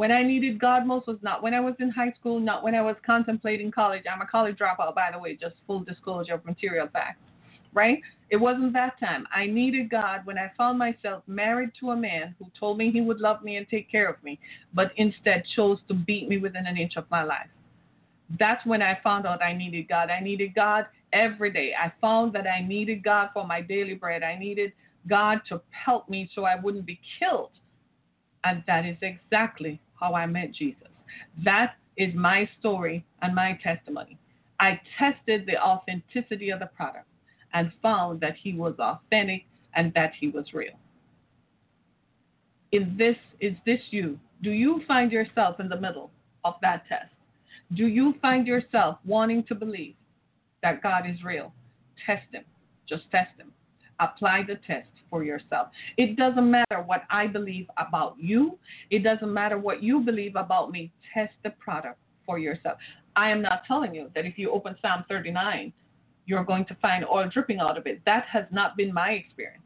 When 0.00 0.10
I 0.10 0.22
needed 0.22 0.58
God 0.58 0.86
most 0.86 1.06
was 1.06 1.18
not 1.20 1.42
when 1.42 1.52
I 1.52 1.60
was 1.60 1.74
in 1.78 1.90
high 1.90 2.14
school, 2.18 2.40
not 2.40 2.62
when 2.62 2.74
I 2.74 2.80
was 2.80 2.96
contemplating 3.04 3.70
college. 3.70 4.04
I'm 4.10 4.22
a 4.22 4.26
college 4.26 4.56
dropout, 4.56 4.94
by 4.94 5.10
the 5.12 5.18
way, 5.18 5.36
just 5.36 5.56
full 5.66 5.80
disclosure 5.80 6.32
of 6.32 6.44
material 6.46 6.88
facts 6.90 7.18
right? 7.74 8.00
It 8.30 8.36
wasn't 8.36 8.72
that 8.72 8.98
time. 8.98 9.28
I 9.32 9.46
needed 9.46 9.90
God 9.90 10.22
when 10.24 10.38
I 10.38 10.50
found 10.58 10.78
myself 10.78 11.22
married 11.28 11.70
to 11.78 11.90
a 11.90 11.96
man 11.96 12.34
who 12.38 12.46
told 12.58 12.78
me 12.78 12.90
he 12.90 13.00
would 13.00 13.20
love 13.20 13.44
me 13.44 13.56
and 13.58 13.68
take 13.68 13.88
care 13.90 14.08
of 14.08 14.20
me, 14.24 14.40
but 14.74 14.90
instead 14.96 15.44
chose 15.54 15.78
to 15.86 15.94
beat 15.94 16.28
me 16.28 16.38
within 16.38 16.66
an 16.66 16.76
inch 16.76 16.94
of 16.96 17.04
my 17.10 17.22
life. 17.22 17.46
That's 18.40 18.64
when 18.66 18.82
I 18.82 18.98
found 19.04 19.24
out 19.26 19.40
I 19.42 19.52
needed 19.52 19.86
God. 19.88 20.10
I 20.10 20.18
needed 20.18 20.54
God 20.54 20.86
every 21.12 21.52
day. 21.52 21.72
I 21.80 21.92
found 22.00 22.32
that 22.32 22.46
I 22.48 22.60
needed 22.66 23.04
God 23.04 23.28
for 23.32 23.46
my 23.46 23.60
daily 23.60 23.94
bread. 23.94 24.24
I 24.24 24.36
needed 24.36 24.72
God 25.08 25.42
to 25.50 25.60
help 25.70 26.08
me 26.08 26.28
so 26.34 26.44
I 26.44 26.56
wouldn't 26.56 26.86
be 26.86 26.98
killed. 27.20 27.50
And 28.42 28.64
that 28.66 28.86
is 28.86 28.96
exactly 29.02 29.80
how 30.00 30.14
I 30.14 30.26
met 30.26 30.52
Jesus. 30.52 30.88
That 31.44 31.74
is 31.96 32.14
my 32.14 32.48
story 32.58 33.04
and 33.22 33.34
my 33.34 33.58
testimony. 33.62 34.18
I 34.58 34.80
tested 34.98 35.46
the 35.46 35.60
authenticity 35.60 36.50
of 36.50 36.60
the 36.60 36.66
product 36.66 37.06
and 37.52 37.72
found 37.82 38.20
that 38.20 38.36
he 38.42 38.52
was 38.52 38.74
authentic 38.78 39.44
and 39.74 39.92
that 39.94 40.12
he 40.18 40.28
was 40.28 40.46
real. 40.52 40.78
In 42.72 42.96
this 42.96 43.16
is 43.40 43.54
this 43.66 43.80
you? 43.90 44.18
Do 44.42 44.50
you 44.50 44.82
find 44.86 45.10
yourself 45.10 45.60
in 45.60 45.68
the 45.68 45.80
middle 45.80 46.10
of 46.44 46.54
that 46.62 46.84
test? 46.88 47.12
Do 47.74 47.86
you 47.86 48.14
find 48.22 48.46
yourself 48.46 48.98
wanting 49.04 49.44
to 49.44 49.54
believe 49.54 49.94
that 50.62 50.82
God 50.82 51.04
is 51.08 51.22
real? 51.24 51.52
Test 52.06 52.32
him. 52.32 52.44
Just 52.88 53.10
test 53.10 53.30
him. 53.38 53.52
Apply 54.00 54.42
the 54.46 54.56
test 54.66 54.88
for 55.08 55.22
yourself. 55.22 55.68
It 55.96 56.16
doesn't 56.16 56.50
matter 56.50 56.82
what 56.86 57.02
I 57.10 57.26
believe 57.26 57.66
about 57.76 58.16
you. 58.18 58.58
It 58.90 59.00
doesn't 59.00 59.32
matter 59.32 59.58
what 59.58 59.82
you 59.82 60.00
believe 60.00 60.36
about 60.36 60.70
me. 60.70 60.92
Test 61.14 61.34
the 61.44 61.50
product 61.50 61.98
for 62.24 62.38
yourself. 62.38 62.78
I 63.16 63.30
am 63.30 63.42
not 63.42 63.62
telling 63.66 63.94
you 63.94 64.10
that 64.14 64.24
if 64.24 64.38
you 64.38 64.50
open 64.50 64.76
Psalm 64.80 65.04
39 65.08 65.72
you're 66.30 66.44
going 66.44 66.64
to 66.66 66.76
find 66.76 67.04
oil 67.04 67.28
dripping 67.28 67.58
out 67.58 67.76
of 67.76 67.86
it. 67.86 68.00
That 68.06 68.24
has 68.32 68.44
not 68.52 68.76
been 68.76 68.94
my 68.94 69.10
experience. 69.10 69.64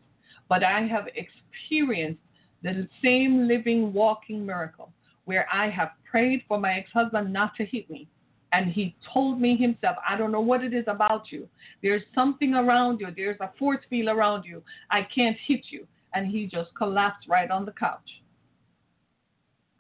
But 0.49 0.65
I 0.65 0.87
have 0.87 1.09
experienced 1.15 2.21
the 2.63 2.89
same 3.03 3.47
living, 3.47 3.93
walking 3.93 4.45
miracle 4.45 4.91
where 5.27 5.47
I 5.53 5.69
have 5.71 5.91
prayed 6.11 6.43
for 6.49 6.59
my 6.59 6.79
ex 6.79 6.91
husband 6.93 7.33
not 7.33 7.55
to 7.57 7.65
hit 7.65 7.89
me. 7.91 8.09
And 8.55 8.71
he 8.71 8.95
told 9.13 9.41
me 9.41 9.57
himself, 9.57 9.97
I 10.09 10.17
don't 10.17 10.31
know 10.31 10.41
what 10.41 10.63
it 10.63 10.73
is 10.73 10.85
about 10.87 11.33
you. 11.33 11.49
There's 11.83 12.03
something 12.15 12.55
around 12.55 13.01
you. 13.01 13.09
There's 13.15 13.41
a 13.41 13.51
force 13.59 13.81
field 13.91 14.09
around 14.09 14.45
you. 14.45 14.63
I 14.93 15.09
can't 15.13 15.37
hit 15.45 15.63
you. 15.71 15.89
And 16.15 16.29
he 16.29 16.47
just 16.47 16.71
collapsed 16.77 17.27
right 17.29 17.51
on 17.51 17.65
the 17.65 17.73
couch. 17.73 18.09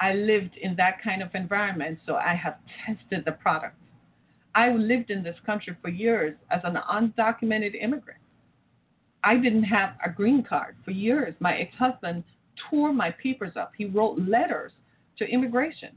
I 0.00 0.14
lived 0.14 0.56
in 0.60 0.74
that 0.74 1.00
kind 1.04 1.22
of 1.22 1.32
environment, 1.34 2.00
so 2.04 2.16
I 2.16 2.34
have 2.34 2.56
tested 2.84 3.24
the 3.24 3.32
product. 3.32 3.76
I 4.56 4.72
lived 4.72 5.10
in 5.10 5.22
this 5.22 5.36
country 5.46 5.76
for 5.80 5.88
years 5.88 6.34
as 6.50 6.60
an 6.64 6.76
undocumented 6.92 7.80
immigrant. 7.80 8.20
I 9.22 9.36
didn't 9.36 9.64
have 9.64 9.90
a 10.04 10.10
green 10.10 10.42
card 10.42 10.74
for 10.84 10.90
years. 10.90 11.34
My 11.38 11.56
ex 11.58 11.72
husband 11.78 12.24
tore 12.68 12.92
my 12.92 13.12
papers 13.12 13.52
up. 13.54 13.70
He 13.78 13.84
wrote 13.84 14.18
letters 14.18 14.72
to 15.18 15.26
immigration 15.26 15.90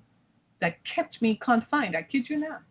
that 0.62 0.78
kept 0.96 1.22
me 1.22 1.40
confined. 1.44 1.96
I 1.96 2.02
kid 2.04 2.30
you 2.30 2.40
not. 2.40 2.62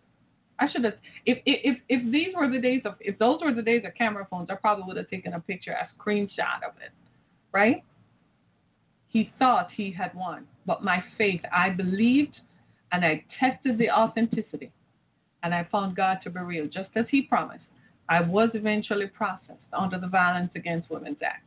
I 0.58 0.70
should 0.70 0.84
have 0.84 0.94
if 1.26 1.38
if 1.44 1.78
if 1.88 2.10
these 2.10 2.34
were 2.34 2.50
the 2.50 2.58
days 2.58 2.82
of 2.84 2.94
if 3.00 3.18
those 3.18 3.40
were 3.42 3.52
the 3.52 3.62
days 3.62 3.82
of 3.84 3.94
camera 3.94 4.26
phones, 4.30 4.48
I 4.50 4.54
probably 4.54 4.84
would 4.86 4.96
have 4.96 5.10
taken 5.10 5.34
a 5.34 5.40
picture, 5.40 5.72
a 5.72 5.88
screenshot 5.98 6.62
of 6.66 6.74
it. 6.82 6.92
Right? 7.52 7.84
He 9.08 9.32
thought 9.38 9.68
he 9.74 9.90
had 9.90 10.14
won. 10.14 10.46
But 10.66 10.82
my 10.82 11.02
faith, 11.16 11.40
I 11.52 11.70
believed 11.70 12.36
and 12.92 13.04
I 13.04 13.24
tested 13.38 13.78
the 13.78 13.90
authenticity 13.90 14.72
and 15.42 15.54
I 15.54 15.64
found 15.70 15.96
God 15.96 16.18
to 16.24 16.30
be 16.30 16.40
real, 16.40 16.66
just 16.66 16.90
as 16.96 17.06
He 17.10 17.22
promised. 17.22 17.64
I 18.08 18.20
was 18.20 18.50
eventually 18.54 19.06
processed 19.06 19.72
under 19.72 19.98
the 19.98 20.06
Violence 20.06 20.50
Against 20.54 20.90
Women's 20.90 21.18
Act. 21.24 21.44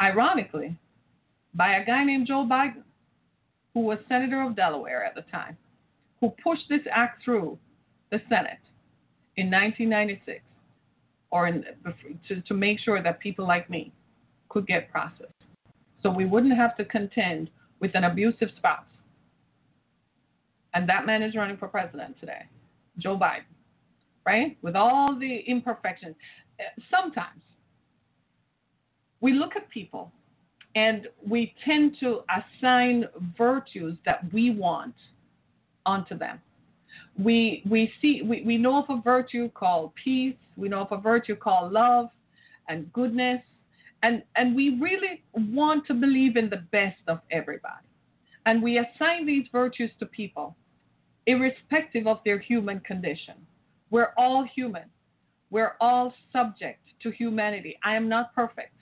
Ironically, 0.00 0.76
by 1.54 1.76
a 1.76 1.84
guy 1.84 2.04
named 2.04 2.26
Joe 2.26 2.46
Biden, 2.48 2.82
who 3.76 3.82
was 3.82 3.98
Senator 4.08 4.40
of 4.40 4.56
Delaware 4.56 5.04
at 5.04 5.14
the 5.14 5.20
time, 5.30 5.54
who 6.22 6.32
pushed 6.42 6.66
this 6.70 6.80
act 6.90 7.22
through 7.22 7.58
the 8.10 8.18
Senate 8.26 8.64
in 9.36 9.50
1996 9.50 10.40
or 11.30 11.46
in, 11.46 11.62
to, 12.26 12.40
to 12.40 12.54
make 12.54 12.80
sure 12.80 13.02
that 13.02 13.20
people 13.20 13.46
like 13.46 13.68
me 13.68 13.92
could 14.48 14.66
get 14.66 14.90
processed. 14.90 15.30
So 16.02 16.08
we 16.08 16.24
wouldn't 16.24 16.56
have 16.56 16.74
to 16.78 16.86
contend 16.86 17.50
with 17.78 17.90
an 17.94 18.04
abusive 18.04 18.48
spouse 18.56 18.86
And 20.72 20.88
that 20.88 21.04
man 21.04 21.22
is 21.22 21.36
running 21.36 21.58
for 21.58 21.68
president 21.68 22.18
today, 22.18 22.46
Joe 22.96 23.18
Biden, 23.18 23.44
right? 24.24 24.56
With 24.62 24.74
all 24.74 25.14
the 25.20 25.40
imperfections. 25.46 26.16
Sometimes 26.90 27.42
we 29.20 29.34
look 29.34 29.54
at 29.54 29.68
people 29.68 30.12
and 30.76 31.08
we 31.26 31.54
tend 31.64 31.96
to 32.00 32.20
assign 32.30 33.06
virtues 33.36 33.96
that 34.04 34.32
we 34.32 34.50
want 34.50 34.94
onto 35.86 36.16
them. 36.16 36.40
We 37.18 37.62
we 37.68 37.90
see 38.00 38.22
we, 38.22 38.42
we 38.44 38.58
know 38.58 38.84
of 38.84 38.98
a 38.98 39.00
virtue 39.00 39.48
called 39.50 39.92
peace, 40.02 40.36
we 40.56 40.68
know 40.68 40.82
of 40.82 40.92
a 40.92 41.00
virtue 41.00 41.34
called 41.34 41.72
love 41.72 42.10
and 42.68 42.92
goodness, 42.92 43.40
and 44.02 44.22
and 44.36 44.54
we 44.54 44.78
really 44.78 45.24
want 45.34 45.86
to 45.86 45.94
believe 45.94 46.36
in 46.36 46.50
the 46.50 46.62
best 46.70 47.00
of 47.08 47.20
everybody. 47.30 47.86
And 48.44 48.62
we 48.62 48.78
assign 48.78 49.26
these 49.26 49.46
virtues 49.50 49.90
to 49.98 50.06
people, 50.06 50.56
irrespective 51.26 52.06
of 52.06 52.20
their 52.24 52.38
human 52.38 52.80
condition. 52.80 53.34
We're 53.90 54.12
all 54.18 54.44
human. 54.44 54.84
We're 55.50 55.76
all 55.80 56.12
subject 56.32 56.80
to 57.02 57.10
humanity. 57.10 57.78
I 57.82 57.96
am 57.96 58.08
not 58.08 58.34
perfect. 58.34 58.75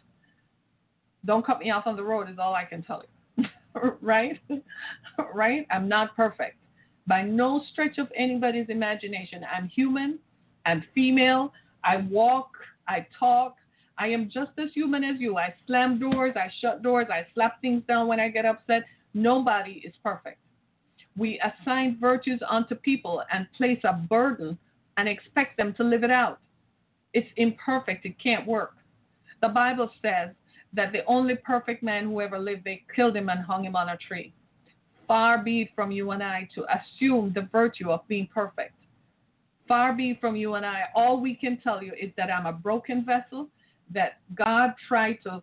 Don't 1.25 1.45
cut 1.45 1.59
me 1.61 1.71
off 1.71 1.87
on 1.87 1.97
the 1.97 2.05
road 2.05 2.29
is 2.31 2.39
all 2.39 2.55
I 2.55 2.65
can 2.65 2.83
tell 2.83 3.03
you. 3.39 3.45
right? 4.01 4.39
right? 5.35 5.67
I'm 5.71 5.89
not 5.89 6.15
perfect. 6.17 6.57
By 7.07 7.23
no 7.23 7.63
stretch 7.73 7.99
of 7.99 8.09
anybody's 8.17 8.69
imagination. 8.69 9.45
I'm 9.55 9.69
human. 9.69 10.19
I'm 10.67 10.85
female. 10.95 11.53
I 11.83 11.99
walk. 11.99 12.51
I 12.89 13.07
talk. 13.19 13.57
I 13.99 14.09
am 14.09 14.31
just 14.33 14.53
as 14.59 14.71
human 14.75 15.05
as 15.05 15.17
you. 15.21 15.39
I 15.39 15.55
slam 15.67 15.99
doors. 15.99 16.35
I 16.37 16.51
shut 16.61 16.83
doors. 16.83 17.07
I 17.11 17.27
slap 17.35 17.61
things 17.61 17.83
down 17.87 18.09
when 18.09 18.21
I 18.21 18.29
get 18.29 18.45
upset. 18.45 18.85
Nobody 19.13 19.83
is 19.85 19.95
perfect. 20.03 20.39
We 21.17 21.41
assign 21.41 21.99
virtues 22.01 22.41
onto 22.49 22.75
people 22.75 23.23
and 23.33 23.47
place 23.57 23.79
a 23.85 23.93
burden 23.93 24.59
and 24.97 25.09
expect 25.09 25.57
them 25.57 25.73
to 25.75 25.85
live 25.85 26.03
it 26.03 26.11
out. 26.11 26.41
It's 27.13 27.29
imperfect. 27.37 28.05
It 28.05 28.17
can't 28.21 28.47
work. 28.47 28.75
The 29.41 29.49
Bible 29.49 29.91
says 30.03 30.31
that 30.75 30.93
the 30.93 31.05
only 31.07 31.37
perfect 31.37 31.83
man 31.83 32.05
who 32.05 32.21
ever 32.21 32.39
lived, 32.39 32.65
they 32.65 32.83
killed 32.95 33.17
him 33.17 33.29
and 33.29 33.41
hung 33.45 33.65
him 33.65 33.77
on 33.77 33.91
a 33.91 33.97
tree. 33.97 34.33
Far 35.07 35.43
be 35.43 35.63
it 35.63 35.69
from 35.75 35.91
you 35.91 36.11
and 36.13 36.23
I 36.23 36.49
to 36.55 36.65
assume 36.65 37.33
the 37.35 37.49
virtue 37.53 37.91
of 37.91 38.07
being 38.09 38.29
perfect. 38.33 38.75
Far 39.69 39.93
be 39.93 40.11
it 40.11 40.21
from 40.21 40.37
you 40.37 40.55
and 40.55 40.65
I. 40.65 40.85
All 40.95 41.21
we 41.21 41.35
can 41.35 41.59
tell 41.59 41.83
you 41.83 41.93
is 41.93 42.11
that 42.17 42.31
I'm 42.31 42.47
a 42.47 42.53
broken 42.53 43.05
vessel 43.05 43.49
that 43.93 44.19
God 44.35 44.75
tried 44.89 45.19
to 45.25 45.43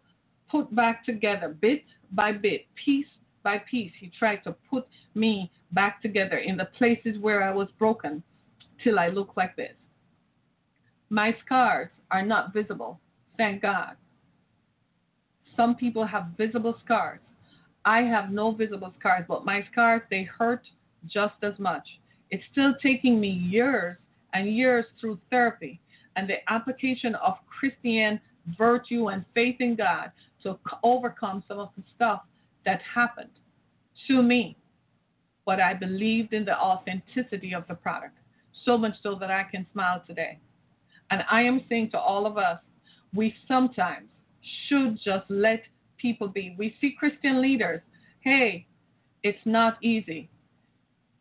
put 0.50 0.74
back 0.76 1.06
together 1.06 1.56
bit 1.62 1.84
by 2.12 2.32
bit, 2.32 2.66
piece 2.84 3.06
by 3.44 3.60
piece. 3.70 3.92
He 4.00 4.12
tried 4.18 4.44
to 4.44 4.56
put 4.70 4.88
me 5.16 5.52
back 5.72 6.02
together 6.02 6.38
in 6.38 6.58
the 6.58 6.66
places 6.78 7.18
where 7.20 7.44
I 7.44 7.54
was 7.54 7.68
broken 7.80 8.22
till 8.84 9.00
I 9.00 9.08
look 9.08 9.38
like 9.38 9.56
this. 9.56 9.74
My 11.10 11.36
scars 11.46 11.90
are 12.10 12.26
not 12.26 12.54
visible, 12.54 13.00
thank 13.38 13.62
God. 13.62 13.96
Some 15.62 15.76
people 15.76 16.08
have 16.08 16.26
visible 16.40 16.76
scars. 16.84 17.20
I 17.86 18.00
have 18.00 18.32
no 18.32 18.52
visible 18.52 18.92
scars, 18.98 19.26
but 19.28 19.46
my 19.46 19.64
scars, 19.72 20.02
they 20.10 20.24
hurt 20.24 20.64
just 21.06 21.36
as 21.44 21.54
much. 21.60 21.88
It's 22.32 22.44
still 22.52 22.74
taking 22.82 23.20
me 23.20 23.30
years 23.30 23.98
and 24.34 24.50
years 24.50 24.86
through 25.00 25.20
therapy 25.30 25.80
and 26.16 26.28
the 26.28 26.38
application 26.52 27.14
of 27.14 27.36
Christian 27.46 28.20
virtue 28.58 29.10
and 29.10 29.24
faith 29.36 29.58
in 29.60 29.76
God 29.76 30.12
to 30.42 30.58
overcome 30.82 31.44
some 31.48 31.60
of 31.60 31.70
the 31.78 31.84
stuff 31.96 32.24
that 32.66 32.82
happened 32.82 33.38
to 34.08 34.24
me. 34.24 34.58
But 35.46 35.60
I 35.60 35.76
believed 35.76 36.34
in 36.34 36.44
the 36.44 36.58
authenticity 36.58 37.54
of 37.54 37.68
the 37.68 37.76
product, 37.76 38.18
so 38.66 38.80
much 38.80 38.96
so 39.04 39.14
that 39.14 39.30
I 39.30 39.44
can 39.44 39.68
smile 39.74 40.02
today. 40.08 40.40
And 41.12 41.22
I 41.30 41.44
am 41.44 41.62
saying 41.70 41.92
to 41.92 42.00
all 42.00 42.26
of 42.26 42.40
us, 42.40 42.58
we 43.14 43.36
sometimes 43.48 44.08
should 44.68 44.98
just 45.04 45.26
let 45.30 45.62
people 45.98 46.28
be. 46.28 46.56
We 46.58 46.76
see 46.82 46.96
Christian 46.98 47.42
leaders, 47.42 47.82
hey, 48.22 48.66
it's 49.24 49.46
not 49.46 49.78
easy. 49.84 50.30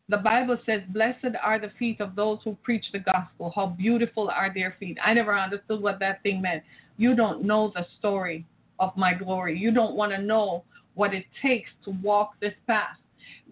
The 0.09 0.17
Bible 0.17 0.59
says, 0.67 0.81
Blessed 0.89 1.37
are 1.43 1.61
the 1.61 1.71
feet 1.79 2.01
of 2.01 2.17
those 2.17 2.41
who 2.45 2.57
preach 2.65 2.85
the 2.93 2.99
gospel. 2.99 3.53
How 3.55 3.67
beautiful 3.67 4.29
are 4.29 4.53
their 4.53 4.77
feet. 4.81 4.99
I 5.05 5.15
never 5.15 5.39
understood 5.39 5.81
what 5.81 6.01
that 6.01 6.23
thing 6.23 6.43
meant. 6.43 6.65
You 6.97 7.15
don't 7.15 7.45
know 7.45 7.73
the 7.75 7.87
story 7.99 8.45
of 8.81 8.97
my 8.97 9.15
glory. 9.15 9.57
You 9.57 9.71
don't 9.71 9.95
want 9.95 10.11
to 10.13 10.19
know 10.21 10.65
what 10.95 11.15
it 11.15 11.25
takes 11.41 11.71
to 11.85 11.93
walk 12.03 12.33
this 12.41 12.55
path. 12.67 12.97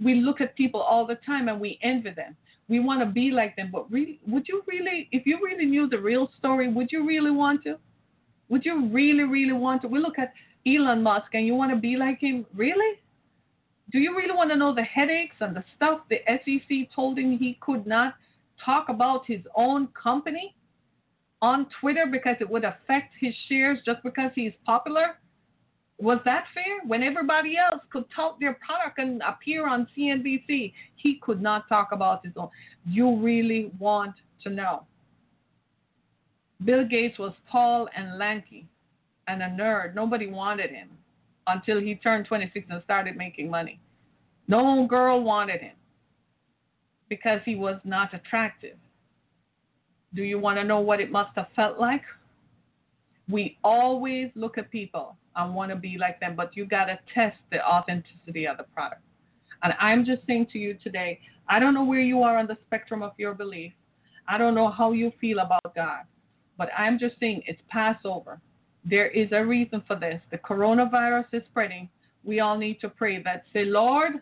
We 0.03 0.17
look 0.17 0.41
at 0.41 0.57
people 0.57 0.81
all 0.81 1.07
the 1.07 1.19
time 1.27 1.49
and 1.49 1.61
we 1.61 1.79
envy 1.83 2.11
them. 2.11 2.37
We 2.69 2.81
want 2.81 3.01
to 3.01 3.07
be 3.07 3.31
like 3.31 3.57
them, 3.57 3.71
but 3.73 3.91
really, 3.91 4.21
would 4.27 4.47
you 4.49 4.63
really, 4.67 5.09
if 5.13 5.27
you 5.27 5.39
really 5.43 5.65
knew 5.65 5.89
the 5.89 5.99
real 5.99 6.31
story, 6.39 6.71
would 6.71 6.89
you 6.91 7.07
really 7.07 7.31
want 7.31 7.63
to? 7.65 7.79
Would 8.49 8.65
you 8.65 8.89
really, 8.89 9.25
really 9.25 9.53
want 9.53 9.83
to? 9.83 9.89
We 9.89 9.99
look 9.99 10.19
at 10.19 10.33
Elon 10.67 11.03
Musk 11.03 11.35
and 11.35 11.47
you 11.47 11.55
want 11.55 11.73
to 11.73 11.77
be 11.77 11.97
like 11.97 12.21
him? 12.21 12.47
Really? 12.55 12.99
Do 13.91 13.99
you 13.99 14.17
really 14.17 14.35
want 14.35 14.51
to 14.51 14.57
know 14.57 14.75
the 14.75 14.83
headaches 14.83 15.37
and 15.41 15.57
the 15.57 15.65
stuff 15.77 16.01
the 16.11 16.19
SEC 16.27 16.95
told 16.95 17.19
him 17.19 17.39
he 17.39 17.59
could 17.61 17.87
not 17.87 18.15
talk 18.65 18.89
about 18.89 19.27
his 19.27 19.41
own 19.55 19.89
company 19.89 20.55
on 21.41 21.67
Twitter 21.81 22.07
because 22.11 22.37
it 22.41 22.49
would 22.49 22.65
affect 22.65 23.15
his 23.19 23.35
shares 23.49 23.79
just 23.87 24.03
because 24.03 24.31
he's 24.35 24.53
popular? 24.67 25.19
Was 25.99 26.19
that 26.25 26.45
fair? 26.55 26.87
When 26.87 27.03
everybody 27.03 27.57
else 27.57 27.83
could 27.91 28.05
talk 28.15 28.39
their 28.39 28.55
product 28.55 28.99
and 28.99 29.23
appear 29.27 29.67
on 29.67 29.89
CNBC, 29.97 30.73
he 30.97 31.19
could 31.23 31.43
not 31.43 31.69
talk 31.69 31.89
about 31.93 32.25
his 32.25 32.35
own. 32.37 32.51
You 32.87 33.17
really 33.17 33.73
want 33.79 34.15
to 34.43 34.51
know. 34.51 34.85
Bill 36.65 36.85
Gates 36.85 37.19
was 37.19 37.33
tall 37.51 37.89
and 37.97 38.19
lanky 38.19 38.69
and 39.29 39.43
a 39.43 39.47
nerd. 39.47 39.95
Nobody 39.95 40.27
wanted 40.27 40.71
him 40.71 40.89
until 41.47 41.81
he 41.81 41.95
turned 41.95 42.27
26 42.27 42.67
and 42.71 42.83
started 42.83 43.17
making 43.17 43.51
money. 43.51 43.81
No 44.49 44.87
girl 44.87 45.23
wanted 45.23 45.61
him 45.61 45.77
because 47.09 47.41
he 47.45 47.55
was 47.55 47.79
not 47.85 48.13
attractive. 48.15 48.77
Do 50.15 50.23
you 50.23 50.39
want 50.39 50.59
to 50.59 50.65
know 50.65 50.81
what 50.81 51.01
it 51.01 51.13
must 51.13 51.31
have 51.37 51.49
felt 51.55 51.79
like? 51.79 52.03
We 53.29 53.59
always 53.63 54.31
look 54.35 54.57
at 54.57 54.71
people 54.71 55.17
and 55.37 55.55
want 55.55 55.71
to 55.71 55.77
be 55.77 55.97
like 55.99 56.19
them, 56.19 56.35
but 56.35 56.57
you 56.57 56.65
got 56.65 56.87
to 56.87 56.99
test 57.15 57.37
the 57.53 57.65
authenticity 57.65 58.47
of 58.47 58.57
the 58.57 58.65
product. 58.65 59.03
And 59.63 59.75
I'm 59.79 60.05
just 60.05 60.27
saying 60.27 60.49
to 60.53 60.59
you 60.59 60.75
today, 60.83 61.21
I 61.49 61.59
don't 61.59 61.75
know 61.75 61.85
where 61.85 62.01
you 62.01 62.23
are 62.23 62.39
on 62.39 62.47
the 62.47 62.57
spectrum 62.67 63.03
of 63.03 63.13
your 63.19 63.35
belief. 63.35 63.73
I 64.27 64.39
don't 64.39 64.55
know 64.55 64.71
how 64.71 64.93
you 64.93 65.13
feel 65.21 65.41
about 65.41 65.75
God, 65.75 66.05
but 66.59 66.69
I'm 66.77 66.99
just 66.99 67.19
saying 67.21 67.43
it's 67.47 67.63
Passover. 67.69 68.41
There 68.85 69.09
is 69.09 69.29
a 69.33 69.45
reason 69.45 69.83
for 69.87 69.97
this. 69.97 70.21
The 70.31 70.39
coronavirus 70.39 71.27
is 71.33 71.43
spreading. 71.47 71.89
We 72.25 72.41
all 72.41 72.59
need 72.59 72.81
to 72.81 72.89
pray 72.89 73.23
that 73.23 73.45
say, 73.53 73.65
Lord, 73.65 74.15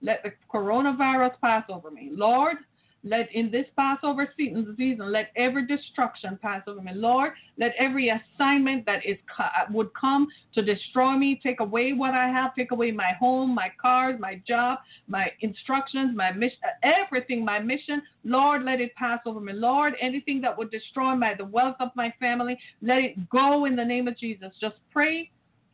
let 0.00 0.22
the 0.22 0.32
coronavirus 0.52 1.32
pass 1.42 1.64
over 1.68 1.90
me. 1.90 2.10
Lord, 2.12 2.56
let 3.02 3.32
in 3.32 3.50
this 3.50 3.66
Passover 3.76 4.32
season, 4.36 5.10
let 5.10 5.30
every 5.34 5.66
destruction 5.66 6.38
pass 6.42 6.62
over 6.66 6.82
me. 6.82 6.92
Lord, 6.94 7.32
let 7.56 7.74
every 7.78 8.10
assignment 8.10 8.84
that 8.84 9.04
is 9.06 9.16
uh, 9.38 9.48
would 9.70 9.88
come 9.94 10.28
to 10.54 10.62
destroy 10.62 11.12
me, 11.16 11.40
take 11.42 11.60
away 11.60 11.94
what 11.94 12.12
I 12.12 12.28
have, 12.28 12.54
take 12.54 12.72
away 12.72 12.90
my 12.90 13.12
home, 13.18 13.54
my 13.54 13.72
cars, 13.80 14.16
my 14.20 14.40
job, 14.46 14.80
my 15.08 15.32
instructions, 15.40 16.14
my 16.14 16.30
mission, 16.32 16.58
uh, 16.64 16.90
everything, 17.02 17.42
my 17.44 17.58
mission. 17.58 18.02
Lord, 18.24 18.64
let 18.64 18.80
it 18.80 18.94
pass 18.96 19.20
over 19.24 19.40
me. 19.40 19.54
Lord, 19.54 19.94
anything 20.00 20.42
that 20.42 20.56
would 20.56 20.70
destroy 20.70 21.14
my 21.14 21.34
the 21.34 21.44
wealth 21.44 21.76
of 21.80 21.88
my 21.94 22.12
family, 22.20 22.58
let 22.82 22.98
it 22.98 23.30
go 23.30 23.64
in 23.64 23.76
the 23.76 23.84
name 23.84 24.08
of 24.08 24.18
Jesus. 24.18 24.52
Just 24.60 24.76
pray 24.92 25.30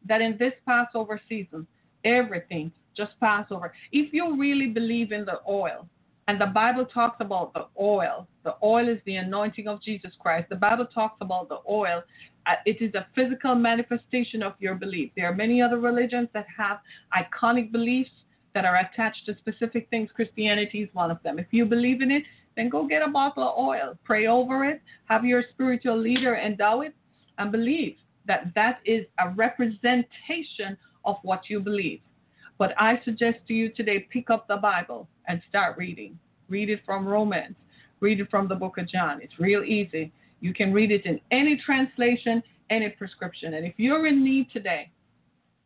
that 0.07 0.20
in 0.20 0.37
this 0.39 0.53
Passover 0.64 1.20
season, 1.29 1.66
everything 2.05 2.70
just 2.97 3.18
pass 3.20 3.47
over. 3.51 3.74
If 3.93 4.12
you 4.14 4.39
really 4.39 4.68
believe 4.68 5.12
in 5.12 5.24
the 5.24 5.41
oil, 5.49 5.87
and 6.29 6.41
the 6.41 6.47
Bible 6.47 6.85
talks 6.85 7.18
about 7.20 7.55
the 7.55 7.66
oil. 7.81 8.27
The 8.45 8.57
oil 8.62 8.89
is 8.89 8.99
the 9.07 9.16
anointing 9.16 9.68
of 9.68 9.81
Jesus 9.83 10.12
Christ. 10.18 10.49
The 10.49 10.57
Bible 10.57 10.87
talks 10.87 11.18
about 11.20 11.49
the 11.49 11.59
oil. 11.68 12.03
Uh, 12.47 12.55
it 12.64 12.83
is 12.83 12.95
a 12.95 13.07
physical 13.14 13.55
manifestation 13.55 14.43
of 14.43 14.55
your 14.59 14.74
belief. 14.74 15.12
There 15.16 15.27
are 15.31 15.35
many 15.35 15.62
other 15.62 15.79
religions 15.79 16.29
that 16.35 16.47
have 16.57 16.79
iconic 17.16 17.70
beliefs 17.70 18.11
that 18.55 18.64
are 18.64 18.77
attached 18.77 19.27
to 19.27 19.37
specific 19.37 19.89
things. 19.91 20.11
Christianity 20.14 20.83
is 20.83 20.89
one 20.95 21.11
of 21.11 21.22
them. 21.22 21.39
If 21.39 21.47
you 21.53 21.64
believe 21.64 22.03
in 22.03 22.11
it, 22.11 22.24
then 22.57 22.70
go 22.70 22.87
get 22.89 23.07
a 23.07 23.11
bottle 23.11 23.49
of 23.49 23.59
oil, 23.59 23.97
pray 24.03 24.27
over 24.27 24.64
it, 24.64 24.81
have 25.05 25.24
your 25.24 25.45
spiritual 25.53 25.99
leader 25.99 26.37
endow 26.37 26.81
it, 26.81 26.95
and 27.39 27.53
believe 27.53 27.97
that 28.27 28.51
that 28.55 28.81
is 28.85 29.07
a 29.18 29.31
representation 29.31 30.77
of 31.05 31.16
what 31.22 31.49
you 31.49 31.61
believe. 31.61 32.01
But 32.59 32.75
I 32.79 33.01
suggest 33.05 33.39
to 33.49 33.55
you 33.55 33.71
today 33.71 34.07
pick 34.13 34.31
up 34.31 34.49
the 34.49 34.57
Bible 34.57 35.09
and 35.29 35.43
start 35.49 35.77
reading. 35.77 36.19
Read 36.49 36.71
it 36.71 36.81
from 36.87 37.07
Romans. 37.07 37.57
Read 38.01 38.21
it 38.21 38.31
from 38.31 38.49
the 38.49 38.55
book 38.55 38.79
of 38.79 38.89
John. 38.89 39.21
It's 39.23 39.39
real 39.39 39.63
easy. 39.65 40.13
You 40.41 40.55
can 40.55 40.73
read 40.73 40.91
it 40.91 41.07
in 41.07 41.21
any 41.31 41.61
translation, 41.65 42.43
any 42.71 42.91
prescription. 42.91 43.55
And 43.55 43.67
if 43.67 43.75
you're 43.77 44.07
in 44.07 44.25
need 44.25 44.51
today, 44.53 44.91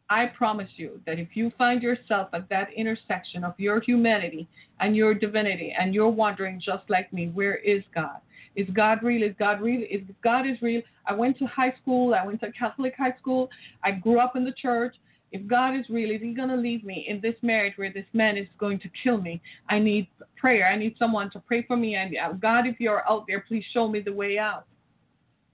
I 0.09 0.27
promise 0.27 0.69
you 0.77 1.01
that 1.07 1.21
if 1.21 1.29
you 1.35 1.53
find 1.57 1.83
yourself 1.83 2.31
at 2.33 2.49
that 2.49 2.73
intersection 2.75 3.45
of 3.45 3.55
your 3.59 3.81
humanity 3.81 4.49
and 4.81 4.97
your 4.97 5.15
divinity 5.15 5.73
and 5.79 5.95
you're 5.95 6.09
wondering 6.09 6.61
just 6.65 6.83
like 6.89 7.13
me, 7.13 7.29
where 7.29 7.57
is 7.57 7.83
God? 7.95 8.19
Is 8.57 8.67
God 8.75 9.05
real? 9.05 9.23
Is 9.23 9.37
God 9.39 9.61
real? 9.61 9.83
Is 9.89 10.03
God 10.25 10.49
is 10.49 10.61
real? 10.61 10.83
I 11.07 11.15
went 11.15 11.39
to 11.39 11.47
high 11.47 11.73
school. 11.81 12.15
I 12.15 12.27
went 12.27 12.41
to 12.41 12.51
Catholic 12.51 12.95
high 12.99 13.15
school. 13.21 13.49
I 13.85 13.93
grew 13.93 14.19
up 14.19 14.35
in 14.35 14.45
the 14.45 14.53
church. 14.53 14.97
If 15.33 15.47
God 15.47 15.77
is 15.79 15.89
real, 15.89 16.11
is 16.11 16.21
He 16.21 16.35
going 16.35 16.49
to 16.49 16.57
leave 16.57 16.85
me 16.85 17.07
in 17.09 17.21
this 17.21 17.37
marriage 17.43 17.75
where 17.77 17.93
this 17.93 18.07
man 18.13 18.37
is 18.37 18.49
going 18.59 18.81
to 18.81 18.91
kill 19.03 19.21
me? 19.21 19.41
I 19.69 19.79
need 19.79 20.09
prayer. 20.37 20.69
I 20.69 20.77
need 20.77 20.97
someone 20.99 21.31
to 21.31 21.39
pray 21.41 21.63
for 21.63 21.77
me. 21.77 21.95
And 21.95 22.17
uh, 22.17 22.33
God, 22.33 22.67
if 22.67 22.81
you're 22.81 23.09
out 23.09 23.25
there, 23.29 23.45
please 23.47 23.65
show 23.73 23.89
me 23.89 24.01
the 24.01 24.13
way 24.13 24.39
out. 24.39 24.67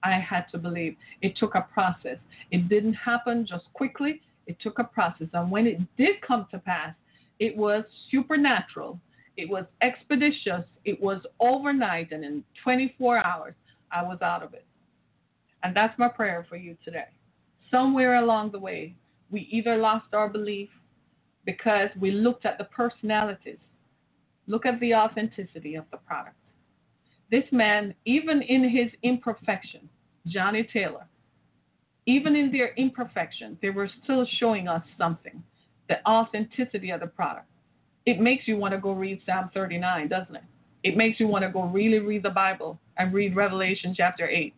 I 0.03 0.19
had 0.19 0.45
to 0.51 0.57
believe. 0.57 0.95
It 1.21 1.37
took 1.37 1.55
a 1.55 1.67
process. 1.73 2.17
It 2.51 2.69
didn't 2.69 2.93
happen 2.93 3.45
just 3.47 3.65
quickly. 3.73 4.21
It 4.47 4.57
took 4.61 4.79
a 4.79 4.83
process. 4.83 5.27
And 5.33 5.51
when 5.51 5.67
it 5.67 5.79
did 5.97 6.21
come 6.25 6.47
to 6.51 6.59
pass, 6.59 6.93
it 7.39 7.55
was 7.55 7.83
supernatural. 8.09 8.99
It 9.35 9.49
was 9.49 9.65
expeditious. 9.81 10.63
It 10.85 11.01
was 11.01 11.21
overnight. 11.39 12.11
And 12.11 12.23
in 12.23 12.43
24 12.63 13.23
hours, 13.23 13.53
I 13.91 14.01
was 14.01 14.19
out 14.21 14.43
of 14.43 14.53
it. 14.53 14.65
And 15.63 15.75
that's 15.75 15.97
my 15.99 16.07
prayer 16.07 16.45
for 16.47 16.55
you 16.55 16.77
today. 16.83 17.07
Somewhere 17.69 18.15
along 18.15 18.51
the 18.51 18.59
way, 18.59 18.95
we 19.31 19.47
either 19.51 19.77
lost 19.77 20.13
our 20.13 20.29
belief 20.29 20.69
because 21.45 21.89
we 21.99 22.11
looked 22.11 22.45
at 22.45 22.57
the 22.57 22.65
personalities, 22.65 23.57
look 24.47 24.65
at 24.65 24.79
the 24.79 24.93
authenticity 24.93 25.75
of 25.75 25.85
the 25.91 25.97
product. 25.97 26.35
This 27.29 27.43
man, 27.51 27.93
even 28.05 28.41
in 28.41 28.69
his 28.69 28.91
imperfection, 29.03 29.89
Johnny 30.27 30.67
Taylor, 30.71 31.05
even 32.05 32.35
in 32.35 32.51
their 32.51 32.73
imperfection, 32.75 33.57
they 33.61 33.69
were 33.69 33.89
still 34.03 34.25
showing 34.39 34.67
us 34.67 34.83
something 34.97 35.43
the 35.89 36.05
authenticity 36.07 36.91
of 36.91 37.01
the 37.01 37.07
product. 37.07 37.47
It 38.05 38.19
makes 38.19 38.47
you 38.47 38.57
want 38.57 38.73
to 38.73 38.77
go 38.77 38.93
read 38.93 39.21
Psalm 39.25 39.49
39, 39.53 40.07
doesn't 40.07 40.35
it? 40.35 40.43
It 40.83 40.95
makes 40.95 41.19
you 41.19 41.27
want 41.27 41.43
to 41.43 41.49
go 41.49 41.63
really 41.63 41.99
read 41.99 42.23
the 42.23 42.29
Bible 42.29 42.79
and 42.97 43.13
read 43.13 43.35
Revelation 43.35 43.93
chapter 43.95 44.27
8. 44.27 44.53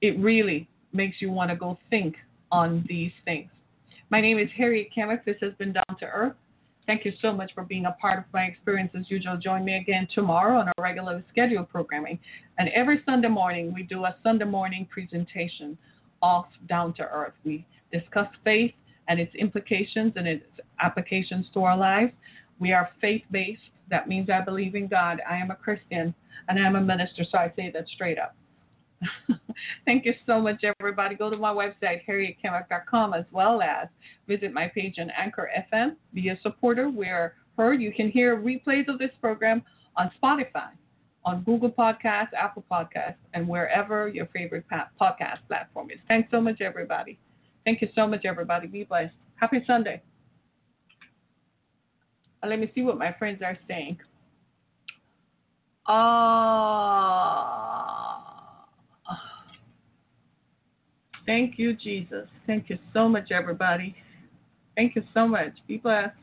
It 0.00 0.18
really 0.18 0.68
makes 0.92 1.20
you 1.20 1.30
want 1.30 1.50
to 1.50 1.56
go 1.56 1.78
think 1.90 2.16
on 2.50 2.84
these 2.88 3.12
things. 3.24 3.50
My 4.10 4.22
name 4.22 4.38
is 4.38 4.48
Harriet 4.56 4.88
Kamek. 4.96 5.22
This 5.26 5.36
has 5.42 5.52
been 5.58 5.74
Down 5.74 5.98
to 6.00 6.06
Earth. 6.06 6.32
Thank 6.86 7.04
you 7.04 7.12
so 7.20 7.30
much 7.30 7.50
for 7.54 7.62
being 7.62 7.84
a 7.84 7.92
part 8.00 8.18
of 8.18 8.24
my 8.32 8.44
experience 8.44 8.90
as 8.98 9.10
usual. 9.10 9.36
Join 9.36 9.66
me 9.66 9.76
again 9.76 10.08
tomorrow 10.14 10.58
on 10.58 10.66
our 10.66 10.74
regular 10.80 11.22
scheduled 11.28 11.68
programming. 11.68 12.18
And 12.56 12.70
every 12.70 13.02
Sunday 13.04 13.28
morning, 13.28 13.74
we 13.74 13.82
do 13.82 14.06
a 14.06 14.16
Sunday 14.22 14.46
morning 14.46 14.88
presentation 14.90 15.76
of 16.22 16.46
Down 16.70 16.94
to 16.94 17.02
Earth. 17.02 17.34
We 17.44 17.66
discuss 17.92 18.28
faith 18.44 18.72
and 19.08 19.20
its 19.20 19.34
implications 19.34 20.14
and 20.16 20.26
its 20.26 20.46
applications 20.80 21.44
to 21.52 21.64
our 21.64 21.76
lives. 21.76 22.12
We 22.60 22.72
are 22.72 22.88
faith 23.02 23.24
based. 23.30 23.60
That 23.90 24.08
means 24.08 24.30
I 24.30 24.40
believe 24.40 24.74
in 24.74 24.88
God. 24.88 25.20
I 25.28 25.36
am 25.36 25.50
a 25.50 25.54
Christian 25.54 26.14
and 26.48 26.58
I'm 26.58 26.76
a 26.76 26.80
minister, 26.80 27.24
so 27.30 27.36
I 27.36 27.52
say 27.56 27.70
that 27.74 27.86
straight 27.88 28.18
up. 28.18 28.34
Thank 29.84 30.04
you 30.04 30.14
so 30.26 30.40
much, 30.40 30.64
everybody. 30.64 31.14
Go 31.14 31.30
to 31.30 31.36
my 31.36 31.52
website, 31.52 32.00
harrietkamek.com, 32.08 33.14
as 33.14 33.24
well 33.32 33.62
as 33.62 33.88
visit 34.26 34.52
my 34.52 34.68
page 34.68 34.96
on 34.98 35.10
Anchor 35.10 35.50
FM. 35.72 35.96
Be 36.14 36.28
a 36.28 36.38
supporter. 36.42 36.88
We're 36.90 37.34
heard. 37.56 37.80
You 37.82 37.92
can 37.92 38.10
hear 38.10 38.36
replays 38.36 38.88
of 38.88 38.98
this 38.98 39.10
program 39.20 39.62
on 39.96 40.10
Spotify, 40.22 40.70
on 41.24 41.42
Google 41.42 41.70
Podcasts, 41.70 42.32
Apple 42.38 42.64
Podcasts, 42.70 43.16
and 43.34 43.48
wherever 43.48 44.08
your 44.08 44.26
favorite 44.26 44.64
podcast 45.00 45.38
platform 45.48 45.90
is. 45.90 45.98
Thanks 46.06 46.30
so 46.30 46.40
much, 46.40 46.60
everybody. 46.60 47.18
Thank 47.64 47.82
you 47.82 47.88
so 47.94 48.06
much, 48.06 48.24
everybody. 48.24 48.66
Be 48.68 48.84
blessed. 48.84 49.12
Happy 49.36 49.62
Sunday. 49.66 50.02
Uh, 52.42 52.46
let 52.46 52.58
me 52.58 52.70
see 52.74 52.82
what 52.82 52.96
my 52.98 53.12
friends 53.18 53.42
are 53.42 53.58
saying. 53.66 53.98
Ah. 55.86 56.74
Uh, 58.24 58.27
Thank 61.28 61.58
you, 61.58 61.74
Jesus. 61.74 62.26
Thank 62.46 62.70
you 62.70 62.78
so 62.94 63.06
much, 63.06 63.30
everybody. 63.32 63.94
Thank 64.76 64.96
you 64.96 65.04
so 65.12 65.28
much. 65.28 65.52
Be 65.68 65.76
blessed. 65.76 66.16